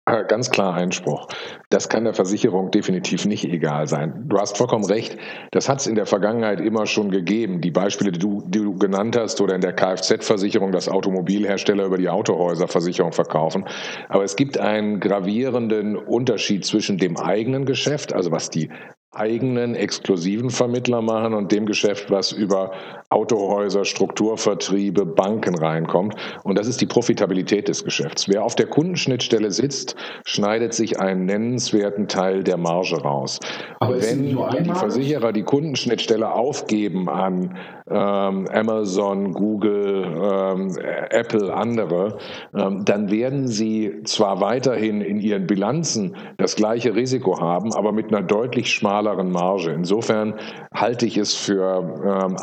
Ah, 0.08 0.22
ganz 0.22 0.52
klar 0.52 0.74
Einspruch. 0.74 1.26
Das 1.68 1.88
kann 1.88 2.04
der 2.04 2.14
Versicherung 2.14 2.70
definitiv 2.70 3.26
nicht 3.26 3.44
egal 3.44 3.88
sein. 3.88 4.26
Du 4.28 4.38
hast 4.38 4.56
vollkommen 4.56 4.84
recht. 4.84 5.18
Das 5.50 5.68
hat 5.68 5.80
es 5.80 5.88
in 5.88 5.96
der 5.96 6.06
Vergangenheit 6.06 6.60
immer 6.60 6.86
schon 6.86 7.10
gegeben. 7.10 7.60
Die 7.60 7.72
Beispiele, 7.72 8.12
die 8.12 8.20
du, 8.20 8.40
die 8.46 8.60
du 8.60 8.76
genannt 8.76 9.16
hast, 9.16 9.40
oder 9.40 9.56
in 9.56 9.62
der 9.62 9.72
Kfz-Versicherung, 9.72 10.70
dass 10.70 10.88
Automobilhersteller 10.88 11.86
über 11.86 11.98
die 11.98 12.08
Autohäuserversicherung 12.08 13.10
verkaufen. 13.10 13.64
Aber 14.08 14.22
es 14.22 14.36
gibt 14.36 14.58
einen 14.58 15.00
gravierenden 15.00 15.96
Unterschied 15.96 16.64
zwischen 16.64 16.98
dem 16.98 17.16
eigenen 17.16 17.66
Geschäft, 17.66 18.12
also 18.12 18.30
was 18.30 18.48
die 18.48 18.70
eigenen 19.10 19.74
exklusiven 19.74 20.50
Vermittler 20.50 21.02
machen 21.02 21.34
und 21.34 21.50
dem 21.50 21.66
Geschäft, 21.66 22.12
was 22.12 22.30
über 22.30 22.72
Autohäuser, 23.08 23.84
Strukturvertriebe, 23.84 25.06
Banken 25.06 25.56
reinkommt. 25.56 26.16
Und 26.42 26.58
das 26.58 26.66
ist 26.66 26.80
die 26.80 26.86
Profitabilität 26.86 27.68
des 27.68 27.84
Geschäfts. 27.84 28.28
Wer 28.28 28.44
auf 28.44 28.54
der 28.54 28.66
Kundenschnittstelle 28.66 29.50
sitzt, 29.50 29.96
schneidet 30.24 30.74
sich 30.74 31.00
einen 31.00 31.26
nennenswerten 31.26 32.08
Teil 32.08 32.42
der 32.42 32.56
Marge 32.56 32.96
raus. 32.96 33.40
Aber 33.80 34.00
wenn 34.02 34.24
die 34.24 34.74
Versicherer 34.74 35.32
die 35.32 35.44
Kundenschnittstelle 35.44 36.32
aufgeben 36.32 37.08
an 37.08 37.56
ähm, 37.88 38.48
Amazon, 38.52 39.32
Google, 39.32 40.04
ähm, 40.20 40.76
Apple, 41.10 41.54
andere, 41.54 42.18
ähm, 42.54 42.84
dann 42.84 43.10
werden 43.10 43.46
sie 43.46 44.02
zwar 44.04 44.40
weiterhin 44.40 45.00
in 45.00 45.20
ihren 45.20 45.46
Bilanzen 45.46 46.16
das 46.36 46.56
gleiche 46.56 46.94
Risiko 46.94 47.40
haben, 47.40 47.72
aber 47.74 47.92
mit 47.92 48.08
einer 48.08 48.26
deutlich 48.26 48.72
schmaleren 48.72 49.30
Marge. 49.30 49.70
Insofern 49.70 50.34
halte 50.74 51.06
ich 51.06 51.16
es 51.16 51.34
für 51.34 52.24
ähm, 52.26 52.36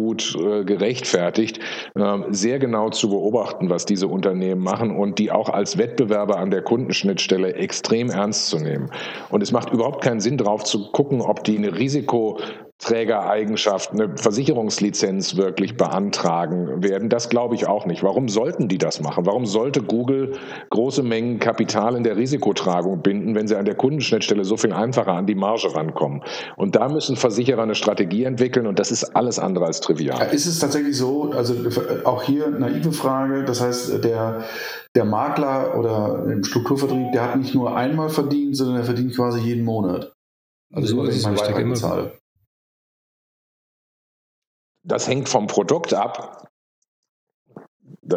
absolut 0.00 0.36
äh, 0.36 0.64
gerechtfertigt, 0.64 1.60
ähm, 1.96 2.24
sehr 2.30 2.58
genau 2.58 2.90
zu 2.90 3.10
beobachten, 3.10 3.70
was 3.70 3.84
diese 3.84 4.08
Unternehmen 4.08 4.62
machen 4.62 4.96
und 4.96 5.18
die 5.18 5.30
auch 5.30 5.48
als 5.48 5.78
Wettbewerber 5.78 6.38
an 6.38 6.50
der 6.50 6.62
Kundenschnittstelle 6.62 7.54
extrem 7.54 8.10
ernst 8.10 8.48
zu 8.48 8.58
nehmen. 8.58 8.90
Und 9.28 9.42
es 9.42 9.52
macht 9.52 9.72
überhaupt 9.72 10.02
keinen 10.02 10.20
Sinn, 10.20 10.38
darauf 10.38 10.64
zu 10.64 10.90
gucken, 10.92 11.20
ob 11.20 11.44
die 11.44 11.56
eine 11.56 11.78
Risiko 11.78 12.38
Trägereigenschaft, 12.80 13.92
eine 13.92 14.16
Versicherungslizenz 14.16 15.36
wirklich 15.36 15.76
beantragen 15.76 16.82
werden. 16.82 17.10
Das 17.10 17.28
glaube 17.28 17.54
ich 17.54 17.68
auch 17.68 17.84
nicht. 17.84 18.02
Warum 18.02 18.28
sollten 18.28 18.68
die 18.68 18.78
das 18.78 19.00
machen? 19.00 19.26
Warum 19.26 19.44
sollte 19.44 19.82
Google 19.82 20.32
große 20.70 21.02
Mengen 21.02 21.38
Kapital 21.38 21.94
in 21.94 22.04
der 22.04 22.16
Risikotragung 22.16 23.02
binden, 23.02 23.34
wenn 23.34 23.46
sie 23.46 23.56
an 23.56 23.66
der 23.66 23.74
Kundenschnittstelle 23.74 24.44
so 24.44 24.56
viel 24.56 24.72
einfacher 24.72 25.12
an 25.12 25.26
die 25.26 25.34
Marge 25.34 25.74
rankommen? 25.74 26.22
Und 26.56 26.74
da 26.74 26.88
müssen 26.88 27.16
Versicherer 27.16 27.62
eine 27.62 27.74
Strategie 27.74 28.24
entwickeln 28.24 28.66
und 28.66 28.78
das 28.78 28.90
ist 28.90 29.14
alles 29.14 29.38
andere 29.38 29.66
als 29.66 29.80
trivial. 29.80 30.32
Ist 30.32 30.46
es 30.46 30.58
tatsächlich 30.58 30.96
so, 30.96 31.32
also 31.32 31.54
auch 32.04 32.22
hier 32.22 32.48
naive 32.48 32.92
Frage, 32.92 33.44
das 33.44 33.60
heißt, 33.60 34.02
der, 34.02 34.44
der 34.94 35.04
Makler 35.04 35.78
oder 35.78 36.24
im 36.32 36.44
Strukturvertrieb, 36.44 37.12
der 37.12 37.22
hat 37.24 37.36
nicht 37.36 37.54
nur 37.54 37.76
einmal 37.76 38.08
verdient, 38.08 38.56
sondern 38.56 38.78
er 38.78 38.84
verdient 38.84 39.14
quasi 39.14 39.40
jeden 39.40 39.64
Monat. 39.64 40.14
Also, 40.72 41.00
also 41.00 41.10
ist 41.10 41.26
es 41.26 41.30
richtig 41.30 41.58
immer, 41.58 42.10
das 44.82 45.08
hängt 45.08 45.28
vom 45.28 45.46
Produkt 45.46 45.94
ab. 45.94 46.49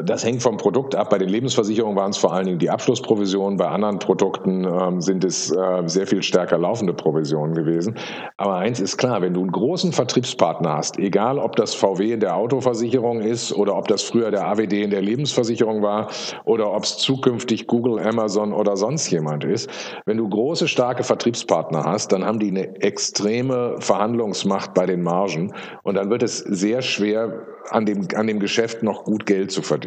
Das 0.02 0.24
hängt 0.24 0.42
vom 0.42 0.58
Produkt 0.58 0.96
ab. 0.96 1.12
Bei 1.12 1.20
den 1.20 1.30
Lebensversicherungen 1.30 1.96
waren 1.96 2.10
es 2.10 2.18
vor 2.18 2.34
allen 2.34 2.48
Dingen 2.48 2.58
die 2.58 2.72
Abschlussprovisionen. 2.72 3.58
Bei 3.58 3.68
anderen 3.68 4.00
Produkten 4.00 4.66
ähm, 4.66 5.02
sind 5.02 5.24
es 5.24 5.52
äh, 5.52 5.84
sehr 5.86 6.08
viel 6.08 6.24
stärker 6.24 6.58
laufende 6.58 6.94
Provisionen 6.94 7.54
gewesen. 7.54 7.96
Aber 8.38 8.56
eins 8.56 8.80
ist 8.80 8.98
klar, 8.98 9.22
wenn 9.22 9.36
du 9.36 9.42
einen 9.42 9.52
großen 9.52 9.92
Vertriebspartner 9.94 10.74
hast, 10.78 10.98
egal 10.98 11.38
ob 11.38 11.56
das 11.58 11.76
VW 11.76 12.14
in 12.14 12.22
der 12.22 12.36
Autoversicherung 12.36 13.22
ist 13.22 13.54
oder 13.54 13.78
ob 13.78 13.88
das 13.88 14.02
früher 14.02 14.32
der 14.32 14.48
AWD 14.48 14.74
in 14.82 14.90
der 14.90 15.04
Lebensversicherung 15.04 15.84
war 15.84 16.10
oder 16.46 16.74
ob 16.74 16.84
es 16.84 16.98
zukünftig 16.98 17.68
Google, 17.68 18.00
Amazon 18.00 18.52
oder 18.52 18.76
sonst 18.76 19.12
jemand 19.12 19.44
ist, 19.44 19.70
wenn 20.06 20.18
du 20.18 20.28
große, 20.28 20.68
starke 20.68 21.04
Vertriebspartner 21.04 21.84
hast, 21.84 22.12
dann 22.12 22.26
haben 22.26 22.40
die 22.40 22.50
eine 22.50 22.82
extreme 22.82 23.76
Verhandlungsmacht 23.78 24.74
bei 24.74 24.88
den 24.88 25.04
Margen 25.04 25.54
und 25.84 25.96
dann 25.96 26.10
wird 26.10 26.24
es 26.24 26.40
sehr 26.40 26.82
schwer, 26.82 27.46
an 27.70 27.86
dem, 27.86 28.08
an 28.16 28.28
dem 28.28 28.40
Geschäft 28.40 28.84
noch 28.84 29.04
gut 29.04 29.26
Geld 29.26 29.52
zu 29.52 29.62
verdienen. 29.62 29.83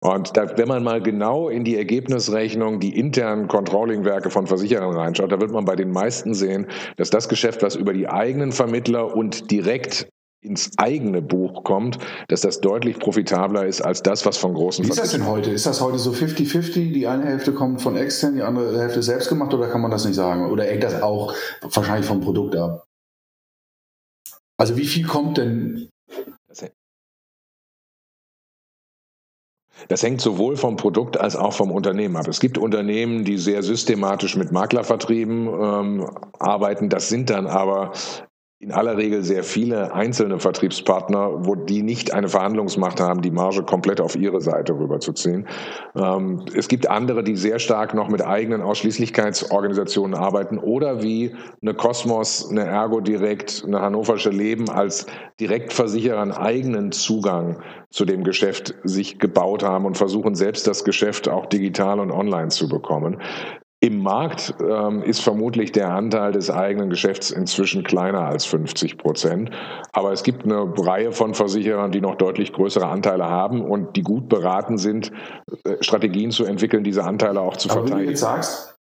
Und 0.00 0.36
da, 0.36 0.56
wenn 0.56 0.68
man 0.68 0.82
mal 0.84 1.02
genau 1.02 1.48
in 1.48 1.64
die 1.64 1.76
Ergebnisrechnung, 1.76 2.80
die 2.80 2.98
internen 2.98 3.48
Controlling-Werke 3.48 4.30
von 4.30 4.46
Versicherern 4.46 4.94
reinschaut, 4.94 5.32
da 5.32 5.40
wird 5.40 5.50
man 5.50 5.64
bei 5.64 5.76
den 5.76 5.90
meisten 5.90 6.34
sehen, 6.34 6.66
dass 6.96 7.10
das 7.10 7.28
Geschäft, 7.28 7.62
was 7.62 7.74
über 7.74 7.92
die 7.92 8.08
eigenen 8.08 8.52
Vermittler 8.52 9.14
und 9.16 9.50
direkt 9.50 10.08
ins 10.40 10.70
eigene 10.78 11.20
Buch 11.20 11.64
kommt, 11.64 11.98
dass 12.28 12.42
das 12.42 12.60
deutlich 12.60 12.98
profitabler 12.98 13.66
ist 13.66 13.80
als 13.80 14.02
das, 14.02 14.24
was 14.24 14.36
von 14.36 14.54
großen 14.54 14.84
Wie 14.84 14.88
ist 14.88 14.98
das 14.98 15.10
denn 15.10 15.26
heute? 15.26 15.50
Ist 15.50 15.66
das 15.66 15.80
heute 15.80 15.98
so 15.98 16.12
50-50? 16.12 16.92
Die 16.92 17.06
eine 17.08 17.24
Hälfte 17.24 17.52
kommt 17.52 17.82
von 17.82 17.96
extern, 17.96 18.36
die 18.36 18.42
andere 18.42 18.78
Hälfte 18.78 19.02
selbst 19.02 19.28
gemacht 19.28 19.52
oder 19.52 19.68
kann 19.68 19.80
man 19.80 19.90
das 19.90 20.04
nicht 20.04 20.14
sagen? 20.14 20.48
Oder 20.50 20.64
hängt 20.64 20.84
das 20.84 21.02
auch 21.02 21.34
wahrscheinlich 21.72 22.06
vom 22.06 22.20
Produkt 22.20 22.54
ab? 22.54 22.84
Also 24.60 24.76
wie 24.76 24.86
viel 24.86 25.06
kommt 25.06 25.38
denn 25.38 25.88
Das 29.86 30.02
hängt 30.02 30.20
sowohl 30.20 30.56
vom 30.56 30.76
Produkt 30.76 31.18
als 31.18 31.36
auch 31.36 31.52
vom 31.52 31.70
Unternehmen 31.70 32.16
ab. 32.16 32.26
Es 32.26 32.40
gibt 32.40 32.58
Unternehmen, 32.58 33.24
die 33.24 33.38
sehr 33.38 33.62
systematisch 33.62 34.36
mit 34.36 34.50
Maklervertrieben 34.50 35.46
ähm, 35.46 36.10
arbeiten. 36.38 36.88
Das 36.88 37.08
sind 37.08 37.30
dann 37.30 37.46
aber 37.46 37.92
in 38.60 38.72
aller 38.72 38.96
Regel 38.96 39.22
sehr 39.22 39.44
viele 39.44 39.94
einzelne 39.94 40.40
Vertriebspartner, 40.40 41.46
wo 41.46 41.54
die 41.54 41.82
nicht 41.82 42.12
eine 42.12 42.28
Verhandlungsmacht 42.28 42.98
haben, 42.98 43.22
die 43.22 43.30
Marge 43.30 43.62
komplett 43.62 44.00
auf 44.00 44.16
ihre 44.16 44.40
Seite 44.40 44.72
rüberzuziehen. 44.72 45.46
Ähm, 45.94 46.44
es 46.54 46.66
gibt 46.66 46.90
andere, 46.90 47.22
die 47.22 47.36
sehr 47.36 47.60
stark 47.60 47.94
noch 47.94 48.08
mit 48.08 48.20
eigenen 48.20 48.60
Ausschließlichkeitsorganisationen 48.62 50.18
arbeiten 50.18 50.58
oder 50.58 51.04
wie 51.04 51.36
eine 51.62 51.72
Cosmos, 51.72 52.50
eine 52.50 52.64
Ergo 52.64 52.98
Direkt, 52.98 53.62
eine 53.64 53.80
Hannoversche 53.80 54.30
Leben 54.30 54.68
als 54.68 55.06
Direktversicherer 55.38 56.20
einen 56.20 56.32
eigenen 56.32 56.90
Zugang 56.90 57.62
zu 57.90 58.04
dem 58.04 58.24
Geschäft 58.24 58.74
sich 58.82 59.20
gebaut 59.20 59.62
haben 59.62 59.86
und 59.86 59.96
versuchen 59.96 60.34
selbst 60.34 60.66
das 60.66 60.82
Geschäft 60.82 61.28
auch 61.28 61.46
digital 61.46 62.00
und 62.00 62.10
online 62.10 62.48
zu 62.48 62.68
bekommen. 62.68 63.22
Im 63.80 64.02
Markt 64.02 64.54
ähm, 64.60 65.02
ist 65.02 65.20
vermutlich 65.20 65.70
der 65.70 65.90
Anteil 65.90 66.32
des 66.32 66.50
eigenen 66.50 66.90
Geschäfts 66.90 67.30
inzwischen 67.30 67.84
kleiner 67.84 68.22
als 68.22 68.44
50 68.44 68.98
Prozent. 68.98 69.50
Aber 69.92 70.12
es 70.12 70.24
gibt 70.24 70.44
eine 70.44 70.72
Reihe 70.76 71.12
von 71.12 71.34
Versicherern, 71.34 71.92
die 71.92 72.00
noch 72.00 72.16
deutlich 72.16 72.52
größere 72.52 72.86
Anteile 72.86 73.28
haben 73.28 73.62
und 73.62 73.94
die 73.94 74.02
gut 74.02 74.28
beraten 74.28 74.78
sind, 74.78 75.12
äh, 75.64 75.76
Strategien 75.80 76.32
zu 76.32 76.44
entwickeln, 76.44 76.82
diese 76.82 77.04
Anteile 77.04 77.40
auch 77.40 77.56
zu 77.56 77.68
verteidigen. 77.68 77.92
Aber 77.92 78.00
wie 78.00 78.04
du 78.06 78.10
jetzt 78.10 78.20
sagst, 78.20 78.78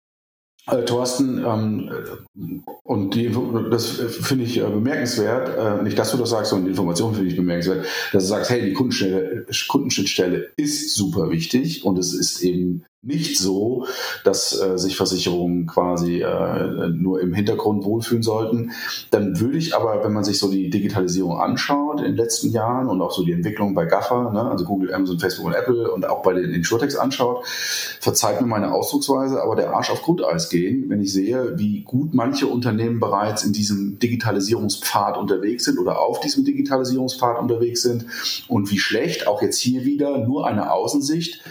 äh, 0.72 0.86
Thorsten, 0.86 1.44
ähm, 1.46 2.64
und 2.88 3.16
die, 3.16 3.36
das 3.72 3.88
finde 3.88 4.44
ich 4.44 4.60
äh, 4.60 4.62
bemerkenswert, 4.62 5.58
äh, 5.58 5.82
nicht, 5.82 5.98
dass 5.98 6.12
du 6.12 6.18
das 6.18 6.30
sagst, 6.30 6.52
sondern 6.52 6.66
die 6.66 6.70
Information 6.70 7.16
finde 7.16 7.32
ich 7.32 7.36
bemerkenswert, 7.36 7.88
dass 8.14 8.26
du 8.26 8.30
sagst, 8.30 8.52
hey, 8.52 8.62
die 8.62 8.74
Kundenschnittstelle 8.74 10.52
ist 10.56 10.94
super 10.94 11.32
wichtig 11.32 11.84
und 11.84 11.98
es 11.98 12.14
ist 12.14 12.42
eben 12.42 12.86
nicht 13.06 13.38
so, 13.38 13.86
dass 14.24 14.60
äh, 14.60 14.78
sich 14.78 14.98
Versicherungen 14.98 15.68
quasi 15.68 16.22
äh, 16.22 16.90
nur 16.90 17.22
im 17.22 17.34
Hintergrund 17.34 17.86
wohlfühlen 17.86 18.24
sollten. 18.24 18.72
Dann 19.12 19.40
würde 19.40 19.58
ich 19.58 19.76
aber, 19.76 20.04
wenn 20.04 20.14
man 20.14 20.24
sich 20.24 20.40
so 20.40 20.50
die 20.50 20.70
Digitalisierung 20.70 21.40
anschaut 21.40 22.00
in 22.00 22.06
den 22.06 22.16
letzten 22.16 22.50
Jahren 22.50 22.88
und 22.88 23.02
auch 23.02 23.12
so 23.12 23.24
die 23.24 23.32
Entwicklung 23.32 23.76
bei 23.76 23.86
GAFA, 23.86 24.32
ne, 24.32 24.50
also 24.50 24.66
Google, 24.66 24.94
Amazon, 24.94 25.20
Facebook 25.20 25.46
und 25.46 25.54
Apple 25.54 25.92
und 25.92 26.08
auch 26.08 26.24
bei 26.24 26.34
den 26.34 26.52
Insurtechs 26.52 26.96
anschaut, 26.96 27.46
verzeiht 27.46 28.42
mir 28.42 28.48
meine 28.48 28.74
Ausdrucksweise, 28.74 29.42
aber 29.42 29.56
der 29.56 29.72
Arsch 29.74 29.92
auf 29.92 30.02
Grundeis 30.02 30.50
gehen, 30.50 30.86
wenn 30.90 31.02
ich 31.02 31.14
sehe, 31.14 31.58
wie 31.58 31.82
gut 31.82 32.14
manche 32.14 32.48
Unternehmen 32.48 32.75
bereits 33.00 33.44
in 33.44 33.54
diesem 33.54 34.00
Digitalisierungspfad 34.00 35.18
unterwegs 35.18 35.66
sind 35.66 35.80
oder 35.80 36.00
auf 36.00 36.20
diesem 36.20 36.46
Digitalisierungspfad 36.46 37.40
unterwegs 37.40 37.82
sind 37.82 38.06
und 38.48 38.72
wie 38.72 38.80
schlecht 38.80 39.28
auch 39.28 39.42
jetzt 39.42 39.60
hier 39.60 39.86
wieder 39.86 40.18
nur 40.20 40.48
eine 40.48 40.72
Außensicht 40.72 41.42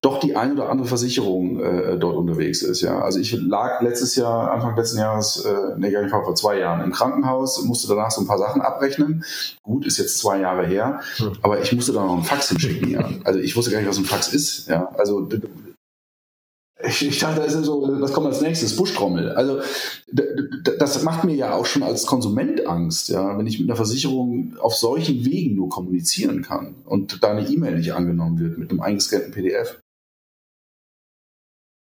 doch 0.00 0.20
die 0.20 0.36
ein 0.36 0.52
oder 0.52 0.68
andere 0.68 0.86
Versicherung 0.86 1.60
äh, 1.60 1.98
dort 1.98 2.16
unterwegs 2.16 2.62
ist. 2.62 2.82
Ja, 2.82 3.00
also 3.00 3.18
ich 3.18 3.32
lag 3.32 3.82
letztes 3.82 4.14
Jahr, 4.14 4.52
Anfang 4.52 4.76
letzten 4.76 4.98
Jahres, 4.98 5.44
äh, 5.44 5.76
nee, 5.76 5.90
gar 5.90 6.02
nicht 6.02 6.12
vor 6.12 6.34
zwei 6.36 6.58
Jahren 6.58 6.82
im 6.84 6.92
Krankenhaus, 6.92 7.62
musste 7.64 7.88
danach 7.88 8.12
so 8.12 8.20
ein 8.20 8.28
paar 8.28 8.38
Sachen 8.38 8.62
abrechnen. 8.62 9.24
Gut, 9.62 9.84
ist 9.84 9.98
jetzt 9.98 10.18
zwei 10.18 10.38
Jahre 10.38 10.66
her, 10.66 11.00
hm. 11.16 11.32
aber 11.42 11.60
ich 11.60 11.72
musste 11.72 11.92
da 11.92 12.04
noch 12.04 12.12
einen 12.12 12.22
Fax 12.22 12.50
hinschicken. 12.50 12.90
ja, 12.90 13.08
also 13.24 13.40
ich 13.40 13.56
wusste 13.56 13.72
gar 13.72 13.80
nicht, 13.80 13.88
was 13.88 13.98
ein 13.98 14.04
Fax 14.04 14.32
ist. 14.32 14.68
Ja, 14.68 14.88
also 14.96 15.28
ich, 16.86 17.06
ich 17.06 17.18
dachte, 17.18 17.40
das, 17.40 17.54
ist 17.54 17.64
so, 17.64 17.88
was 18.00 18.12
kommt 18.12 18.26
als 18.26 18.40
nächstes? 18.40 18.76
Buschtrommel. 18.76 19.32
Also 19.32 19.60
das 20.78 21.02
macht 21.02 21.24
mir 21.24 21.34
ja 21.34 21.54
auch 21.54 21.66
schon 21.66 21.82
als 21.82 22.06
Konsument 22.06 22.66
Angst, 22.66 23.08
ja, 23.08 23.38
wenn 23.38 23.46
ich 23.46 23.58
mit 23.58 23.68
einer 23.68 23.76
Versicherung 23.76 24.56
auf 24.60 24.74
solchen 24.74 25.24
Wegen 25.24 25.56
nur 25.56 25.68
kommunizieren 25.68 26.42
kann 26.42 26.74
und 26.84 27.22
da 27.22 27.30
eine 27.30 27.48
E-Mail 27.48 27.76
nicht 27.76 27.94
angenommen 27.94 28.38
wird 28.38 28.58
mit 28.58 28.70
einem 28.70 28.80
eingescannten 28.80 29.32
PDF. 29.32 29.80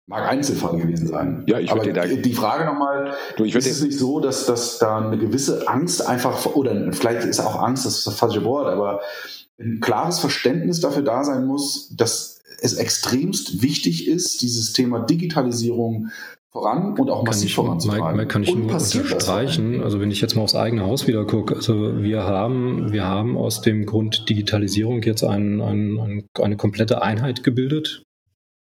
Mag 0.08 0.28
Einzelfall 0.28 0.78
gewesen 0.78 1.06
sein. 1.06 1.44
Ja, 1.46 1.60
ich 1.60 1.70
Aber 1.70 1.84
die, 1.84 2.20
die 2.20 2.34
Frage 2.34 2.64
nochmal, 2.64 3.14
ist 3.38 3.66
es 3.66 3.82
nicht 3.82 3.98
so, 3.98 4.20
dass, 4.20 4.46
dass 4.46 4.78
da 4.78 4.98
eine 4.98 5.16
gewisse 5.16 5.68
Angst 5.68 6.06
einfach, 6.06 6.44
oder 6.54 6.92
vielleicht 6.92 7.24
ist 7.24 7.40
auch 7.40 7.62
Angst, 7.62 7.86
das 7.86 7.98
ist 7.98 8.06
das 8.06 8.18
falsche 8.18 8.44
Wort, 8.44 8.66
aber 8.66 9.00
ein 9.60 9.80
klares 9.80 10.18
Verständnis 10.18 10.80
dafür 10.80 11.02
da 11.02 11.22
sein 11.22 11.46
muss, 11.46 11.94
dass 11.96 12.41
es 12.62 12.74
extremst 12.74 13.62
wichtig 13.62 14.06
ist, 14.06 14.40
dieses 14.42 14.72
Thema 14.72 15.00
Digitalisierung 15.00 16.10
voran 16.50 16.98
und 16.98 17.10
auch 17.10 17.24
massiv 17.24 17.54
voranzutreiben. 17.54 18.16
Mike, 18.16 18.28
kann 18.28 18.42
ich 18.42 18.50
und 18.50 18.66
nur 18.66 18.72
unterstreichen. 18.72 19.82
Also 19.82 20.00
wenn 20.00 20.10
ich 20.10 20.20
jetzt 20.20 20.36
mal 20.36 20.42
aufs 20.42 20.54
eigene 20.54 20.82
Haus 20.82 21.06
wieder 21.06 21.26
gucke, 21.26 21.56
also 21.56 22.02
wir 22.02 22.22
haben, 22.22 22.92
wir 22.92 23.04
haben 23.04 23.36
aus 23.36 23.62
dem 23.62 23.86
Grund 23.86 24.28
Digitalisierung 24.28 25.02
jetzt 25.02 25.24
ein, 25.24 25.60
ein, 25.60 26.28
eine 26.38 26.56
komplette 26.56 27.02
Einheit 27.02 27.42
gebildet, 27.42 28.04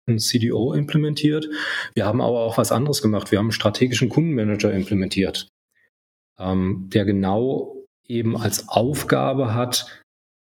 ein 0.06 0.18
CDO 0.18 0.74
implementiert. 0.74 1.48
Wir 1.94 2.04
haben 2.04 2.20
aber 2.20 2.40
auch 2.40 2.58
was 2.58 2.72
anderes 2.72 3.00
gemacht. 3.00 3.30
Wir 3.30 3.38
haben 3.38 3.46
einen 3.46 3.52
strategischen 3.52 4.08
Kundenmanager 4.08 4.72
implementiert, 4.72 5.48
ähm, 6.38 6.90
der 6.92 7.04
genau 7.04 7.86
eben 8.06 8.36
als 8.36 8.68
Aufgabe 8.68 9.54
hat, 9.54 10.02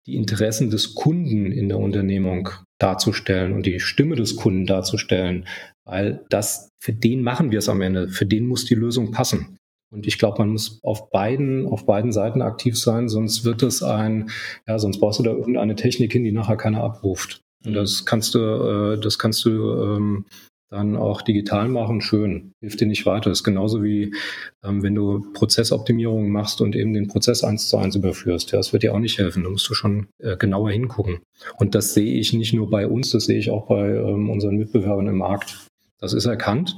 die 0.06 0.16
Interessen 0.16 0.70
des 0.70 0.94
Kunden 0.94 1.52
in 1.52 1.68
der 1.68 1.78
Unternehmung 1.78 2.48
darzustellen 2.78 3.52
und 3.52 3.66
die 3.66 3.80
Stimme 3.80 4.16
des 4.16 4.36
Kunden 4.36 4.66
darzustellen, 4.66 5.46
weil 5.84 6.24
das, 6.30 6.70
für 6.80 6.92
den 6.92 7.22
machen 7.22 7.50
wir 7.50 7.58
es 7.58 7.68
am 7.68 7.80
Ende, 7.80 8.08
für 8.08 8.26
den 8.26 8.46
muss 8.46 8.64
die 8.64 8.74
Lösung 8.74 9.10
passen. 9.10 9.58
Und 9.90 10.06
ich 10.06 10.18
glaube, 10.18 10.38
man 10.38 10.50
muss 10.50 10.80
auf 10.82 11.10
beiden, 11.10 11.66
auf 11.66 11.86
beiden 11.86 12.12
Seiten 12.12 12.42
aktiv 12.42 12.78
sein, 12.78 13.08
sonst 13.08 13.44
wird 13.44 13.62
es 13.62 13.82
ein, 13.82 14.30
ja, 14.66 14.78
sonst 14.78 15.00
brauchst 15.00 15.18
du 15.18 15.22
da 15.22 15.30
irgendeine 15.30 15.76
Technik 15.76 16.12
hin, 16.12 16.24
die 16.24 16.32
nachher 16.32 16.56
keiner 16.58 16.82
abruft. 16.84 17.40
Und 17.64 17.72
das 17.72 18.04
kannst 18.04 18.34
du, 18.34 18.38
äh, 18.38 19.00
das 19.00 19.18
kannst 19.18 19.44
du 19.44 19.50
ähm, 19.82 20.26
dann 20.70 20.96
auch 20.96 21.22
digital 21.22 21.68
machen, 21.68 22.00
schön, 22.00 22.52
hilft 22.60 22.80
dir 22.80 22.86
nicht 22.86 23.06
weiter. 23.06 23.30
Das 23.30 23.38
ist 23.38 23.44
genauso 23.44 23.82
wie 23.82 24.14
ähm, 24.62 24.82
wenn 24.82 24.94
du 24.94 25.32
Prozessoptimierungen 25.32 26.30
machst 26.30 26.60
und 26.60 26.76
eben 26.76 26.92
den 26.92 27.08
Prozess 27.08 27.42
eins 27.42 27.68
zu 27.68 27.78
eins 27.78 27.96
überführst. 27.96 28.52
Ja, 28.52 28.58
das 28.58 28.72
wird 28.72 28.82
dir 28.82 28.94
auch 28.94 28.98
nicht 28.98 29.18
helfen. 29.18 29.44
Da 29.44 29.50
musst 29.50 29.68
du 29.68 29.74
schon 29.74 30.08
äh, 30.18 30.36
genauer 30.36 30.70
hingucken. 30.70 31.20
Und 31.58 31.74
das 31.74 31.94
sehe 31.94 32.14
ich 32.14 32.32
nicht 32.34 32.52
nur 32.52 32.68
bei 32.68 32.86
uns, 32.86 33.10
das 33.10 33.24
sehe 33.24 33.38
ich 33.38 33.50
auch 33.50 33.66
bei 33.66 33.88
ähm, 33.88 34.28
unseren 34.28 34.56
Mitbewerbern 34.56 35.06
im 35.06 35.18
Markt. 35.18 35.66
Das 36.00 36.12
ist 36.12 36.26
erkannt. 36.26 36.76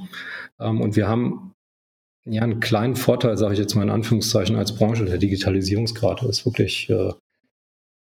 Ähm, 0.59 0.79
und 0.79 0.95
wir 0.95 1.07
haben 1.09 1.53
ja 2.25 2.43
einen 2.43 2.61
kleinen 2.61 2.95
Vorteil, 2.95 3.37
sage 3.37 3.53
ich 3.53 3.59
jetzt 3.59 3.75
mal 3.75 3.83
in 3.83 3.89
Anführungszeichen, 3.89 4.55
als 4.55 4.75
Branche. 4.75 5.05
Der 5.05 5.17
Digitalisierungsgrad 5.17 6.23
ist 6.23 6.45
wirklich 6.45 6.89
äh, 6.89 7.11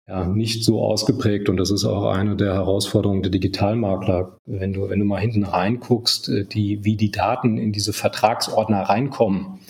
ja, 0.07 0.27
nicht 0.27 0.65
so 0.65 0.83
ausgeprägt 0.83 1.49
und 1.49 1.57
das 1.57 1.71
ist 1.71 1.85
auch 1.85 2.05
eine 2.05 2.37
der 2.37 2.55
Herausforderungen 2.55 3.23
der 3.23 3.31
Digitalmakler. 3.31 4.37
Wenn 4.45 4.75
du, 4.75 4.89
wenn 4.91 4.99
du 4.99 5.07
mal 5.07 5.21
hinten 5.21 5.45
reinguckst, 5.45 6.29
äh, 6.29 6.45
die, 6.45 6.85
wie 6.85 6.97
die 6.97 7.11
Daten 7.11 7.57
in 7.57 7.73
diese 7.73 7.93
Vertragsordner 7.93 8.83
reinkommen. 8.83 9.61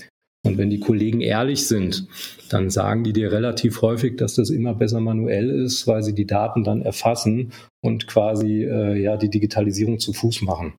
Und 0.45 0.59
wenn 0.59 0.69
die 0.69 0.81
Kollegen 0.81 1.23
ehrlich 1.23 1.67
sind, 1.67 2.07
dann 2.51 2.69
sagen 2.69 3.03
die 3.03 3.15
dir 3.15 3.33
relativ 3.33 3.81
häufig, 3.81 4.17
dass 4.17 4.35
das 4.35 4.51
immer 4.51 4.75
besser 4.75 5.01
manuell 5.01 5.49
ist, 5.49 5.87
weil 5.87 6.03
sie 6.03 6.15
die 6.15 6.27
Daten 6.27 6.65
dann 6.65 6.83
erfassen 6.83 7.53
und 7.81 8.07
quasi 8.07 8.65
äh, 8.65 9.01
ja 9.01 9.17
die 9.17 9.31
Digitalisierung 9.31 10.01
zu 10.01 10.13
Fuß 10.13 10.43
machen. 10.43 10.75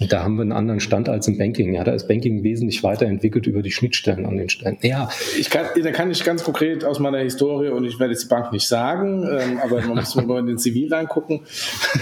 Da 0.00 0.22
haben 0.22 0.36
wir 0.36 0.42
einen 0.42 0.52
anderen 0.52 0.80
Stand 0.80 1.08
als 1.08 1.26
im 1.26 1.38
Banking. 1.38 1.74
Ja, 1.74 1.82
da 1.82 1.92
ist 1.92 2.06
Banking 2.06 2.44
wesentlich 2.44 2.82
weiterentwickelt 2.82 3.46
über 3.46 3.62
die 3.62 3.72
Schnittstellen 3.72 4.26
an 4.26 4.36
den 4.36 4.48
Stellen. 4.48 4.78
Ja. 4.82 5.08
Ich 5.38 5.50
kann, 5.50 5.66
da 5.82 5.90
kann 5.90 6.10
ich 6.10 6.22
ganz 6.24 6.44
konkret 6.44 6.84
aus 6.84 7.00
meiner 7.00 7.18
Historie, 7.18 7.68
und 7.68 7.84
ich 7.84 7.98
werde 7.98 8.12
jetzt 8.12 8.24
die 8.24 8.28
Bank 8.28 8.52
nicht 8.52 8.68
sagen, 8.68 9.28
ähm, 9.28 9.58
aber 9.62 9.80
man 9.82 9.96
muss 9.96 10.14
mal 10.14 10.38
in 10.38 10.46
den 10.46 10.58
CV 10.58 10.94
reingucken. 10.94 11.40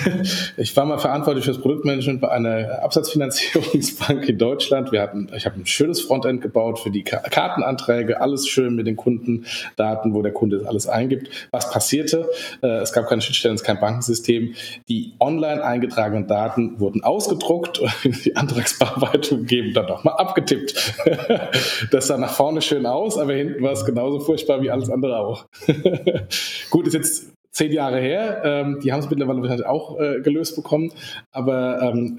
ich 0.57 0.77
war 0.77 0.85
mal 0.85 0.99
verantwortlich 0.99 1.45
für 1.47 1.53
das 1.53 1.61
Produktmanagement 1.61 2.21
bei 2.21 2.29
einer 2.29 2.83
Absatzfinanzierungsbank 2.83 4.29
in 4.29 4.39
Deutschland. 4.39 4.93
Wir 4.93 5.01
hatten, 5.01 5.31
ich 5.35 5.47
habe 5.47 5.59
ein 5.59 5.67
schönes 5.67 6.03
Frontend 6.03 6.43
gebaut 6.43 6.79
für 6.79 6.91
die 6.91 7.03
Kartenanträge, 7.03 8.21
alles 8.21 8.47
schön 8.47 8.75
mit 8.75 8.87
den 8.87 8.97
Kundendaten, 8.97 10.13
wo 10.13 10.21
der 10.21 10.33
Kunde 10.33 10.65
alles 10.67 10.87
eingibt. 10.87 11.49
Was 11.51 11.71
passierte? 11.71 12.29
Äh, 12.63 12.79
es 12.79 12.93
gab 12.93 13.09
keine 13.09 13.23
Schnittstellen, 13.23 13.55
es 13.55 13.63
ist 13.63 13.67
kein 13.67 13.81
Bankensystem. 13.81 14.55
Die 14.89 15.15
online 15.19 15.65
eingetragenen 15.65 16.27
Daten 16.27 16.79
wurden 16.79 17.03
ausgedruckt 17.03 17.81
die 18.24 18.37
Antragsbearbeitung 18.37 19.41
gegeben, 19.41 19.74
dann 19.74 19.87
nochmal 19.87 20.14
abgetippt. 20.14 20.95
Das 21.91 22.09
sah 22.09 22.16
nach 22.18 22.32
vorne 22.32 22.62
schön 22.62 22.87
aus, 22.87 23.18
aber 23.18 23.34
hinten 23.34 23.62
war 23.62 23.72
es 23.72 23.84
genauso 23.84 24.20
furchtbar 24.20 24.62
wie 24.62 24.70
alles 24.70 24.91
andere 24.91 25.18
auch. 25.18 25.47
Gut, 26.70 26.87
ist 26.87 26.95
jetzt 26.95 27.32
zehn 27.51 27.72
Jahre 27.72 28.01
her. 28.01 28.43
Ähm, 28.45 28.80
die 28.82 28.93
haben 28.93 29.01
es 29.01 29.11
mittlerweile 29.11 29.41
wahrscheinlich 29.41 29.66
auch 29.66 29.99
äh, 30.01 30.20
gelöst 30.20 30.57
bekommen, 30.57 30.93
aber 31.32 31.80
ähm, 31.82 32.18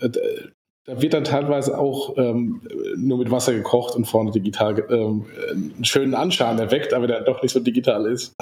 da 0.86 1.02
wird 1.02 1.14
dann 1.14 1.24
teilweise 1.24 1.78
auch 1.78 2.18
ähm, 2.18 2.62
nur 2.96 3.18
mit 3.18 3.32
Wasser 3.32 3.54
gekocht 3.54 3.96
und 3.96 4.06
vorne 4.06 4.32
digital 4.32 4.82
einen 4.90 5.84
schönen 5.84 6.14
Anschein 6.14 6.60
erweckt, 6.60 6.94
aber 6.94 7.08
der 7.08 7.22
doch 7.22 7.42
nicht 7.42 7.52
so 7.52 7.60
digital 7.60 8.06
ist. 8.06 8.34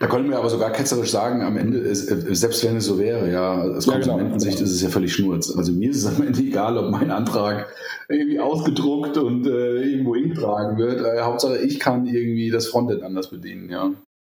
Da 0.00 0.06
können 0.06 0.28
wir 0.30 0.38
aber 0.38 0.50
sogar 0.50 0.70
ketzerisch 0.72 1.10
sagen, 1.10 1.42
am 1.42 1.56
Ende, 1.56 1.78
ist, 1.78 2.10
äh, 2.10 2.34
selbst 2.34 2.64
wenn 2.64 2.76
es 2.76 2.86
so 2.86 2.98
wäre, 2.98 3.30
ja, 3.30 3.62
aus 3.62 3.86
ja, 3.86 3.92
genau. 3.92 4.06
Konsumentensicht 4.06 4.58
genau. 4.58 4.68
ist 4.68 4.74
es 4.74 4.82
ja 4.82 4.88
völlig 4.88 5.14
schnurz. 5.14 5.54
Also 5.56 5.72
mir 5.72 5.90
ist 5.90 6.04
es 6.04 6.06
am 6.06 6.26
Ende 6.26 6.40
egal, 6.40 6.76
ob 6.78 6.90
mein 6.90 7.10
Antrag 7.10 7.68
irgendwie 8.08 8.40
ausgedruckt 8.40 9.16
und 9.16 9.46
äh, 9.46 9.82
irgendwo 9.82 10.14
hintragen 10.14 10.78
wird. 10.78 11.00
Äh, 11.00 11.20
Hauptsache, 11.22 11.58
ich 11.58 11.78
kann 11.78 12.06
irgendwie 12.06 12.50
das 12.50 12.66
Frontend 12.66 13.02
anders 13.02 13.30
bedienen, 13.30 13.70
ja. 13.70 13.92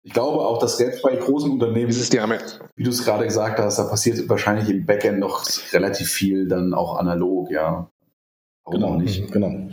Ich 0.04 0.12
glaube 0.12 0.40
auch, 0.40 0.58
dass 0.58 0.78
selbst 0.78 1.02
bei 1.02 1.14
großen 1.14 1.50
Unternehmen, 1.50 1.90
ist 1.90 2.12
die 2.12 2.18
wie 2.18 2.82
du 2.82 2.90
es 2.90 3.04
gerade 3.04 3.24
gesagt 3.24 3.60
hast, 3.60 3.78
da 3.78 3.84
passiert 3.84 4.28
wahrscheinlich 4.28 4.68
im 4.68 4.84
Backend 4.84 5.20
noch 5.20 5.44
relativ 5.72 6.08
viel 6.08 6.48
dann 6.48 6.74
auch 6.74 6.98
analog, 6.98 7.50
ja. 7.50 7.88
Warum 8.64 8.80
genau, 8.80 8.96
nicht? 8.96 9.30
Genau. 9.32 9.70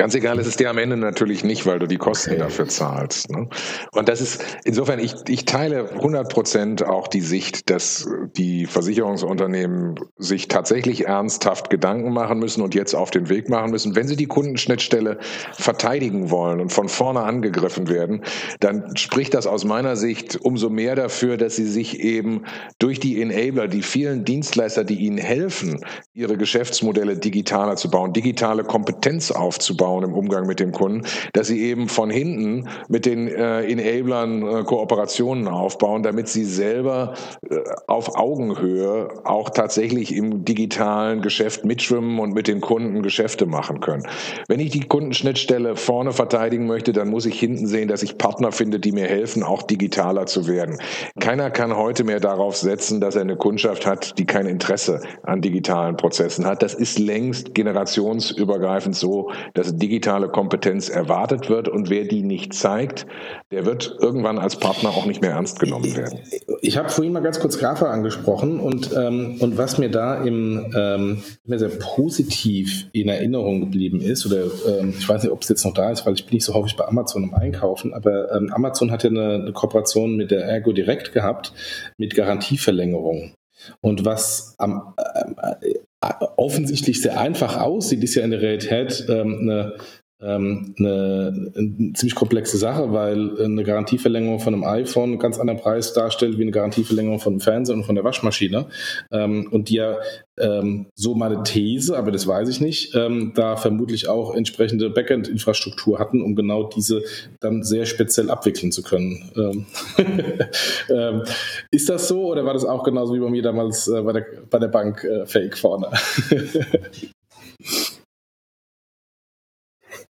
Ganz 0.00 0.14
egal 0.14 0.38
ist 0.38 0.46
es 0.46 0.56
dir 0.56 0.70
am 0.70 0.78
Ende 0.78 0.96
natürlich 0.96 1.44
nicht, 1.44 1.66
weil 1.66 1.78
du 1.78 1.86
die 1.86 1.98
Kosten 1.98 2.30
okay. 2.30 2.38
dafür 2.38 2.66
zahlst. 2.68 3.30
Ne? 3.30 3.50
Und 3.92 4.08
das 4.08 4.22
ist, 4.22 4.42
insofern, 4.64 4.98
ich, 4.98 5.14
ich 5.28 5.44
teile 5.44 5.90
100 5.90 6.32
Prozent 6.32 6.82
auch 6.82 7.06
die 7.06 7.20
Sicht, 7.20 7.68
dass 7.68 8.08
die 8.34 8.64
Versicherungsunternehmen 8.64 9.96
sich 10.16 10.48
tatsächlich 10.48 11.04
ernsthaft 11.04 11.68
Gedanken 11.68 12.14
machen 12.14 12.38
müssen 12.38 12.62
und 12.62 12.74
jetzt 12.74 12.94
auf 12.94 13.10
den 13.10 13.28
Weg 13.28 13.50
machen 13.50 13.72
müssen. 13.72 13.94
Wenn 13.94 14.08
sie 14.08 14.16
die 14.16 14.24
Kundenschnittstelle 14.24 15.18
verteidigen 15.52 16.30
wollen 16.30 16.60
und 16.60 16.72
von 16.72 16.88
vorne 16.88 17.20
angegriffen 17.20 17.90
werden, 17.90 18.24
dann 18.60 18.96
spricht 18.96 19.34
das 19.34 19.46
aus 19.46 19.66
meiner 19.66 19.96
Sicht 19.96 20.34
umso 20.40 20.70
mehr 20.70 20.96
dafür, 20.96 21.36
dass 21.36 21.56
sie 21.56 21.66
sich 21.66 22.00
eben 22.00 22.44
durch 22.78 23.00
die 23.00 23.20
Enabler, 23.20 23.68
die 23.68 23.82
vielen 23.82 24.24
Dienstleister, 24.24 24.82
die 24.82 25.00
ihnen 25.00 25.18
helfen, 25.18 25.84
ihre 26.14 26.38
Geschäftsmodelle 26.38 27.18
digitaler 27.18 27.76
zu 27.76 27.90
bauen, 27.90 28.14
digitale 28.14 28.64
Kompetenz 28.64 29.30
aufzubauen, 29.30 29.89
aufbauen 29.90 30.04
im 30.04 30.14
Umgang 30.14 30.46
mit 30.46 30.60
dem 30.60 30.72
Kunden, 30.72 31.02
dass 31.32 31.48
sie 31.48 31.60
eben 31.62 31.88
von 31.88 32.10
hinten 32.10 32.68
mit 32.88 33.06
den 33.06 33.28
äh, 33.28 33.62
Enablern 33.62 34.42
äh, 34.42 34.64
Kooperationen 34.64 35.48
aufbauen, 35.48 36.02
damit 36.02 36.28
sie 36.28 36.44
selber 36.44 37.14
äh, 37.48 37.56
auf 37.86 38.16
Augenhöhe 38.16 39.08
auch 39.24 39.50
tatsächlich 39.50 40.14
im 40.14 40.44
digitalen 40.44 41.22
Geschäft 41.22 41.64
mitschwimmen 41.64 42.18
und 42.18 42.34
mit 42.34 42.46
den 42.46 42.60
Kunden 42.60 43.02
Geschäfte 43.02 43.46
machen 43.46 43.80
können. 43.80 44.04
Wenn 44.48 44.60
ich 44.60 44.70
die 44.70 44.86
Kundenschnittstelle 44.86 45.76
vorne 45.76 46.12
verteidigen 46.12 46.66
möchte, 46.66 46.92
dann 46.92 47.08
muss 47.08 47.26
ich 47.26 47.38
hinten 47.38 47.66
sehen, 47.66 47.88
dass 47.88 48.02
ich 48.02 48.18
Partner 48.18 48.52
finde, 48.52 48.78
die 48.78 48.92
mir 48.92 49.06
helfen, 49.06 49.42
auch 49.42 49.62
digitaler 49.62 50.26
zu 50.26 50.46
werden. 50.46 50.78
Keiner 51.18 51.50
kann 51.50 51.76
heute 51.76 52.04
mehr 52.04 52.20
darauf 52.20 52.56
setzen, 52.56 53.00
dass 53.00 53.16
er 53.16 53.22
eine 53.22 53.36
Kundschaft 53.36 53.86
hat, 53.86 54.18
die 54.18 54.24
kein 54.24 54.46
Interesse 54.46 55.00
an 55.22 55.40
digitalen 55.40 55.96
Prozessen 55.96 56.46
hat. 56.46 56.62
Das 56.62 56.74
ist 56.74 56.98
längst 56.98 57.54
generationsübergreifend 57.54 58.94
so, 58.94 59.30
dass 59.54 59.76
digitale 59.80 60.28
Kompetenz 60.28 60.88
erwartet 60.88 61.50
wird 61.50 61.68
und 61.68 61.90
wer 61.90 62.04
die 62.04 62.22
nicht 62.22 62.54
zeigt, 62.54 63.06
der 63.50 63.66
wird 63.66 63.96
irgendwann 63.98 64.38
als 64.38 64.56
Partner 64.56 64.90
auch 64.90 65.06
nicht 65.06 65.20
mehr 65.20 65.32
ernst 65.32 65.58
genommen 65.58 65.96
werden. 65.96 66.20
Ich 66.60 66.76
habe 66.76 66.88
vorhin 66.88 67.12
mal 67.12 67.20
ganz 67.20 67.40
kurz 67.40 67.58
Grafa 67.58 67.90
angesprochen 67.90 68.60
und, 68.60 68.90
ähm, 68.96 69.38
und 69.40 69.58
was 69.58 69.78
mir 69.78 69.90
da 69.90 70.22
im, 70.22 70.72
ähm, 70.76 71.22
sehr 71.46 71.68
positiv 71.70 72.86
in 72.92 73.08
Erinnerung 73.08 73.60
geblieben 73.60 74.00
ist, 74.00 74.24
oder 74.24 74.44
ähm, 74.68 74.94
ich 74.96 75.08
weiß 75.08 75.24
nicht, 75.24 75.32
ob 75.32 75.42
es 75.42 75.48
jetzt 75.48 75.64
noch 75.64 75.74
da 75.74 75.90
ist, 75.90 76.06
weil 76.06 76.14
ich 76.14 76.26
bin 76.26 76.34
nicht 76.34 76.44
so 76.44 76.54
häufig 76.54 76.76
bei 76.76 76.86
Amazon 76.86 77.24
im 77.24 77.34
Einkaufen, 77.34 77.92
aber 77.92 78.32
ähm, 78.32 78.52
Amazon 78.52 78.92
hat 78.92 79.02
ja 79.02 79.10
eine, 79.10 79.34
eine 79.34 79.52
Kooperation 79.52 80.16
mit 80.16 80.30
der 80.30 80.44
Ergo 80.44 80.72
Direkt 80.72 81.12
gehabt 81.12 81.52
mit 81.96 82.14
Garantieverlängerung. 82.14 83.34
Und 83.80 84.04
was 84.04 84.54
am, 84.58 84.94
äh, 84.96 85.74
offensichtlich 86.00 87.02
sehr 87.02 87.20
einfach 87.20 87.60
aussieht, 87.60 88.02
ist 88.02 88.14
ja 88.14 88.24
in 88.24 88.30
der 88.30 88.40
Realität 88.40 89.04
ähm, 89.08 89.40
eine 89.42 89.74
ähm, 90.22 90.74
eine, 90.78 91.52
eine, 91.56 91.92
ziemlich 91.94 92.14
komplexe 92.14 92.58
Sache, 92.58 92.92
weil 92.92 93.40
eine 93.40 93.64
Garantieverlängerung 93.64 94.40
von 94.40 94.54
einem 94.54 94.64
iPhone 94.64 95.10
einen 95.10 95.18
ganz 95.18 95.38
anderen 95.38 95.60
Preis 95.60 95.92
darstellt 95.92 96.36
wie 96.38 96.42
eine 96.42 96.50
Garantieverlängerung 96.50 97.20
von 97.20 97.34
einem 97.34 97.40
Fernseher 97.40 97.76
und 97.76 97.84
von 97.84 97.94
der 97.94 98.04
Waschmaschine. 98.04 98.66
Ähm, 99.10 99.48
und 99.50 99.68
die 99.68 99.76
ja, 99.76 99.96
ähm, 100.38 100.86
so 100.94 101.14
meine 101.14 101.42
These, 101.42 101.96
aber 101.96 102.10
das 102.10 102.26
weiß 102.26 102.48
ich 102.48 102.60
nicht, 102.60 102.94
ähm, 102.94 103.32
da 103.34 103.56
vermutlich 103.56 104.08
auch 104.08 104.34
entsprechende 104.34 104.90
Backend-Infrastruktur 104.90 105.98
hatten, 105.98 106.22
um 106.22 106.34
genau 106.36 106.64
diese 106.64 107.02
dann 107.40 107.62
sehr 107.62 107.86
speziell 107.86 108.30
abwickeln 108.30 108.72
zu 108.72 108.82
können. 108.82 109.30
Ähm, 109.36 111.24
ist 111.70 111.88
das 111.88 112.08
so 112.08 112.26
oder 112.26 112.44
war 112.44 112.54
das 112.54 112.64
auch 112.64 112.84
genauso 112.84 113.14
wie 113.14 113.20
bei 113.20 113.30
mir 113.30 113.42
damals 113.42 113.88
äh, 113.88 114.02
bei, 114.02 114.12
der, 114.12 114.26
bei 114.50 114.58
der 114.58 114.68
Bank 114.68 115.04
äh, 115.04 115.26
Fake 115.26 115.56
vorne? 115.56 115.90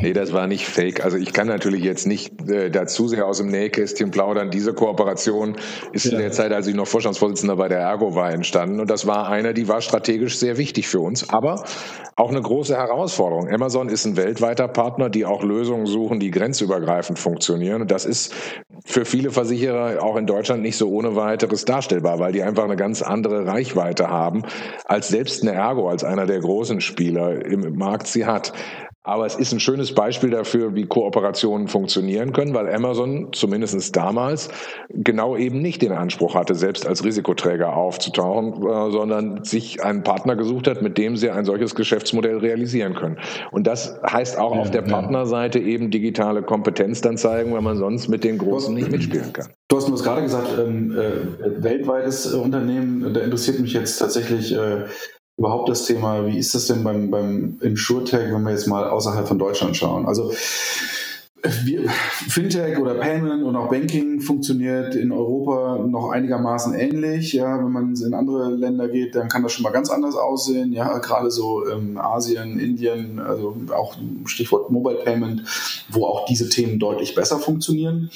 nee, 0.00 0.12
das 0.12 0.32
war 0.32 0.46
nicht 0.46 0.66
fake. 0.66 1.04
Also 1.04 1.16
ich 1.16 1.32
kann 1.32 1.46
natürlich 1.46 1.82
jetzt 1.82 2.06
nicht 2.06 2.48
äh, 2.48 2.70
dazu 2.70 3.08
sehr 3.08 3.26
aus 3.26 3.38
dem 3.38 3.48
Nähkästchen 3.48 4.10
plaudern. 4.10 4.50
Diese 4.50 4.72
Kooperation 4.74 5.56
ist 5.92 6.06
ja. 6.06 6.12
in 6.12 6.18
der 6.18 6.32
Zeit, 6.32 6.52
als 6.52 6.66
ich 6.66 6.74
noch 6.74 6.86
Vorstandsvorsitzender 6.86 7.56
bei 7.56 7.68
der 7.68 7.78
Ergo 7.78 8.14
war, 8.14 8.32
entstanden. 8.32 8.80
Und 8.80 8.90
das 8.90 9.06
war 9.06 9.28
eine, 9.28 9.54
die 9.54 9.68
war 9.68 9.80
strategisch 9.80 10.38
sehr 10.38 10.58
wichtig 10.58 10.88
für 10.88 11.00
uns. 11.00 11.30
Aber 11.30 11.64
auch 12.16 12.30
eine 12.30 12.42
große 12.42 12.76
Herausforderung. 12.76 13.48
Amazon 13.48 13.88
ist 13.88 14.04
ein 14.04 14.16
weltweiter 14.16 14.68
Partner, 14.68 15.08
die 15.08 15.24
auch 15.24 15.42
Lösungen 15.42 15.86
suchen, 15.86 16.20
die 16.20 16.30
grenzübergreifend 16.30 17.18
funktionieren. 17.18 17.82
Und 17.82 17.90
das 17.90 18.04
ist 18.04 18.34
für 18.84 19.04
viele 19.04 19.30
Versicherer 19.30 20.02
auch 20.02 20.16
in 20.16 20.26
Deutschland 20.26 20.62
nicht 20.62 20.76
so 20.76 20.90
ohne 20.90 21.16
weiteres 21.16 21.64
darstellbar, 21.64 22.18
weil 22.18 22.32
die 22.32 22.42
einfach 22.42 22.64
eine 22.64 22.76
ganz 22.76 23.00
andere 23.00 23.46
Reichweite 23.46 24.08
haben, 24.08 24.42
als 24.84 25.08
selbst 25.08 25.42
eine 25.42 25.52
Ergo, 25.52 25.88
als 25.88 26.04
einer 26.04 26.26
der 26.26 26.40
großen 26.40 26.80
Spieler 26.80 27.44
im 27.44 27.76
Markt 27.76 28.06
sie 28.06 28.21
hat. 28.26 28.52
Aber 29.04 29.26
es 29.26 29.34
ist 29.34 29.52
ein 29.52 29.58
schönes 29.58 29.92
Beispiel 29.94 30.30
dafür, 30.30 30.76
wie 30.76 30.86
Kooperationen 30.86 31.66
funktionieren 31.66 32.32
können, 32.32 32.54
weil 32.54 32.72
Amazon 32.72 33.32
zumindest 33.32 33.96
damals 33.96 34.48
genau 34.90 35.36
eben 35.36 35.60
nicht 35.60 35.82
den 35.82 35.90
Anspruch 35.90 36.36
hatte, 36.36 36.54
selbst 36.54 36.86
als 36.86 37.04
Risikoträger 37.04 37.76
aufzutauchen, 37.76 38.62
äh, 38.62 38.92
sondern 38.92 39.42
sich 39.42 39.82
einen 39.82 40.04
Partner 40.04 40.36
gesucht 40.36 40.68
hat, 40.68 40.82
mit 40.82 40.98
dem 40.98 41.16
sie 41.16 41.30
ein 41.30 41.44
solches 41.44 41.74
Geschäftsmodell 41.74 42.38
realisieren 42.38 42.94
können. 42.94 43.18
Und 43.50 43.66
das 43.66 43.98
heißt 44.08 44.38
auch 44.38 44.54
ja, 44.54 44.60
auf 44.60 44.70
der 44.70 44.82
Partnerseite 44.82 45.58
eben 45.58 45.90
digitale 45.90 46.42
Kompetenz 46.42 47.00
dann 47.00 47.16
zeigen, 47.16 47.52
weil 47.52 47.62
man 47.62 47.78
sonst 47.78 48.06
mit 48.06 48.22
den 48.22 48.38
Großen 48.38 48.72
nicht 48.72 48.92
mitspielen 48.92 49.32
kann. 49.32 49.48
Du 49.66 49.78
hast 49.78 49.86
mir 49.86 49.94
das 49.94 50.04
gerade 50.04 50.22
gesagt, 50.22 50.46
ähm, 50.60 50.92
äh, 50.92 51.60
weltweites 51.60 52.32
Unternehmen, 52.32 53.12
da 53.12 53.20
interessiert 53.20 53.58
mich 53.58 53.72
jetzt 53.72 53.98
tatsächlich 53.98 54.54
äh, 54.54 54.84
überhaupt 55.42 55.68
das 55.68 55.86
Thema, 55.86 56.24
wie 56.24 56.38
ist 56.38 56.54
das 56.54 56.68
denn 56.68 56.84
beim, 56.84 57.10
beim 57.10 57.58
InsurTech, 57.60 58.32
wenn 58.32 58.44
wir 58.44 58.52
jetzt 58.52 58.68
mal 58.68 58.88
außerhalb 58.88 59.26
von 59.26 59.40
Deutschland 59.40 59.76
schauen? 59.76 60.06
Also 60.06 60.32
wir, 61.64 61.90
Fintech 61.90 62.78
oder 62.78 62.94
Payment 62.94 63.42
und 63.42 63.56
auch 63.56 63.68
Banking 63.68 64.20
funktioniert 64.20 64.94
in 64.94 65.10
Europa 65.10 65.84
noch 65.84 66.10
einigermaßen 66.10 66.74
ähnlich. 66.74 67.32
Ja, 67.32 67.58
wenn 67.58 67.72
man 67.72 67.96
in 67.96 68.14
andere 68.14 68.50
Länder 68.50 68.86
geht, 68.86 69.16
dann 69.16 69.28
kann 69.28 69.42
das 69.42 69.50
schon 69.50 69.64
mal 69.64 69.72
ganz 69.72 69.90
anders 69.90 70.14
aussehen. 70.14 70.72
Ja, 70.72 70.98
gerade 70.98 71.32
so 71.32 71.68
ähm, 71.68 71.98
Asien, 71.98 72.60
Indien, 72.60 73.18
also 73.18 73.56
auch 73.74 73.96
Stichwort 74.26 74.70
Mobile 74.70 75.00
Payment, 75.02 75.42
wo 75.90 76.06
auch 76.06 76.24
diese 76.26 76.50
Themen 76.50 76.78
deutlich 76.78 77.16
besser 77.16 77.40
funktionieren. 77.40 78.10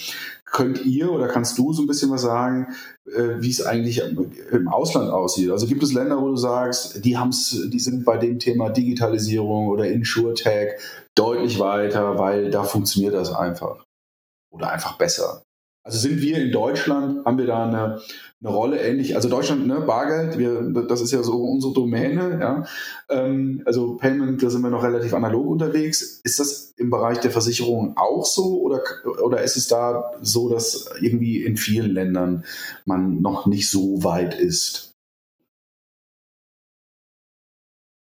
Könnt 0.45 0.87
ihr 0.87 1.11
oder 1.11 1.27
kannst 1.27 1.59
du 1.59 1.73
so 1.73 1.83
ein 1.83 1.89
bisschen 1.89 2.13
was 2.13 2.23
sagen, 2.23 2.69
wie 3.07 3.51
es 3.51 3.65
eigentlich 3.65 4.03
im 4.51 4.69
Ausland 4.69 5.11
aussieht? 5.11 5.51
Also 5.51 5.67
gibt 5.67 5.83
es 5.83 5.93
Länder, 5.93 6.21
wo 6.21 6.29
du 6.29 6.37
sagst, 6.37 7.05
die 7.05 7.17
haben's, 7.17 7.69
die 7.69 7.79
sind 7.79 8.05
bei 8.05 8.17
dem 8.17 8.39
Thema 8.39 8.71
Digitalisierung 8.71 9.69
oder 9.69 9.87
InsurTech 9.87 10.81
deutlich 11.15 11.59
weiter, 11.61 12.19
weil 12.19 12.51
da 12.51 12.65
funktioniert 12.65 13.15
das 13.15 13.33
einfach 13.33 13.85
oder 14.51 14.71
einfach 14.71 14.99
besser. 14.99 15.43
Also 15.87 16.01
sind 16.01 16.21
wir 16.21 16.39
in 16.39 16.51
Deutschland, 16.51 17.25
haben 17.25 17.39
wir 17.39 17.47
da 17.47 17.65
eine, 17.65 18.01
eine 18.41 18.51
Rolle 18.51 18.81
ähnlich, 18.81 19.15
also 19.15 19.29
Deutschland, 19.29 19.69
ne, 19.69 19.83
Bargeld, 19.83 20.37
wir, 20.37 20.63
das 20.89 21.01
ist 21.01 21.13
ja 21.13 21.23
so 21.23 21.37
unsere 21.37 21.73
Domäne, 21.75 22.39
ja. 22.41 22.65
Ähm, 23.09 23.63
also 23.67 23.95
Payment, 23.95 24.43
da 24.43 24.51
sind 24.51 24.63
wir 24.63 24.71
noch 24.71 24.83
relativ 24.83 25.15
analog 25.15 25.47
unterwegs. 25.47 26.21
Ist 26.25 26.41
das 26.41 26.75
im 26.77 26.91
Bereich 26.91 27.21
der 27.21 27.31
Versicherung 27.31 27.97
auch 27.97 28.27
so 28.27 28.63
oder, 28.63 28.81
oder 29.23 29.43
ist 29.43 29.57
es 29.57 29.69
da 29.69 30.11
so, 30.21 30.49
dass 30.49 30.91
irgendwie 31.01 31.45
in 31.45 31.57
vielen 31.57 31.93
Ländern 31.93 32.45
man 32.85 33.23
noch 33.23 33.47
nicht 33.47 33.71
so 33.71 34.03
weit 34.03 34.35
ist? 34.35 34.86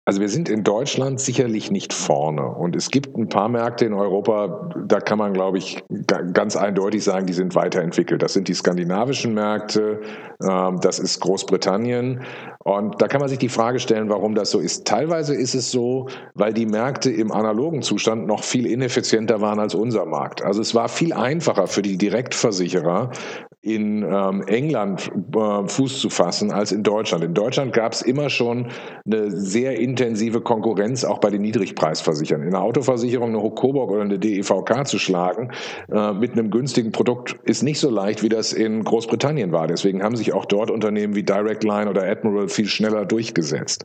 Also 0.10 0.22
wir 0.22 0.30
sind 0.30 0.50
in 0.50 0.64
Deutschland 0.64 1.20
sicherlich 1.20 1.70
nicht 1.70 1.94
vorne. 1.94 2.44
Und 2.44 2.76
es 2.76 2.90
gibt 2.90 3.16
ein 3.16 3.30
paar 3.30 3.48
Märkte 3.48 3.86
in 3.86 3.94
Europa, 3.94 4.72
da 4.88 5.02
kann 5.02 5.20
man, 5.20 5.34
glaube 5.34 5.60
ich, 5.60 5.84
ganz 6.34 6.56
eindeutig 6.56 7.04
sagen, 7.04 7.28
die 7.28 7.34
sind 7.34 7.54
weiterentwickelt. 7.54 8.24
Das 8.24 8.34
sind 8.34 8.48
die 8.48 8.56
skandinavischen 8.56 9.36
Märkte, 9.36 10.02
ähm, 10.42 10.80
das 10.82 10.98
ist 10.98 11.20
Großbritannien. 11.20 12.24
Und 12.64 13.00
da 13.00 13.08
kann 13.08 13.20
man 13.20 13.30
sich 13.30 13.38
die 13.38 13.50
Frage 13.50 13.80
stellen, 13.80 14.10
warum 14.10 14.34
das 14.34 14.50
so 14.50 14.58
ist. 14.58 14.88
Teilweise 14.88 15.36
ist 15.36 15.54
es 15.54 15.70
so, 15.70 16.08
weil 16.34 16.54
die 16.54 16.66
Märkte 16.66 17.12
im 17.12 17.32
analogen 17.32 17.84
Zustand 17.84 18.26
noch 18.26 18.44
viel 18.44 18.66
ineffizienter 18.66 19.42
waren 19.42 19.60
als 19.60 19.76
unser 19.76 20.08
Markt. 20.08 20.44
Also 20.44 20.62
es 20.62 20.74
war 20.74 20.90
viel 20.90 21.14
einfacher 21.14 21.68
für 21.68 21.84
die 21.84 22.00
Direktversicherer, 22.00 23.12
in 23.62 24.04
ähm, 24.04 24.42
England 24.48 25.12
äh, 25.36 25.68
Fuß 25.68 26.00
zu 26.00 26.10
fassen 26.10 26.52
als 26.52 26.72
in 26.72 26.82
Deutschland. 26.82 27.26
In 27.26 27.34
Deutschland 27.34 27.74
gab 27.74 27.92
es 27.92 28.02
immer 28.02 28.30
schon 28.30 28.68
eine 29.06 29.32
sehr 29.32 29.78
intensive 29.78 30.40
Konkurrenz, 30.40 31.04
auch 31.04 31.20
bei 31.20 31.30
den 31.30 31.42
Niedrigpreisversichern. 31.42 32.42
In 32.42 32.52
der 32.52 32.62
Autoversicherung 32.62 33.36
eine 33.36 33.50
Coburg 33.52 33.92
oder 33.92 34.04
eine 34.04 34.18
DEVK 34.18 34.88
zu 34.88 34.98
schlagen 34.98 35.52
äh, 35.92 36.14
mit 36.14 36.32
einem 36.32 36.52
günstigen 36.52 36.94
Produkt 36.94 37.38
ist 37.44 37.62
nicht 37.62 37.80
so 37.80 37.90
leicht, 37.90 38.24
wie 38.24 38.30
das 38.30 38.54
in 38.54 38.86
Großbritannien 38.86 39.52
war. 39.52 39.68
Deswegen 39.68 40.04
haben 40.04 40.16
sich 40.16 40.32
auch 40.32 40.46
dort 40.46 40.72
Unternehmen 40.72 41.16
wie 41.16 41.24
Direct 41.24 41.66
Line 41.66 41.90
oder 41.90 42.04
Admiral 42.04 42.48
viel 42.48 42.68
schneller 42.68 43.06
durchgesetzt. 43.06 43.84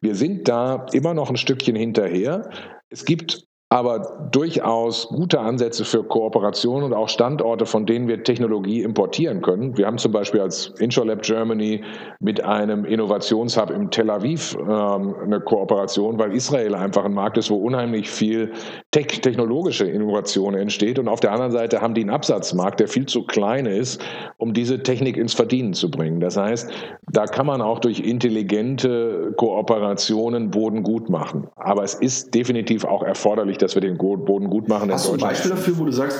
Wir 0.00 0.14
sind 0.14 0.48
da 0.48 0.86
immer 0.92 1.12
noch 1.12 1.28
ein 1.28 1.36
Stückchen 1.36 1.76
hinterher. 1.76 2.48
Es 2.88 3.04
gibt 3.04 3.49
aber 3.72 4.28
durchaus 4.32 5.06
gute 5.06 5.38
Ansätze 5.38 5.84
für 5.84 6.02
Kooperation 6.02 6.82
und 6.82 6.92
auch 6.92 7.08
Standorte, 7.08 7.66
von 7.66 7.86
denen 7.86 8.08
wir 8.08 8.24
Technologie 8.24 8.82
importieren 8.82 9.42
können. 9.42 9.78
Wir 9.78 9.86
haben 9.86 9.96
zum 9.96 10.10
Beispiel 10.10 10.40
als 10.40 10.74
InsurLab 10.80 11.22
Germany 11.22 11.84
mit 12.18 12.42
einem 12.42 12.84
Innovationshub 12.84 13.70
im 13.70 13.92
Tel 13.92 14.10
Aviv 14.10 14.58
ähm, 14.58 15.14
eine 15.22 15.38
Kooperation, 15.38 16.18
weil 16.18 16.34
Israel 16.34 16.74
einfach 16.74 17.04
ein 17.04 17.14
Markt 17.14 17.38
ist, 17.38 17.48
wo 17.48 17.58
unheimlich 17.58 18.10
viel 18.10 18.50
tech 18.90 19.20
technologische 19.20 19.86
Innovation 19.86 20.54
entsteht. 20.54 20.98
Und 20.98 21.06
auf 21.06 21.20
der 21.20 21.30
anderen 21.30 21.52
Seite 21.52 21.80
haben 21.80 21.94
die 21.94 22.00
einen 22.00 22.10
Absatzmarkt, 22.10 22.80
der 22.80 22.88
viel 22.88 23.06
zu 23.06 23.22
klein 23.22 23.66
ist, 23.66 24.02
um 24.36 24.52
diese 24.52 24.82
Technik 24.82 25.16
ins 25.16 25.34
Verdienen 25.34 25.74
zu 25.74 25.92
bringen. 25.92 26.18
Das 26.18 26.36
heißt, 26.36 26.68
da 27.12 27.26
kann 27.26 27.46
man 27.46 27.62
auch 27.62 27.78
durch 27.78 28.00
intelligente 28.00 29.32
Kooperationen 29.36 30.50
Boden 30.50 30.82
gut 30.82 31.08
machen. 31.08 31.46
Aber 31.54 31.84
es 31.84 31.94
ist 31.94 32.34
definitiv 32.34 32.84
auch 32.84 33.04
erforderlich, 33.04 33.59
dass 33.62 33.74
wir 33.74 33.82
den 33.82 33.96
Boden 33.98 34.50
gut 34.50 34.68
machen. 34.68 34.92
Hast 34.92 35.08
du 35.08 35.12
ein 35.12 35.18
Beispiel 35.18 35.50
dafür, 35.50 35.78
wo 35.78 35.84
du 35.84 35.92
sagst, 35.92 36.18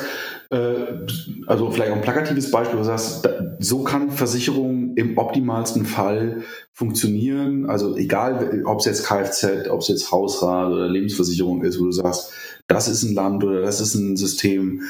äh, 0.50 1.06
also 1.46 1.70
vielleicht 1.70 1.92
auch 1.92 1.96
ein 1.96 2.02
plakatives 2.02 2.50
Beispiel, 2.50 2.78
wo 2.78 2.82
du 2.82 2.86
sagst, 2.86 3.28
so 3.58 3.84
kann 3.84 4.10
Versicherung 4.10 4.94
im 4.96 5.16
optimalsten 5.16 5.86
Fall 5.86 6.42
funktionieren. 6.72 7.68
Also 7.68 7.96
egal, 7.96 8.62
ob 8.66 8.80
es 8.80 8.86
jetzt 8.86 9.06
Kfz, 9.06 9.68
ob 9.70 9.80
es 9.80 9.88
jetzt 9.88 10.10
Hausrat 10.10 10.72
oder 10.72 10.88
Lebensversicherung 10.88 11.62
ist, 11.62 11.80
wo 11.80 11.84
du 11.84 11.92
sagst, 11.92 12.32
das 12.66 12.88
ist 12.88 13.02
ein 13.02 13.14
Land 13.14 13.44
oder 13.44 13.62
das 13.62 13.80
ist 13.80 13.94
ein 13.94 14.16
System, 14.16 14.82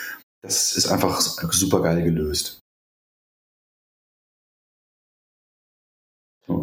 das 0.42 0.76
ist 0.76 0.88
einfach 0.88 1.20
super 1.20 1.82
geil 1.82 2.02
gelöst. 2.02 2.60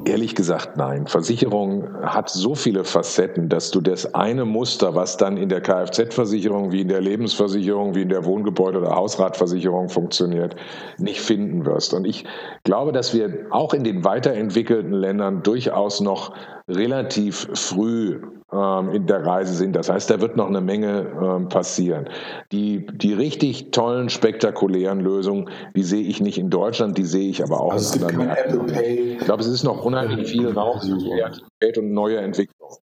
Ehrlich 0.06 0.36
gesagt, 0.36 0.78
nein. 0.78 1.08
Versicherung 1.08 2.02
hat 2.02 2.30
so 2.30 2.56
viele 2.56 2.84
Facetten, 2.84 3.50
dass 3.50 3.72
du 3.72 3.82
das 3.82 4.14
eine 4.14 4.46
Muster, 4.46 4.96
was 4.96 5.18
dann 5.18 5.38
in 5.38 5.50
der 5.50 5.62
Kfz-Versicherung, 5.62 6.72
wie 6.72 6.82
in 6.82 6.88
der 6.88 7.02
Lebensversicherung, 7.02 7.96
wie 7.96 8.02
in 8.04 8.10
der 8.10 8.26
Wohngebäude- 8.26 8.80
oder 8.80 8.96
Hausratversicherung 8.96 9.90
funktioniert, 9.90 10.56
nicht 10.98 11.22
finden 11.22 11.66
wirst. 11.66 11.94
Und 11.94 12.06
ich 12.06 12.26
glaube, 12.64 12.92
dass 12.92 13.14
wir 13.14 13.48
auch 13.52 13.74
in 13.74 13.84
den 13.84 14.04
weiterentwickelten 14.04 14.94
Ländern 14.94 15.44
durchaus 15.44 16.02
noch 16.02 16.34
relativ 16.68 17.48
früh 17.54 18.22
ähm, 18.52 18.92
in 18.92 19.08
der 19.08 19.26
Reise 19.26 19.54
sind. 19.54 19.76
Das 19.76 19.90
heißt, 19.90 20.10
da 20.10 20.22
wird 20.22 20.36
noch 20.38 20.48
eine 20.48 20.62
Menge 20.62 21.12
ähm, 21.22 21.50
passieren. 21.50 22.10
Die, 22.52 22.86
die 22.86 23.14
richtig 23.14 23.72
tollen, 23.72 24.10
spektakulären 24.10 25.00
Lösungen, 25.00 25.50
die 25.76 25.84
sehe 25.84 26.04
ich 26.04 26.22
nicht 26.22 26.38
in 26.38 26.50
Deutschland, 26.50 26.98
die 26.98 27.06
sehe 27.06 27.30
ich 27.30 27.44
aber 27.44 27.62
auch 27.62 27.74
also 27.74 27.98
in 27.98 28.06
anderen 28.06 28.28
Märkten. 28.28 29.18
Ich 29.20 29.20
glaube, 29.20 29.42
es 29.42 29.48
ist 29.48 29.64
noch 29.64 29.84
unheimlich 29.84 30.30
viel 30.30 30.50
Raum 30.50 30.82
für 30.82 30.98
Kreativität 30.98 31.78
und 31.78 31.92
neue 31.94 32.18
Entwicklung. 32.20 32.78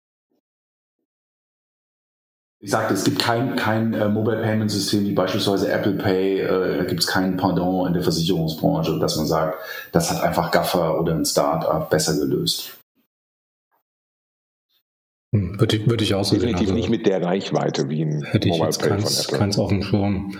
Ich 2.59 2.71
sagte, 2.71 2.93
es 2.93 3.03
gibt 3.03 3.19
kein, 3.19 3.57
kein 3.57 3.93
äh, 3.93 4.07
Mobile 4.07 4.41
Payment 4.41 4.71
System 4.71 5.03
wie 5.03 5.11
beispielsweise 5.11 5.69
Apple 5.69 5.95
Pay. 5.95 6.39
Äh, 6.39 6.77
da 6.77 6.83
gibt 6.85 7.01
es 7.01 7.07
kein 7.07 7.35
Pendant 7.35 7.87
in 7.87 7.93
der 7.93 8.03
Versicherungsbranche, 8.03 8.99
dass 8.99 9.17
man 9.17 9.25
sagt, 9.25 9.57
das 9.91 10.09
hat 10.09 10.23
einfach 10.23 10.49
Gaffer 10.49 10.97
oder 10.97 11.13
ein 11.13 11.25
Startup 11.25 11.89
besser 11.89 12.17
gelöst. 12.17 12.77
Hm, 15.33 15.59
würde 15.59 15.75
ich, 15.75 15.89
würde 15.89 16.03
ich 16.03 16.13
auch 16.13 16.23
so 16.23 16.35
Definitiv 16.35 16.67
sehen. 16.67 16.75
Also, 16.75 16.75
nicht 16.75 16.89
mit 16.89 17.07
der 17.07 17.23
Reichweite 17.23 17.89
wie 17.89 18.03
ein 18.03 18.23
hätte 18.23 18.47
ich 18.47 18.53
Mobile 18.53 18.67
jetzt 18.67 18.81
keins, 18.81 19.25
von 19.25 19.39
keins 19.39 19.57
auf 19.57 19.69
dem 19.69 19.81
Schirm. 19.81 20.39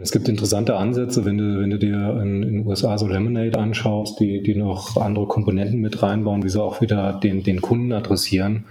Es 0.00 0.10
gibt 0.10 0.28
interessante 0.28 0.76
Ansätze, 0.76 1.24
wenn 1.24 1.38
du, 1.38 1.60
wenn 1.60 1.70
du 1.70 1.78
dir 1.78 2.20
in, 2.20 2.42
in 2.42 2.52
den 2.54 2.66
USA 2.66 2.98
so 2.98 3.06
Lemonade 3.06 3.58
anschaust, 3.58 4.18
die, 4.18 4.42
die 4.42 4.56
noch 4.56 4.96
andere 4.96 5.26
Komponenten 5.26 5.80
mit 5.80 6.02
reinbauen, 6.02 6.42
wie 6.42 6.48
sie 6.48 6.62
auch 6.62 6.80
wieder 6.80 7.18
den, 7.20 7.44
den 7.44 7.60
Kunden 7.60 7.92
adressieren. 7.92 8.66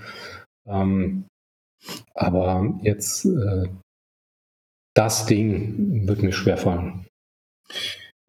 Ähm, 0.68 1.26
aber 2.14 2.78
jetzt 2.82 3.26
äh, 3.26 3.68
das 4.94 5.26
Ding 5.28 6.08
wird 6.08 6.24
mir 6.24 6.34
schwerfallen. 6.34 7.06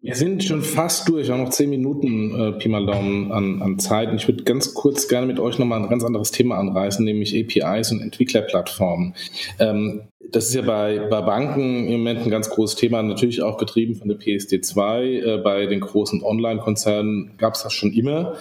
Wir 0.00 0.14
sind 0.14 0.44
schon 0.44 0.62
fast 0.62 1.08
durch, 1.08 1.30
auch 1.32 1.38
noch 1.38 1.50
zehn 1.50 1.70
Minuten 1.70 2.32
äh, 2.40 2.52
Pi 2.52 2.68
mal 2.68 2.86
Daumen 2.86 3.32
an, 3.32 3.60
an 3.62 3.78
Zeit. 3.80 4.10
Und 4.10 4.16
ich 4.16 4.28
würde 4.28 4.44
ganz 4.44 4.72
kurz 4.72 5.08
gerne 5.08 5.26
mit 5.26 5.40
euch 5.40 5.58
nochmal 5.58 5.82
ein 5.82 5.88
ganz 5.88 6.04
anderes 6.04 6.30
Thema 6.30 6.56
anreißen, 6.56 7.04
nämlich 7.04 7.34
APIs 7.34 7.90
und 7.90 8.00
Entwicklerplattformen. 8.00 9.14
Ähm, 9.58 10.02
das 10.30 10.48
ist 10.48 10.54
ja 10.54 10.62
bei, 10.62 11.00
bei 11.10 11.20
Banken 11.22 11.88
im 11.88 11.98
Moment 11.98 12.20
ein 12.20 12.30
ganz 12.30 12.48
großes 12.50 12.76
Thema, 12.76 13.02
natürlich 13.02 13.42
auch 13.42 13.56
getrieben 13.56 13.96
von 13.96 14.08
der 14.08 14.18
PSD2. 14.18 15.00
Äh, 15.02 15.38
bei 15.38 15.66
den 15.66 15.80
großen 15.80 16.22
Online-Konzernen 16.22 17.32
gab 17.36 17.54
es 17.54 17.64
das 17.64 17.72
schon 17.72 17.92
immer. 17.92 18.34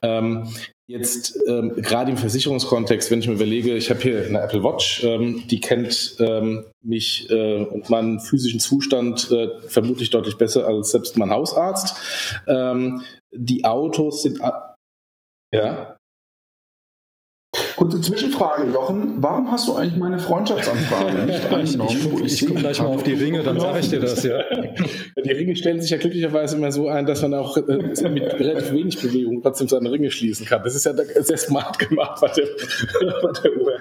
Ähm, 0.00 0.44
Jetzt 0.92 1.38
ähm, 1.46 1.74
gerade 1.76 2.10
im 2.10 2.18
Versicherungskontext, 2.18 3.10
wenn 3.10 3.20
ich 3.20 3.26
mir 3.26 3.32
überlege, 3.34 3.74
ich 3.74 3.88
habe 3.88 4.00
hier 4.02 4.26
eine 4.26 4.42
Apple 4.42 4.62
Watch, 4.62 5.02
ähm, 5.02 5.42
die 5.48 5.58
kennt 5.58 6.16
ähm, 6.18 6.66
mich 6.82 7.30
äh, 7.30 7.64
und 7.64 7.88
meinen 7.88 8.20
physischen 8.20 8.60
Zustand 8.60 9.30
äh, 9.30 9.48
vermutlich 9.68 10.10
deutlich 10.10 10.36
besser 10.36 10.66
als 10.66 10.90
selbst 10.90 11.16
mein 11.16 11.30
Hausarzt. 11.30 11.96
Ähm, 12.46 13.00
die 13.30 13.64
Autos 13.64 14.22
sind 14.22 14.40
ja. 15.50 15.96
Kurze 17.76 18.00
Zwischenfrage, 18.00 18.70
Jochen. 18.72 19.14
Warum 19.18 19.50
hast 19.50 19.68
du 19.68 19.74
eigentlich 19.74 19.96
meine 19.96 20.18
Freundschaftsanfrage 20.18 21.18
nicht 21.26 21.52
angenommen? 21.52 21.90
Ich, 21.90 22.34
ich, 22.34 22.42
ich 22.42 22.48
gucke 22.48 22.60
gleich 22.60 22.80
mal 22.80 22.88
auf 22.88 23.02
die 23.02 23.14
Ringe, 23.14 23.42
dann 23.42 23.58
sage 23.58 23.80
ich 23.80 23.90
dir 23.90 24.00
das, 24.00 24.22
ja. 24.22 24.38
Die 25.24 25.30
Ringe 25.30 25.56
stellen 25.56 25.80
sich 25.80 25.90
ja 25.90 25.98
glücklicherweise 25.98 26.56
immer 26.56 26.72
so 26.72 26.88
ein, 26.88 27.06
dass 27.06 27.22
man 27.22 27.34
auch 27.34 27.56
äh, 27.56 28.08
mit 28.08 28.24
relativ 28.34 28.72
wenig 28.72 29.00
Bewegung 29.00 29.42
trotzdem 29.42 29.68
seine 29.68 29.90
Ringe 29.90 30.10
schließen 30.10 30.46
kann. 30.46 30.62
Das 30.64 30.74
ist 30.74 30.84
ja 30.84 30.94
sehr 30.94 31.36
smart 31.36 31.78
gemacht 31.78 32.20
bei 32.20 32.28
der, 32.28 32.44
bei 33.22 33.32
der 33.32 33.56
Uhr. 33.56 33.72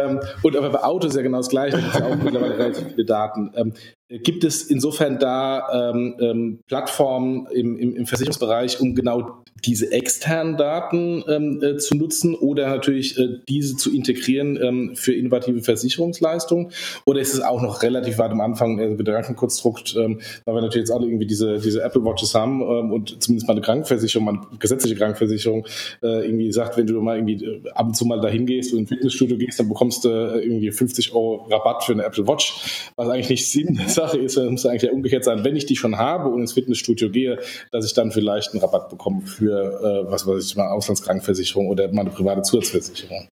Ähm, 0.00 0.20
und 0.42 0.56
aber 0.56 0.70
bei 0.70 0.82
Autos 0.82 1.14
ja 1.14 1.22
genau 1.22 1.38
das 1.38 1.48
Gleiche. 1.48 1.76
Da 1.76 1.82
gibt 1.82 1.94
es 1.94 2.00
ja 2.00 2.06
auch 2.06 2.16
mittlerweile 2.16 2.58
relativ 2.58 2.86
viele 2.88 3.04
Daten. 3.04 3.52
Gibt 4.08 4.44
es 4.44 4.64
insofern 4.64 5.18
da 5.18 5.90
ähm, 5.90 6.14
ähm, 6.20 6.58
Plattformen 6.66 7.46
im, 7.46 7.78
im, 7.78 7.96
im, 7.96 8.06
Versicherungsbereich, 8.06 8.78
um 8.78 8.94
genau 8.94 9.42
diese 9.64 9.90
externen 9.90 10.58
Daten 10.58 11.24
ähm, 11.28 11.62
äh, 11.62 11.76
zu 11.78 11.94
nutzen 11.94 12.34
oder 12.34 12.68
natürlich 12.68 13.18
äh, 13.18 13.38
diese 13.48 13.76
zu 13.76 13.94
integrieren 13.94 14.58
ähm, 14.62 14.96
für 14.96 15.14
innovative 15.14 15.62
Versicherungsleistungen? 15.62 16.72
Oder 17.06 17.20
ist 17.20 17.32
es 17.32 17.40
auch 17.40 17.62
noch 17.62 17.82
relativ 17.82 18.18
weit 18.18 18.32
am 18.32 18.42
Anfang 18.42 18.78
äh, 18.78 18.94
Gedankenkonstrukt, 18.96 19.96
ähm, 19.96 20.20
weil 20.44 20.56
wir 20.56 20.60
natürlich 20.60 20.88
jetzt 20.88 20.94
alle 20.94 21.06
irgendwie 21.06 21.26
diese, 21.26 21.58
diese 21.58 21.82
Apple 21.82 22.04
Watches 22.04 22.34
haben 22.34 22.60
ähm, 22.60 22.92
und 22.92 23.22
zumindest 23.22 23.48
mal 23.48 23.54
eine 23.54 23.62
Krankenversicherung, 23.62 24.26
mal 24.26 24.34
eine 24.34 24.58
gesetzliche 24.58 24.96
Krankenversicherung 24.96 25.64
äh, 26.02 26.26
irgendwie 26.26 26.52
sagt, 26.52 26.76
wenn 26.76 26.86
du 26.86 27.00
mal 27.00 27.16
irgendwie 27.16 27.42
äh, 27.42 27.70
ab 27.70 27.86
und 27.86 27.96
zu 27.96 28.04
mal 28.04 28.20
dahin 28.20 28.44
gehst, 28.44 28.72
du 28.72 28.76
in 28.76 28.84
ein 28.84 28.88
Fitnessstudio 28.88 29.38
gehst, 29.38 29.58
dann 29.58 29.68
bekommst 29.68 30.04
du 30.04 30.10
äh, 30.10 30.44
irgendwie 30.44 30.70
50 30.70 31.14
Euro 31.14 31.46
Rabatt 31.50 31.84
für 31.84 31.92
eine 31.92 32.04
Apple 32.04 32.26
Watch, 32.28 32.90
was 32.96 33.08
eigentlich 33.08 33.30
nicht 33.30 33.50
Sinn 33.50 33.80
ist 33.86 34.01
Sache 34.06 34.18
ist, 34.18 34.36
muss 34.36 34.66
eigentlich 34.66 34.82
ja 34.82 34.92
umgekehrt 34.92 35.24
sein, 35.24 35.44
wenn 35.44 35.56
ich 35.56 35.66
die 35.66 35.76
schon 35.76 35.96
habe 35.96 36.28
und 36.28 36.40
ins 36.40 36.52
Fitnessstudio 36.52 37.10
gehe, 37.10 37.38
dass 37.70 37.86
ich 37.86 37.94
dann 37.94 38.10
vielleicht 38.10 38.52
einen 38.52 38.60
Rabatt 38.60 38.88
bekomme 38.88 39.22
für, 39.22 40.06
äh, 40.06 40.10
was 40.10 40.26
weiß 40.26 40.44
ich, 40.44 40.56
mal 40.56 40.68
Auslandskrankenversicherung 40.68 41.68
oder 41.68 41.92
meine 41.92 42.10
private 42.10 42.42
Zusatzversicherung. 42.42 43.28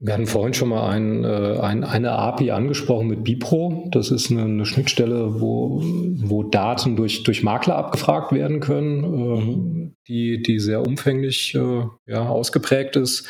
Wir 0.00 0.14
hatten 0.14 0.28
vorhin 0.28 0.54
schon 0.54 0.68
mal 0.68 0.88
ein, 0.90 1.24
äh, 1.24 1.58
ein, 1.60 1.82
eine 1.82 2.12
API 2.12 2.52
angesprochen 2.52 3.08
mit 3.08 3.24
Bipro. 3.24 3.88
Das 3.90 4.12
ist 4.12 4.30
eine, 4.30 4.42
eine, 4.42 4.64
Schnittstelle, 4.64 5.40
wo, 5.40 5.82
wo 5.82 6.44
Daten 6.44 6.94
durch, 6.94 7.24
durch 7.24 7.42
Makler 7.42 7.74
abgefragt 7.74 8.30
werden 8.30 8.60
können, 8.60 9.90
äh, 9.90 9.90
die, 10.06 10.40
die 10.40 10.60
sehr 10.60 10.86
umfänglich 10.86 11.56
äh, 11.56 11.82
ja, 12.06 12.28
ausgeprägt 12.28 12.94
ist 12.94 13.26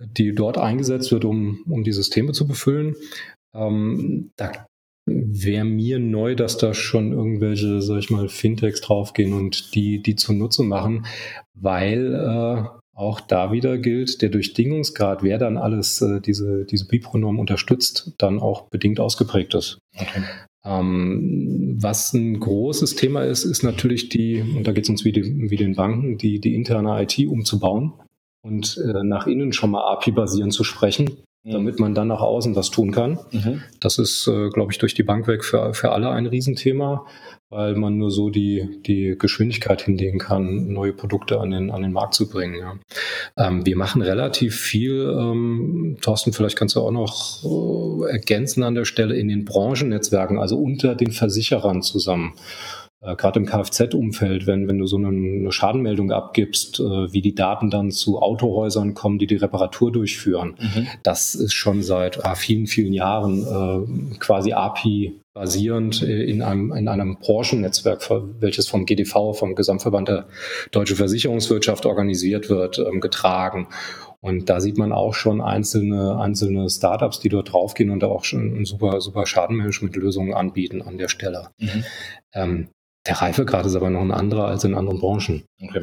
die 0.00 0.34
dort 0.34 0.58
eingesetzt 0.58 1.12
wird, 1.12 1.24
um, 1.24 1.62
um 1.68 1.84
die 1.84 1.92
Systeme 1.92 2.32
zu 2.32 2.46
befüllen. 2.46 2.96
Ähm, 3.54 4.30
da 4.36 4.66
wäre 5.06 5.64
mir 5.64 5.98
neu, 5.98 6.34
dass 6.34 6.56
da 6.58 6.74
schon 6.74 7.12
irgendwelche, 7.12 7.82
sag 7.82 7.98
ich 7.98 8.10
mal, 8.10 8.28
Fintechs 8.28 8.80
draufgehen 8.80 9.32
und 9.32 9.74
die, 9.74 10.02
die 10.02 10.16
zunutze 10.16 10.62
machen, 10.62 11.06
weil 11.54 12.14
äh, 12.14 12.64
auch 12.94 13.20
da 13.20 13.50
wieder 13.50 13.78
gilt, 13.78 14.22
der 14.22 14.28
Durchdingungsgrad, 14.28 15.22
wer 15.22 15.38
dann 15.38 15.56
alles 15.56 16.00
äh, 16.02 16.20
diese, 16.20 16.64
diese 16.64 16.86
Bipronorm 16.86 17.38
unterstützt, 17.38 18.12
dann 18.18 18.38
auch 18.38 18.68
bedingt 18.68 19.00
ausgeprägt 19.00 19.54
ist. 19.54 19.78
Okay. 19.96 20.22
Ähm, 20.64 21.78
was 21.80 22.12
ein 22.12 22.38
großes 22.38 22.96
Thema 22.96 23.22
ist, 23.22 23.44
ist 23.44 23.62
natürlich 23.62 24.10
die, 24.10 24.42
und 24.42 24.66
da 24.66 24.72
geht 24.72 24.84
es 24.84 24.90
uns 24.90 25.04
wie, 25.04 25.12
die, 25.12 25.50
wie 25.50 25.56
den 25.56 25.74
Banken, 25.74 26.18
die, 26.18 26.38
die 26.40 26.54
interne 26.54 27.02
IT 27.02 27.18
umzubauen 27.26 27.94
und 28.42 28.78
äh, 28.78 29.02
nach 29.04 29.26
innen 29.26 29.52
schon 29.52 29.70
mal 29.70 29.92
API-basierend 29.92 30.52
zu 30.52 30.64
sprechen, 30.64 31.18
mhm. 31.44 31.50
damit 31.52 31.78
man 31.78 31.94
dann 31.94 32.08
nach 32.08 32.20
außen 32.20 32.56
was 32.56 32.70
tun 32.70 32.90
kann. 32.92 33.18
Mhm. 33.32 33.62
Das 33.80 33.98
ist, 33.98 34.26
äh, 34.26 34.48
glaube 34.50 34.72
ich, 34.72 34.78
durch 34.78 34.94
die 34.94 35.02
Bank 35.02 35.26
weg 35.26 35.44
für, 35.44 35.74
für 35.74 35.92
alle 35.92 36.10
ein 36.10 36.26
Riesenthema, 36.26 37.06
weil 37.50 37.74
man 37.74 37.98
nur 37.98 38.10
so 38.10 38.30
die, 38.30 38.80
die 38.86 39.16
Geschwindigkeit 39.18 39.82
hinlegen 39.82 40.18
kann, 40.18 40.68
neue 40.68 40.92
Produkte 40.92 41.40
an 41.40 41.50
den, 41.50 41.70
an 41.70 41.82
den 41.82 41.92
Markt 41.92 42.14
zu 42.14 42.28
bringen. 42.28 42.54
Ja. 42.54 42.78
Ähm, 43.36 43.66
wir 43.66 43.76
machen 43.76 44.02
relativ 44.02 44.56
viel, 44.56 45.12
ähm, 45.18 45.98
Thorsten, 46.00 46.32
vielleicht 46.32 46.56
kannst 46.56 46.76
du 46.76 46.80
auch 46.80 46.92
noch 46.92 47.44
äh, 47.44 48.12
ergänzen 48.12 48.62
an 48.62 48.76
der 48.76 48.84
Stelle 48.84 49.16
in 49.16 49.28
den 49.28 49.44
Branchennetzwerken, 49.44 50.38
also 50.38 50.56
unter 50.58 50.94
den 50.94 51.10
Versicherern 51.10 51.82
zusammen 51.82 52.34
äh, 53.02 53.16
gerade 53.16 53.40
im 53.40 53.46
Kfz-Umfeld, 53.46 54.46
wenn, 54.46 54.68
wenn 54.68 54.78
du 54.78 54.86
so 54.86 54.96
eine, 54.96 55.08
eine 55.08 55.52
Schadenmeldung 55.52 56.12
abgibst, 56.12 56.80
äh, 56.80 57.12
wie 57.12 57.22
die 57.22 57.34
Daten 57.34 57.70
dann 57.70 57.90
zu 57.90 58.20
Autohäusern 58.20 58.94
kommen, 58.94 59.18
die 59.18 59.26
die 59.26 59.36
Reparatur 59.36 59.90
durchführen, 59.90 60.56
mhm. 60.60 60.86
das 61.02 61.34
ist 61.34 61.54
schon 61.54 61.82
seit 61.82 62.24
ah, 62.24 62.34
vielen, 62.34 62.66
vielen 62.66 62.92
Jahren 62.92 63.42
äh, 63.42 64.18
quasi 64.18 64.52
API 64.52 65.20
basierend 65.32 66.02
in 66.02 66.42
einem, 66.42 66.72
in 66.72 66.88
einem 66.88 67.16
Branchennetzwerk, 67.18 68.10
welches 68.40 68.68
vom 68.68 68.84
GDV, 68.84 69.32
vom 69.32 69.54
Gesamtverband 69.54 70.08
der 70.08 70.26
Deutschen 70.72 70.96
Versicherungswirtschaft 70.96 71.86
organisiert 71.86 72.50
wird, 72.50 72.78
ähm, 72.78 73.00
getragen. 73.00 73.68
Und 74.20 74.50
da 74.50 74.60
sieht 74.60 74.76
man 74.76 74.92
auch 74.92 75.14
schon 75.14 75.40
einzelne, 75.40 76.18
einzelne 76.18 76.68
Startups, 76.68 77.20
die 77.20 77.30
dort 77.30 77.52
draufgehen 77.52 77.90
und 77.90 78.02
da 78.02 78.08
auch 78.08 78.24
schon 78.24 78.66
super, 78.66 79.00
super 79.00 79.24
Schadenmanagement-Lösungen 79.24 80.34
anbieten 80.34 80.82
an 80.82 80.98
der 80.98 81.08
Stelle. 81.08 81.48
Mhm. 81.58 81.84
Ähm, 82.34 82.68
der 83.06 83.16
Reifegrad 83.16 83.66
ist 83.66 83.76
aber 83.76 83.90
noch 83.90 84.02
ein 84.02 84.12
anderer 84.12 84.46
als 84.46 84.64
in 84.64 84.74
anderen 84.74 85.00
Branchen. 85.00 85.44
Okay. 85.62 85.80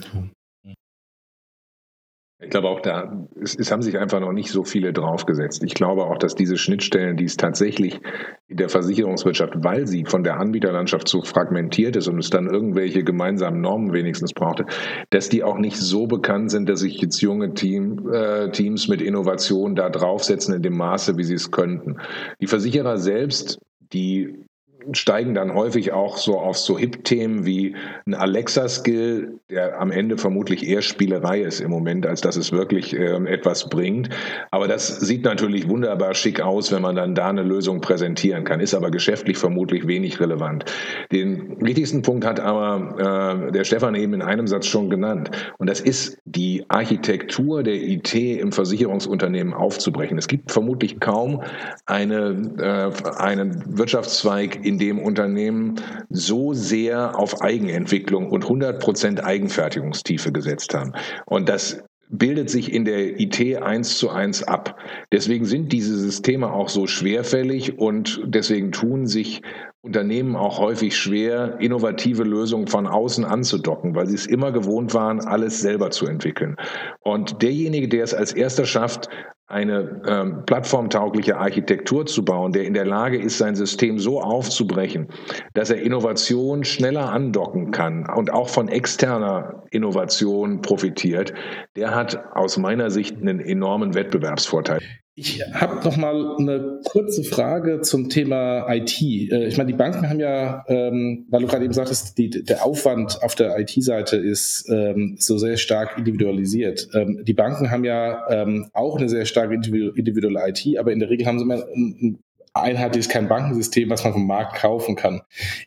Ich 2.40 2.52
glaube 2.52 2.70
auch 2.70 2.82
da, 2.82 3.28
es, 3.42 3.56
es, 3.56 3.72
haben 3.72 3.82
sich 3.82 3.98
einfach 3.98 4.20
noch 4.20 4.32
nicht 4.32 4.52
so 4.52 4.64
viele 4.64 4.94
draufgesetzt. 4.94 5.64
Ich 5.64 5.74
glaube 5.74 6.06
auch, 6.06 6.20
dass 6.20 6.36
diese 6.36 6.56
Schnittstellen, 6.56 7.18
die 7.18 7.24
es 7.24 7.36
tatsächlich 7.36 8.00
in 8.48 8.58
der 8.58 8.70
Versicherungswirtschaft, 8.70 9.56
weil 9.64 9.88
sie 9.88 10.06
von 10.06 10.24
der 10.24 10.40
Anbieterlandschaft 10.40 11.08
so 11.08 11.24
fragmentiert 11.24 11.96
ist 11.96 12.08
und 12.08 12.20
es 12.20 12.30
dann 12.30 12.46
irgendwelche 12.46 13.04
gemeinsamen 13.04 13.60
Normen 13.60 13.92
wenigstens 13.92 14.34
brauchte, 14.34 14.68
dass 15.10 15.30
die 15.30 15.44
auch 15.44 15.58
nicht 15.58 15.78
so 15.78 16.06
bekannt 16.06 16.52
sind, 16.52 16.70
dass 16.70 16.82
sich 16.82 17.02
jetzt 17.02 17.20
junge 17.22 17.56
Team, 17.56 18.08
äh, 18.14 18.52
Teams 18.52 18.88
mit 18.88 19.02
Innovation 19.02 19.76
da 19.76 19.90
draufsetzen 19.90 20.54
in 20.54 20.62
dem 20.62 20.78
Maße, 20.78 21.18
wie 21.18 21.24
sie 21.24 21.34
es 21.34 21.50
könnten. 21.50 21.98
Die 22.40 22.48
Versicherer 22.48 23.00
selbst, 23.00 23.58
die 23.94 24.46
steigen 24.94 25.34
dann 25.34 25.54
häufig 25.54 25.92
auch 25.92 26.18
so 26.18 26.40
auf 26.40 26.58
so 26.58 26.78
Hip-Themen 26.78 27.46
wie 27.46 27.76
ein 28.06 28.14
Alexa-Skill, 28.14 29.40
der 29.50 29.80
am 29.80 29.92
Ende 29.92 30.18
vermutlich 30.18 30.68
eher 30.68 30.82
Spielerei 30.82 31.42
ist 31.42 31.60
im 31.60 31.72
Moment, 31.72 32.06
als 32.06 32.22
dass 32.22 32.36
es 32.36 32.52
wirklich 32.52 32.96
äh, 32.96 33.16
etwas 33.26 33.70
bringt. 33.70 34.10
Aber 34.52 34.68
das 34.68 34.88
sieht 35.00 35.24
natürlich 35.24 35.68
wunderbar 35.68 36.14
schick 36.14 36.42
aus, 36.42 36.72
wenn 36.72 36.82
man 36.82 36.96
dann 36.96 37.16
da 37.16 37.30
eine 37.30 37.44
Lösung 37.44 37.82
präsentieren 37.82 38.44
kann, 38.44 38.60
ist 38.60 38.74
aber 38.74 38.92
geschäftlich 38.92 39.38
vermutlich 39.38 39.88
wenig 39.88 40.20
relevant. 40.20 40.66
Den 41.12 41.58
wichtigsten 41.62 42.02
Punkt 42.02 42.26
hat 42.26 42.40
aber 42.40 43.48
äh, 43.48 43.52
der 43.52 43.64
Stefan 43.64 43.96
eben 43.96 44.14
in 44.14 44.22
einem 44.22 44.48
Satz 44.48 44.66
schon 44.68 44.90
genannt. 44.90 45.32
Und 45.58 45.70
das 45.70 45.80
ist 45.80 46.18
die 46.26 46.66
Architektur 46.70 47.64
der 47.64 47.76
IT 47.76 48.14
im 48.14 48.52
Versicherungsunternehmen 48.52 49.54
aufzubrechen. 49.54 50.18
Es 50.18 50.28
gibt 50.28 50.52
vermutlich 50.52 51.00
kaum 51.00 51.44
eine, 51.86 52.52
äh, 52.60 53.10
einen 53.18 53.78
Wirtschaftszweig 53.78 54.66
in 54.66 54.77
dem 54.78 55.00
Unternehmen 55.00 55.76
so 56.10 56.54
sehr 56.54 57.18
auf 57.18 57.42
Eigenentwicklung 57.42 58.30
und 58.30 58.44
100 58.44 58.80
Prozent 58.80 59.24
Eigenfertigungstiefe 59.24 60.32
gesetzt 60.32 60.74
haben. 60.74 60.94
Und 61.26 61.50
das 61.50 61.84
bildet 62.10 62.50
sich 62.50 62.72
in 62.72 62.86
der 62.86 63.20
IT 63.20 63.62
eins 63.62 63.98
zu 63.98 64.10
eins 64.10 64.44
ab. 64.44 64.80
Deswegen 65.12 65.46
sind 65.46 65.74
diese 65.74 65.98
Systeme 65.98 66.52
auch 66.52 66.70
so 66.70 66.88
schwerfällig 66.88 67.78
und 67.78 68.22
deswegen 68.26 68.72
tun 68.72 69.08
sich 69.08 69.42
Unternehmen 69.82 70.36
auch 70.36 70.60
häufig 70.60 70.98
schwer, 70.98 71.58
innovative 71.60 72.24
Lösungen 72.24 72.68
von 72.68 72.88
außen 72.88 73.24
anzudocken, 73.24 73.96
weil 73.96 74.08
sie 74.08 74.16
es 74.16 74.26
immer 74.26 74.52
gewohnt 74.52 74.94
waren, 74.94 75.22
alles 75.22 75.62
selber 75.62 75.92
zu 75.92 76.08
entwickeln. 76.08 76.56
Und 77.02 77.42
derjenige, 77.42 77.88
der 77.88 78.04
es 78.04 78.14
als 78.14 78.34
erster 78.34 78.66
schafft, 78.66 79.10
eine 79.48 80.02
ähm, 80.06 80.44
plattformtaugliche 80.46 81.38
Architektur 81.38 82.06
zu 82.06 82.26
bauen, 82.26 82.52
der 82.52 82.66
in 82.66 82.74
der 82.74 82.86
Lage 82.86 83.18
ist, 83.18 83.38
sein 83.38 83.56
System 83.56 83.98
so 83.98 84.22
aufzubrechen, 84.22 85.08
dass 85.54 85.70
er 85.70 85.82
Innovation 85.82 86.66
schneller 86.66 87.12
andocken 87.12 87.72
kann 87.72 88.10
und 88.10 88.32
auch 88.32 88.50
von 88.50 88.68
externer 88.68 89.64
Innovation 89.72 90.62
profitiert, 90.62 91.34
der 91.78 91.96
hat 91.96 92.36
aus 92.36 92.58
meiner 92.58 92.90
Sicht 92.90 93.18
einen 93.18 93.40
enormen 93.40 93.96
Wettbewerbsvorteil. 93.96 94.82
Ich 95.20 95.42
habe 95.52 95.84
noch 95.84 95.98
mal 95.98 96.36
eine 96.38 96.80
kurze 96.84 97.24
Frage 97.24 97.82
zum 97.82 98.08
Thema 98.08 98.72
IT. 98.72 99.02
Äh, 99.02 99.48
ich 99.48 99.58
meine, 99.58 99.72
die 99.72 99.76
Banken 99.76 100.08
haben 100.08 100.20
ja, 100.20 100.64
ähm, 100.68 101.26
weil 101.32 101.42
du 101.42 101.48
gerade 101.48 101.66
eben 101.66 101.74
sagtest, 101.74 102.20
die, 102.20 102.30
der 102.30 102.64
Aufwand 102.64 103.24
auf 103.24 103.34
der 103.34 103.58
IT-Seite 103.58 104.16
ist 104.16 104.70
ähm, 104.70 105.16
so 105.18 105.40
sehr 105.40 105.58
stark 105.58 105.98
individualisiert. 105.98 106.90
Ähm, 106.94 107.24
die 107.26 107.34
Banken 107.34 107.72
haben 107.72 107.84
ja 107.84 108.68
auch 108.74 108.98
eine 108.98 109.10
sehr 109.10 109.26
stark 109.26 109.52
individuelle 109.52 110.50
IT, 110.50 110.78
aber 110.78 110.92
in 110.92 111.00
der 111.00 111.10
Regel 111.10 111.26
haben 111.26 111.40
sie 111.40 111.46
immer 111.46 111.66
ein, 111.66 112.20
einheitliches, 112.54 113.10
kein 113.10 113.28
Bankensystem, 113.28 113.90
was 113.90 114.04
man 114.04 114.14
vom 114.14 114.28
Markt 114.28 114.58
kaufen 114.58 114.96
kann. 114.96 115.22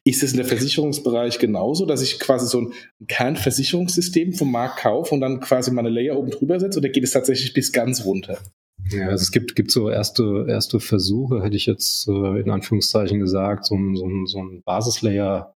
Ist 0.04 0.22
es 0.22 0.30
in 0.30 0.36
der 0.36 0.46
Versicherungsbereich 0.46 1.40
genauso, 1.40 1.86
dass 1.86 2.02
ich 2.02 2.20
quasi 2.20 2.46
so 2.46 2.60
ein 2.60 2.72
Kernversicherungssystem 3.08 4.32
vom 4.32 4.52
Markt 4.52 4.78
kaufe 4.78 5.12
und 5.12 5.20
dann 5.20 5.40
quasi 5.40 5.72
meine 5.72 5.88
Layer 5.88 6.16
oben 6.16 6.30
drüber 6.30 6.60
setze 6.60 6.78
oder 6.78 6.88
geht 6.88 7.04
es 7.04 7.12
tatsächlich 7.12 7.52
bis 7.52 7.72
ganz 7.72 8.04
runter? 8.04 8.38
Ja, 8.90 9.08
also 9.08 9.22
es 9.22 9.30
gibt, 9.30 9.56
gibt 9.56 9.70
so 9.70 9.88
erste, 9.88 10.46
erste 10.48 10.80
Versuche, 10.80 11.42
hätte 11.42 11.56
ich 11.56 11.66
jetzt 11.66 12.08
äh, 12.08 12.40
in 12.40 12.50
Anführungszeichen 12.50 13.20
gesagt, 13.20 13.64
so 13.66 13.74
ein, 13.74 13.94
so 13.94 14.06
ein, 14.06 14.26
so 14.26 14.42
ein 14.42 14.62
Basislayer 14.62 15.54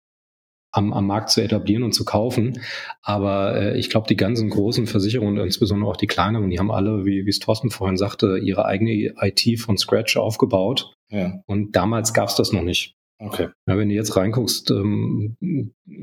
am, 0.71 0.93
am 0.93 1.05
Markt 1.05 1.29
zu 1.29 1.41
etablieren 1.41 1.83
und 1.83 1.93
zu 1.93 2.05
kaufen. 2.05 2.61
Aber 3.01 3.55
äh, 3.55 3.77
ich 3.77 3.89
glaube, 3.89 4.07
die 4.07 4.15
ganzen 4.15 4.49
großen 4.49 4.87
Versicherungen, 4.87 5.37
insbesondere 5.37 5.89
auch 5.89 5.97
die 5.97 6.07
kleineren, 6.07 6.49
die 6.49 6.59
haben 6.59 6.71
alle, 6.71 7.05
wie, 7.05 7.25
wie 7.25 7.29
es 7.29 7.39
Thorsten 7.39 7.69
vorhin 7.69 7.97
sagte, 7.97 8.37
ihre 8.37 8.65
eigene 8.65 9.13
IT 9.21 9.59
von 9.59 9.77
Scratch 9.77 10.17
aufgebaut. 10.17 10.93
Ja. 11.09 11.41
Und 11.45 11.75
damals 11.75 12.13
gab 12.13 12.29
es 12.29 12.35
das 12.35 12.53
noch 12.53 12.63
nicht. 12.63 12.95
Okay. 13.23 13.49
Ja, 13.67 13.77
wenn 13.77 13.89
du 13.89 13.93
jetzt 13.93 14.15
reinguckst, 14.15 14.71
ähm, 14.71 15.37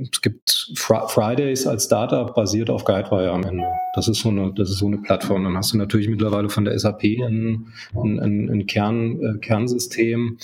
es 0.01 0.21
gibt 0.21 0.71
Fr 0.77 1.09
Fridays 1.09 1.67
als 1.67 1.87
Startup 1.87 2.33
basiert 2.33 2.71
auf 2.71 2.85
Guidewire 2.85 3.33
am 3.33 3.43
Ende. 3.43 3.65
Das 3.95 4.07
ist 4.07 4.21
so 4.21 4.29
eine, 4.29 4.53
das 4.55 4.71
ist 4.71 4.79
so 4.79 4.87
eine 4.87 4.99
Plattform. 4.99 5.43
Dann 5.43 5.57
hast 5.57 5.73
du 5.73 5.79
natürlich 5.79 6.09
mittlerweile 6.09 6.49
von 6.49 6.65
der 6.65 6.79
SAP 6.79 7.03
ein, 7.03 7.73
ein, 7.93 8.49
ein 8.49 8.67
Kern, 8.67 9.21
äh, 9.21 9.39
Kernsystem. 9.39 10.39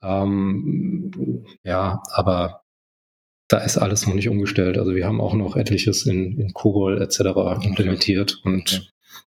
Ähm, 0.00 1.10
ja, 1.64 2.00
aber 2.12 2.62
da 3.48 3.58
ist 3.58 3.76
alles 3.76 4.06
noch 4.06 4.14
nicht 4.14 4.28
umgestellt. 4.28 4.78
Also 4.78 4.94
wir 4.94 5.06
haben 5.06 5.20
auch 5.20 5.34
noch 5.34 5.56
etliches 5.56 6.06
in, 6.06 6.38
in 6.38 6.52
Cobol 6.52 7.02
etc. 7.02 7.64
implementiert 7.64 8.40
und 8.44 8.91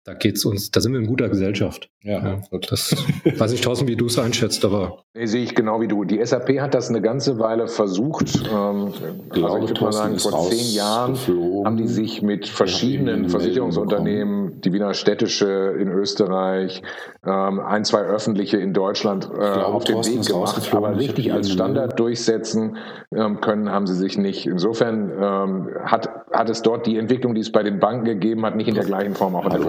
da 0.08 0.14
geht's 0.14 0.46
uns, 0.46 0.72
da 0.72 0.80
sind 0.80 0.94
wir 0.94 1.02
in 1.02 1.06
guter 1.06 1.28
Gesellschaft. 1.28 1.90
Ja, 2.02 2.26
ja 2.26 2.60
das 2.70 2.96
weiß 3.38 3.52
ich, 3.52 3.60
Thorsten, 3.60 3.90
wie 3.90 3.98
du 3.98 4.06
es 4.06 4.18
einschätzt, 4.18 4.64
aber. 4.64 5.04
Nee, 5.14 5.26
sehe 5.26 5.44
ich 5.44 5.54
genau 5.54 5.82
wie 5.82 5.90
du. 5.90 6.06
Die 6.06 6.26
SAP 6.26 6.62
hat 6.62 6.74
das 6.74 6.88
eine 6.88 7.02
ganze 7.02 7.40
Weile 7.40 7.68
versucht. 7.68 8.38
Ähm, 8.50 8.94
Glaube, 9.30 9.54
also 9.54 9.66
ich 9.66 9.70
würde 9.70 9.82
mal 9.84 9.92
sagen, 9.92 10.18
vor 10.18 10.50
zehn 10.50 10.74
Jahren 10.74 11.14
geflogen. 11.14 11.66
haben 11.66 11.76
die 11.76 11.88
sich 11.90 12.22
mit 12.22 12.48
verschiedenen 12.48 13.28
Versicherungsunternehmen, 13.28 14.62
die 14.62 14.72
Wiener 14.72 14.94
Städtische 14.94 15.76
in 15.78 15.90
Österreich, 15.90 16.84
ähm, 17.26 17.60
ein, 17.60 17.84
zwei 17.84 18.04
öffentliche 18.04 18.58
in 18.58 18.72
Deutschland 18.72 19.26
äh, 19.26 19.36
glaube, 19.36 19.66
auf 19.66 19.84
den 19.84 19.98
Weg 20.06 20.26
gemacht. 20.26 20.74
Aber 20.74 20.98
richtig 20.98 21.34
als 21.34 21.52
Standard 21.52 22.00
durchsetzen 22.00 22.78
ähm, 23.14 23.42
können, 23.42 23.72
haben 23.72 23.88
sie 23.88 23.96
sich 23.96 24.18
nicht. 24.18 24.46
Insofern 24.46 25.12
ähm, 25.12 25.70
hat, 25.84 26.10
hat 26.32 26.50
es 26.50 26.62
dort 26.62 26.88
die 26.88 26.98
Entwicklung, 26.98 27.36
die 27.36 27.42
es 27.42 27.52
bei 27.52 27.64
den 27.64 27.80
Banken 27.80 28.06
gegeben 28.06 28.46
hat, 28.46 28.56
nicht 28.56 28.70
in 28.70 28.76
der 28.76 28.86
gleichen 28.86 29.14
Form 29.14 29.36
auch 29.36 29.44
in 29.44 29.52
der 29.52 29.60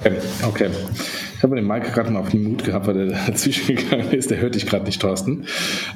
Okay. 0.00 0.18
okay. 0.46 0.70
Ich 1.36 1.42
habe 1.42 1.56
den 1.56 1.66
Mike 1.66 1.90
gerade 1.90 2.10
mal 2.10 2.20
auf 2.20 2.30
den 2.30 2.44
Mut 2.44 2.64
gehabt, 2.64 2.86
weil 2.86 3.06
der 3.06 3.18
dazwischen 3.26 3.74
gegangen 3.74 4.10
ist. 4.10 4.30
Der 4.30 4.38
hört 4.38 4.54
dich 4.54 4.66
gerade 4.66 4.84
nicht, 4.84 5.00
Thorsten. 5.00 5.46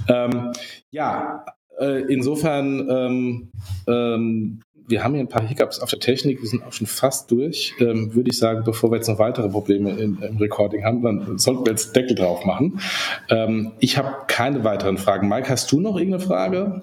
Ähm, 0.09 0.53
ja, 0.91 1.45
äh, 1.79 2.03
insofern, 2.13 2.89
ähm, 2.91 3.51
ähm, 3.87 4.61
wir 4.89 5.03
haben 5.03 5.15
hier 5.15 5.25
ein 5.25 5.29
paar 5.29 5.47
Hiccups 5.47 5.81
auf 5.81 5.91
der 5.91 5.99
Technik. 5.99 6.41
Wir 6.41 6.49
sind 6.49 6.63
auch 6.63 6.73
schon 6.73 6.87
fast 6.87 7.31
durch. 7.31 7.75
Ähm, 7.81 8.15
würde 8.15 8.31
ich 8.31 8.39
sagen, 8.39 8.63
bevor 8.65 8.91
wir 8.91 8.97
jetzt 8.97 9.09
noch 9.09 9.19
weitere 9.19 9.49
Probleme 9.49 9.91
in, 9.91 10.19
im 10.23 10.37
Recording 10.37 10.85
haben, 10.85 11.03
dann 11.03 11.39
sollten 11.39 11.67
wir 11.67 11.73
jetzt 11.73 11.95
Deckel 11.97 12.15
drauf 12.15 12.45
machen. 12.45 12.81
Ähm, 13.29 13.73
ich 13.81 13.99
habe 13.99 14.27
keine 14.29 14.63
weiteren 14.63 14.99
Fragen. 14.99 15.29
Mike, 15.29 15.49
hast 15.49 15.73
du 15.73 15.81
noch 15.81 15.97
irgendeine 15.97 16.23
Frage? 16.23 16.83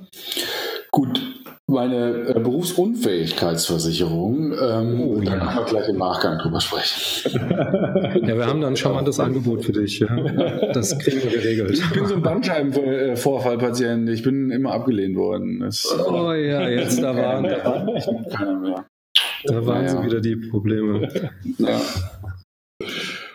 Gut, 0.91 1.21
meine 1.73 2.29
äh, 2.29 2.39
Berufsunfähigkeitsversicherung. 2.39 4.53
Ähm, 4.53 5.01
oh, 5.01 5.19
da 5.19 5.31
ja. 5.31 5.37
können 5.37 5.55
wir 5.55 5.65
gleich 5.65 5.89
im 5.89 5.97
Nachgang 5.97 6.39
drüber 6.39 6.61
sprechen. 6.61 7.33
ja, 8.23 8.37
wir 8.37 8.45
haben 8.45 8.61
dann 8.61 8.77
schon 8.77 8.93
mal 8.93 9.03
das 9.03 9.19
Angebot 9.19 9.65
für 9.65 9.73
dich. 9.73 9.99
Ja. 9.99 10.15
Das 10.73 10.97
kriegen 10.99 11.21
wir 11.23 11.31
geregelt. 11.31 11.71
Ich 11.71 11.91
bin 11.91 12.05
so 12.05 12.13
ein 12.15 12.21
Bandscheibenvorfallpatient. 12.21 14.07
Ich 14.09 14.23
bin 14.23 14.51
immer 14.51 14.71
abgelehnt 14.73 15.17
worden. 15.17 15.59
Das, 15.59 15.85
oh 16.07 16.31
ja, 16.33 16.69
jetzt 16.69 17.01
da 17.01 17.13
waren, 17.15 17.43
da 17.49 17.65
waren 17.65 17.89
keiner 18.29 18.59
mehr. 18.59 18.85
Da 19.45 19.65
waren 19.65 19.89
so 19.89 20.03
wieder 20.03 20.21
die 20.21 20.35
Probleme. 20.35 21.09
Ja. 21.57 21.81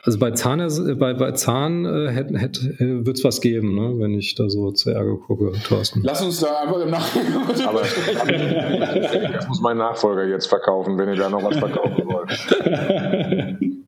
Also 0.09 0.19
bei 0.19 0.31
Zahn, 0.31 0.97
bei, 0.99 1.13
bei 1.13 1.33
Zahn 1.33 1.85
äh, 1.85 2.19
äh, 2.19 3.05
wird 3.05 3.19
es 3.19 3.25
was 3.25 3.43
geben, 3.43 3.75
ne? 3.75 3.99
wenn 3.99 4.15
ich 4.15 4.35
da 4.35 4.49
so 4.49 4.71
zu 4.71 4.89
Ärger 4.89 5.19
gucke, 5.19 5.53
Thorsten. 5.65 6.01
Lass 6.03 6.25
uns 6.25 6.41
da 6.41 6.61
einfach 6.63 6.81
im 6.81 6.89
Nachhinein. 6.89 7.43
Aber 7.69 7.83
das 7.83 9.49
muss 9.49 9.61
mein 9.61 9.77
Nachfolger 9.77 10.25
jetzt 10.25 10.47
verkaufen, 10.47 10.97
wenn 10.97 11.11
ihr 11.11 11.17
da 11.17 11.29
noch 11.29 11.45
was 11.45 11.59
verkaufen 11.59 12.05
wollt. 12.07 13.59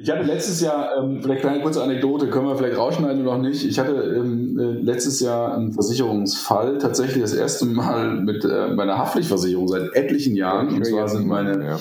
Ich 0.00 0.08
hatte 0.08 0.22
letztes 0.22 0.60
Jahr, 0.60 0.96
ähm, 0.96 1.20
vielleicht 1.20 1.44
eine 1.44 1.60
kurze 1.60 1.82
Anekdote, 1.82 2.30
können 2.30 2.46
wir 2.46 2.56
vielleicht 2.56 2.78
rausschneiden 2.78 3.22
oder 3.22 3.36
noch 3.36 3.42
nicht. 3.42 3.64
Ich 3.64 3.80
hatte 3.80 3.92
ähm, 3.94 4.56
äh, 4.56 4.80
letztes 4.80 5.18
Jahr 5.18 5.56
einen 5.56 5.72
Versicherungsfall, 5.72 6.78
tatsächlich 6.78 7.20
das 7.20 7.34
erste 7.34 7.66
Mal 7.66 8.14
mit 8.20 8.44
äh, 8.44 8.68
meiner 8.68 8.96
Haftpflichtversicherung 8.96 9.66
seit 9.66 9.92
etlichen 9.94 10.36
Jahren. 10.36 10.68
Und 10.68 10.86
zwar 10.86 11.08
sind 11.08 11.26
meine, 11.26 11.64
ja. 11.64 11.78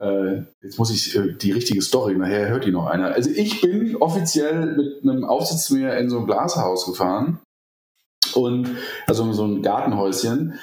Äh, 0.00 0.42
jetzt 0.62 0.78
muss 0.78 0.90
ich 0.90 1.16
äh, 1.16 1.34
die 1.34 1.52
richtige 1.52 1.82
Story, 1.82 2.16
nachher 2.16 2.48
hört 2.48 2.64
die 2.64 2.70
noch 2.70 2.86
einer. 2.86 3.12
Also 3.12 3.30
ich 3.30 3.60
bin 3.60 3.96
offiziell 3.96 4.76
mit 4.76 5.02
einem 5.02 5.24
Aufsitzmäher 5.24 5.98
in 5.98 6.08
so 6.08 6.18
ein 6.20 6.26
Glashaus 6.26 6.86
gefahren 6.86 7.40
und 8.34 8.68
also 9.06 9.32
so 9.32 9.44
ein 9.44 9.62
Gartenhäuschen 9.62 10.54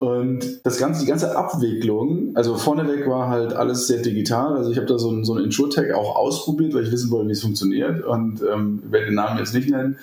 und 0.00 0.66
das 0.66 0.78
ganze, 0.78 1.00
die 1.00 1.06
ganze 1.06 1.34
Abwicklung, 1.34 2.32
also 2.34 2.56
vorneweg 2.56 3.08
war 3.08 3.28
halt 3.30 3.54
alles 3.54 3.86
sehr 3.86 4.02
digital. 4.02 4.54
Also 4.56 4.70
ich 4.70 4.76
habe 4.76 4.86
da 4.86 4.98
so 4.98 5.10
ein, 5.10 5.24
so 5.24 5.34
ein 5.34 5.44
Insurtech 5.44 5.94
auch 5.94 6.16
ausprobiert, 6.16 6.74
weil 6.74 6.84
ich 6.84 6.92
wissen 6.92 7.10
wollte, 7.10 7.28
wie 7.28 7.32
es 7.32 7.42
funktioniert 7.42 8.04
und 8.04 8.42
ähm, 8.42 8.82
werde 8.90 9.06
den 9.06 9.14
Namen 9.14 9.38
jetzt 9.38 9.54
nicht 9.54 9.70
nennen. 9.70 9.98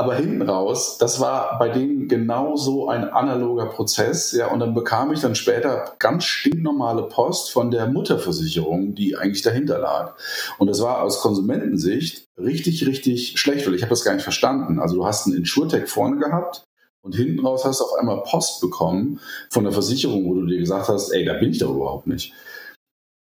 Aber 0.00 0.14
hinten 0.14 0.40
raus, 0.40 0.96
das 0.96 1.20
war 1.20 1.58
bei 1.58 1.68
denen 1.68 2.08
genau 2.08 2.56
so 2.56 2.88
ein 2.88 3.04
analoger 3.04 3.66
Prozess. 3.66 4.32
Ja, 4.32 4.46
und 4.46 4.60
dann 4.60 4.72
bekam 4.72 5.12
ich 5.12 5.20
dann 5.20 5.34
später 5.34 5.92
ganz 5.98 6.24
stinknormale 6.24 7.02
Post 7.02 7.52
von 7.52 7.70
der 7.70 7.86
Mutterversicherung, 7.86 8.94
die 8.94 9.18
eigentlich 9.18 9.42
dahinter 9.42 9.78
lag. 9.78 10.16
Und 10.56 10.68
das 10.68 10.80
war 10.80 11.02
aus 11.02 11.20
Konsumentensicht 11.20 12.24
richtig, 12.38 12.86
richtig 12.86 13.38
schlecht, 13.38 13.66
weil 13.66 13.74
ich 13.74 13.82
habe 13.82 13.90
das 13.90 14.02
gar 14.02 14.14
nicht 14.14 14.22
verstanden. 14.22 14.78
Also 14.78 14.96
du 14.96 15.04
hast 15.04 15.26
einen 15.26 15.36
Insurtech 15.36 15.86
vorne 15.86 16.16
gehabt 16.16 16.64
und 17.02 17.14
hinten 17.14 17.44
raus 17.44 17.66
hast 17.66 17.80
du 17.80 17.84
auf 17.84 17.92
einmal 17.98 18.22
Post 18.22 18.62
bekommen 18.62 19.20
von 19.50 19.64
der 19.64 19.74
Versicherung, 19.74 20.24
wo 20.24 20.32
du 20.32 20.46
dir 20.46 20.60
gesagt 20.60 20.88
hast, 20.88 21.10
ey, 21.10 21.26
da 21.26 21.34
bin 21.34 21.50
ich 21.50 21.58
doch 21.58 21.74
überhaupt 21.74 22.06
nicht. 22.06 22.32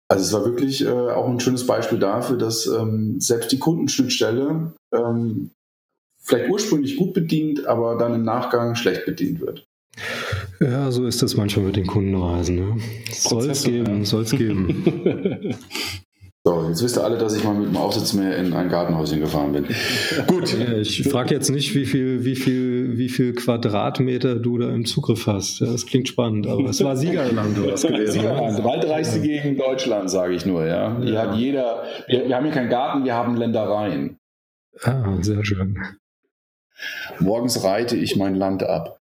Also 0.09 0.25
es 0.25 0.33
war 0.35 0.45
wirklich 0.45 0.85
äh, 0.85 0.91
auch 0.91 1.27
ein 1.27 1.41
schönes 1.41 1.67
Beispiel 1.67 1.99
dafür, 1.99 2.37
dass 2.37 2.67
ähm, 2.67 3.19
selbst 3.19 3.51
die 3.51 3.59
Kundenschnittstelle 3.59 4.75
ähm, 4.93 5.53
vielleicht 6.27 6.51
ursprünglich 6.51 6.97
gut 6.97 7.15
bedient, 7.15 7.67
aber 7.67 7.97
dann 7.97 8.15
im 8.15 8.23
Nachgang 8.23 8.75
schlecht 8.75 9.07
bedient 9.07 9.41
wird. 9.41 9.67
Ja, 10.61 10.91
so 10.91 11.07
ist 11.07 11.23
das 11.23 11.37
manchmal 11.37 11.67
mit 11.67 11.77
den 11.77 11.87
Kundenreisen. 11.87 12.57
Ne? 12.57 12.77
Soll 13.11 13.51
es 13.51 13.65
geben, 13.65 14.05
soll 14.05 14.23
es 14.23 14.33
geben. 14.33 15.55
So, 16.47 16.69
jetzt 16.69 16.81
wisst 16.81 16.97
ihr 16.97 17.03
alle, 17.03 17.19
dass 17.19 17.35
ich 17.35 17.43
mal 17.43 17.55
mit 17.55 17.71
dem 17.71 17.77
Aufsitzmäher 17.77 18.37
in 18.37 18.53
ein 18.53 18.69
Gartenhäuschen 18.69 19.19
gefahren 19.19 19.51
bin. 19.51 19.67
Gut. 20.29 20.55
Ich 20.55 21.03
frage 21.09 21.35
jetzt 21.35 21.51
nicht, 21.51 21.75
wie 21.75 21.87
viel, 21.87 22.25
wie, 22.25 22.37
viel, 22.37 22.97
wie 22.97 23.09
viel 23.09 23.35
Quadratmeter 23.35 24.37
du 24.37 24.57
da 24.57 24.73
im 24.73 24.85
Zugriff 24.85 25.27
hast. 25.27 25.59
Ja, 25.59 25.67
das 25.67 25.87
klingt 25.87 26.07
spannend, 26.07 26.47
aber 26.47 26.71
es 26.71 26.85
war 26.85 26.97
Siegerland 26.97 27.59
oder 27.59 27.73
was 27.73 27.83
gewesen. 27.83 28.13
Siegerland, 28.13 28.63
waldreichste 28.63 29.21
Gegend 29.23 29.59
Deutschland, 29.59 30.09
sage 30.09 30.35
ich 30.35 30.47
nur. 30.47 30.65
Ja. 30.65 30.97
Hier 31.03 31.15
ja. 31.15 31.23
hat 31.23 31.37
jeder, 31.37 31.83
wir, 32.07 32.29
wir 32.29 32.37
haben 32.37 32.45
hier 32.45 32.55
keinen 32.55 32.71
Garten, 32.71 33.05
wir 33.05 33.15
haben 33.15 33.37
Ländereien. 33.37 34.19
Ah, 34.85 35.17
sehr 35.23 35.45
schön. 35.45 35.77
Morgens 37.21 37.65
reite 37.65 37.97
ich 37.97 38.17
mein 38.17 38.35
Land 38.35 38.63
ab. 38.63 39.01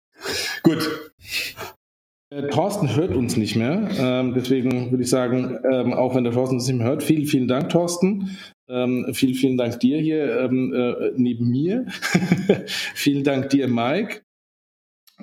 Gut. 0.63 1.11
Äh, 2.29 2.47
Thorsten 2.47 2.95
hört 2.95 3.15
uns 3.15 3.37
nicht 3.37 3.55
mehr. 3.55 3.87
Ähm, 3.97 4.33
deswegen 4.33 4.91
würde 4.91 5.03
ich 5.03 5.09
sagen, 5.09 5.59
ähm, 5.71 5.93
auch 5.93 6.15
wenn 6.15 6.23
der 6.23 6.33
Thorsten 6.33 6.55
uns 6.55 6.67
nicht 6.67 6.77
mehr 6.77 6.87
hört, 6.87 7.03
vielen, 7.03 7.25
vielen 7.25 7.47
Dank, 7.47 7.69
Thorsten. 7.69 8.37
Ähm, 8.67 9.07
vielen, 9.13 9.35
vielen 9.35 9.57
Dank 9.57 9.79
dir 9.79 9.99
hier 9.99 10.41
äh, 10.41 11.11
neben 11.15 11.49
mir. 11.49 11.85
vielen 12.95 13.23
Dank 13.23 13.49
dir, 13.49 13.67
Mike. 13.67 14.21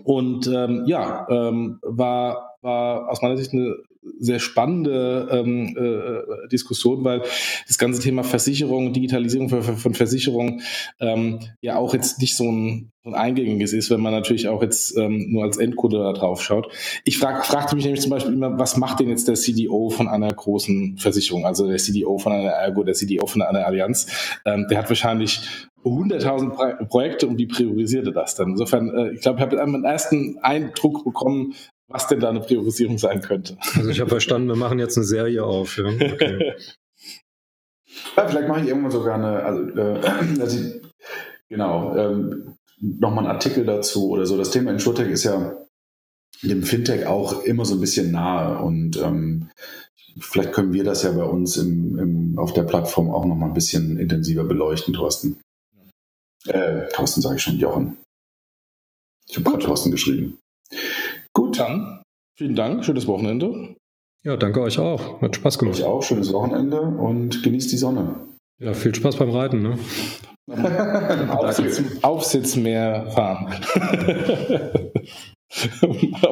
Und 0.05 0.47
ja, 0.47 1.27
war, 1.29 2.57
war 2.63 3.11
aus 3.11 3.21
meiner 3.21 3.37
Sicht 3.37 3.53
eine 3.53 3.77
sehr 4.19 4.41
spannende 4.41 5.29
ähm, 5.31 5.77
äh, 5.77 6.49
Diskussion, 6.49 7.05
weil 7.05 7.23
das 7.67 7.79
ganze 7.79 8.01
Thema 8.01 8.25
Versicherung, 8.25 8.93
Digitalisierung 8.93 9.49
von, 9.49 9.95
Versicherungen 9.95 10.63
ähm, 11.01 11.41
ja 11.61 11.77
auch 11.77 11.95
jetzt 11.95 12.21
nicht 12.21 12.37
so 12.37 12.51
ein, 12.51 12.91
so 13.05 13.11
ein 13.11 13.15
eingängiges 13.15 13.73
ist, 13.73 13.91
wenn 13.91 14.01
man 14.01 14.13
natürlich 14.13 14.49
auch 14.49 14.63
jetzt 14.63 14.97
ähm, 14.97 15.31
nur 15.31 15.45
als 15.45 15.57
Endkunde 15.57 15.99
da 15.99 16.13
drauf 16.13 16.43
schaut. 16.43 16.69
Ich 17.05 17.19
frag, 17.19 17.47
fragte 17.47 17.77
mich 17.77 17.85
nämlich 17.85 18.03
zum 18.03 18.11
Beispiel 18.11 18.35
immer, 18.35 18.59
was 18.59 18.77
macht 18.77 19.01
denn 19.01 19.09
jetzt 19.09 19.29
der 19.29 19.35
CDO 19.35 19.91
von 19.91 20.09
einer 20.09 20.33
großen 20.33 20.99
Versicherung, 20.99 21.47
also 21.47 21.69
der 21.69 21.79
CDO 21.79 22.19
von 22.19 22.33
einer 22.33 22.51
Ergo, 22.51 22.83
der 22.83 22.95
CDO 22.95 23.27
von 23.27 23.43
einer 23.43 23.67
Allianz? 23.67 24.07
Ähm, 24.45 24.67
der 24.69 24.79
hat 24.79 24.89
wahrscheinlich 24.89 25.41
100.000 25.85 26.87
Projekte 26.87 27.27
und 27.27 27.39
wie 27.39 27.47
priorisiert 27.47 28.07
er 28.07 28.13
das 28.13 28.35
dann? 28.35 28.51
Insofern, 28.51 28.89
äh, 28.91 29.11
ich 29.13 29.21
glaube, 29.21 29.39
ich 29.39 29.43
habe 29.45 29.61
einen 29.61 29.85
ersten 29.85 30.39
Eindruck 30.41 31.05
bekommen, 31.05 31.55
was 31.93 32.09
denn 32.09 32.21
da 32.21 32.31
eine 32.31 32.41
Priorisierung 32.41 32.99
sein 32.99 33.21
könnte. 33.21 33.57
Also 33.75 33.91
ich 33.91 34.01
habe 34.01 34.11
verstanden, 34.11 34.49
wir 34.49 34.57
machen 34.57 34.79
jetzt 34.79 34.97
eine 34.97 35.05
Serie 35.05 35.45
auf. 35.45 35.77
Ja? 35.77 35.85
Okay. 35.87 36.55
Ja, 38.17 38.27
vielleicht 38.27 38.49
mache 38.49 38.61
ich 38.61 38.69
irgendwann 38.69 38.91
sogar 38.91 39.15
eine, 39.15 39.43
also, 39.43 39.63
äh, 39.79 40.41
also 40.41 40.59
ich, 40.59 40.83
genau, 41.49 41.97
ähm, 41.97 42.57
nochmal 42.81 43.25
einen 43.25 43.35
Artikel 43.35 43.65
dazu 43.65 44.11
oder 44.11 44.27
so. 44.27 44.37
Das 44.37 44.51
Thema 44.51 44.71
Insurtech 44.71 45.09
ist 45.09 45.25
ja 45.25 45.57
dem 46.43 46.63
Fintech 46.63 47.07
auch 47.07 47.45
immer 47.45 47.65
so 47.65 47.75
ein 47.75 47.81
bisschen 47.81 48.11
nahe 48.11 48.59
und 48.59 48.97
ähm, 48.97 49.51
vielleicht 50.19 50.53
können 50.53 50.73
wir 50.73 50.85
das 50.85 51.05
ja 51.05 51.13
bei 51.13 51.25
uns 51.25 51.57
im, 51.57 51.99
im, 51.99 52.39
auf 52.39 52.53
der 52.53 52.65
Plattform 52.65 53.11
auch 53.11 53.25
nochmal 53.25 53.51
ein 53.51 53.55
bisschen 53.55 53.99
intensiver 53.99 54.45
beleuchten, 54.45 54.95
Thorsten. 54.95 55.41
Äh, 56.47 56.89
Thorsten 56.93 57.21
sage 57.21 57.37
ich 57.37 57.43
schon, 57.43 57.59
Jochen. 57.59 57.97
Ich 59.29 59.37
habe 59.37 59.49
gerade 59.49 59.65
Thorsten 59.65 59.93
geschrieben. 59.93 60.39
Gut, 61.53 61.61
dann 61.61 62.03
vielen 62.39 62.57
Dank, 62.57 62.83
schönes 62.83 63.07
Wochenende. 63.07 63.77
Ja, 64.25 64.39
danke 64.39 64.63
euch 64.63 64.79
auch. 64.79 65.21
Hat 65.21 65.37
Spaß 65.37 65.59
gemacht. 65.59 65.81
Euch 65.81 65.85
auch, 65.85 66.03
schönes 66.03 66.33
Wochenende 66.33 66.81
und 66.81 67.43
genießt 67.43 67.71
die 67.71 67.77
Sonne. 67.77 68.15
Ja, 68.59 68.73
viel 68.73 68.95
Spaß 68.95 69.17
beim 69.17 69.29
Reiten, 69.29 69.61
ne? 69.61 69.79
Aufsitz, 71.31 71.83
Aufsitz 72.01 72.57
mehr 72.57 73.11
fahren. 73.11 73.49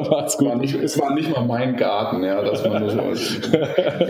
Macht's 0.09 0.39
gut. 0.39 0.47
War 0.47 0.55
nicht, 0.55 0.73
es 0.73 0.99
war 0.99 1.13
nicht 1.13 1.29
mal 1.29 1.45
mein 1.45 1.77
Garten, 1.77 2.23
ja, 2.23 2.41
das 2.41 2.63
war 2.63 2.79
nur 2.79 2.89
so. 2.89 3.13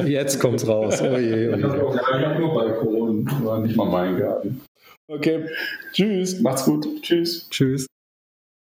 Jetzt 0.05 0.39
kommt's 0.39 0.65
raus. 0.65 1.01
Oh 1.01 1.17
je, 1.17 1.49
oh 1.49 1.55
je. 1.55 1.57
Ich 1.57 1.63
habe 1.63 2.39
nur 2.39 2.53
Balkon, 2.53 3.29
war 3.43 3.59
nicht 3.59 3.75
mal 3.75 3.89
mein 3.89 4.17
Garten. 4.17 4.61
Okay, 5.09 5.45
tschüss. 5.91 6.39
Macht's 6.39 6.63
gut. 6.63 6.87
Tschüss. 7.01 7.49
Tschüss. 7.49 7.85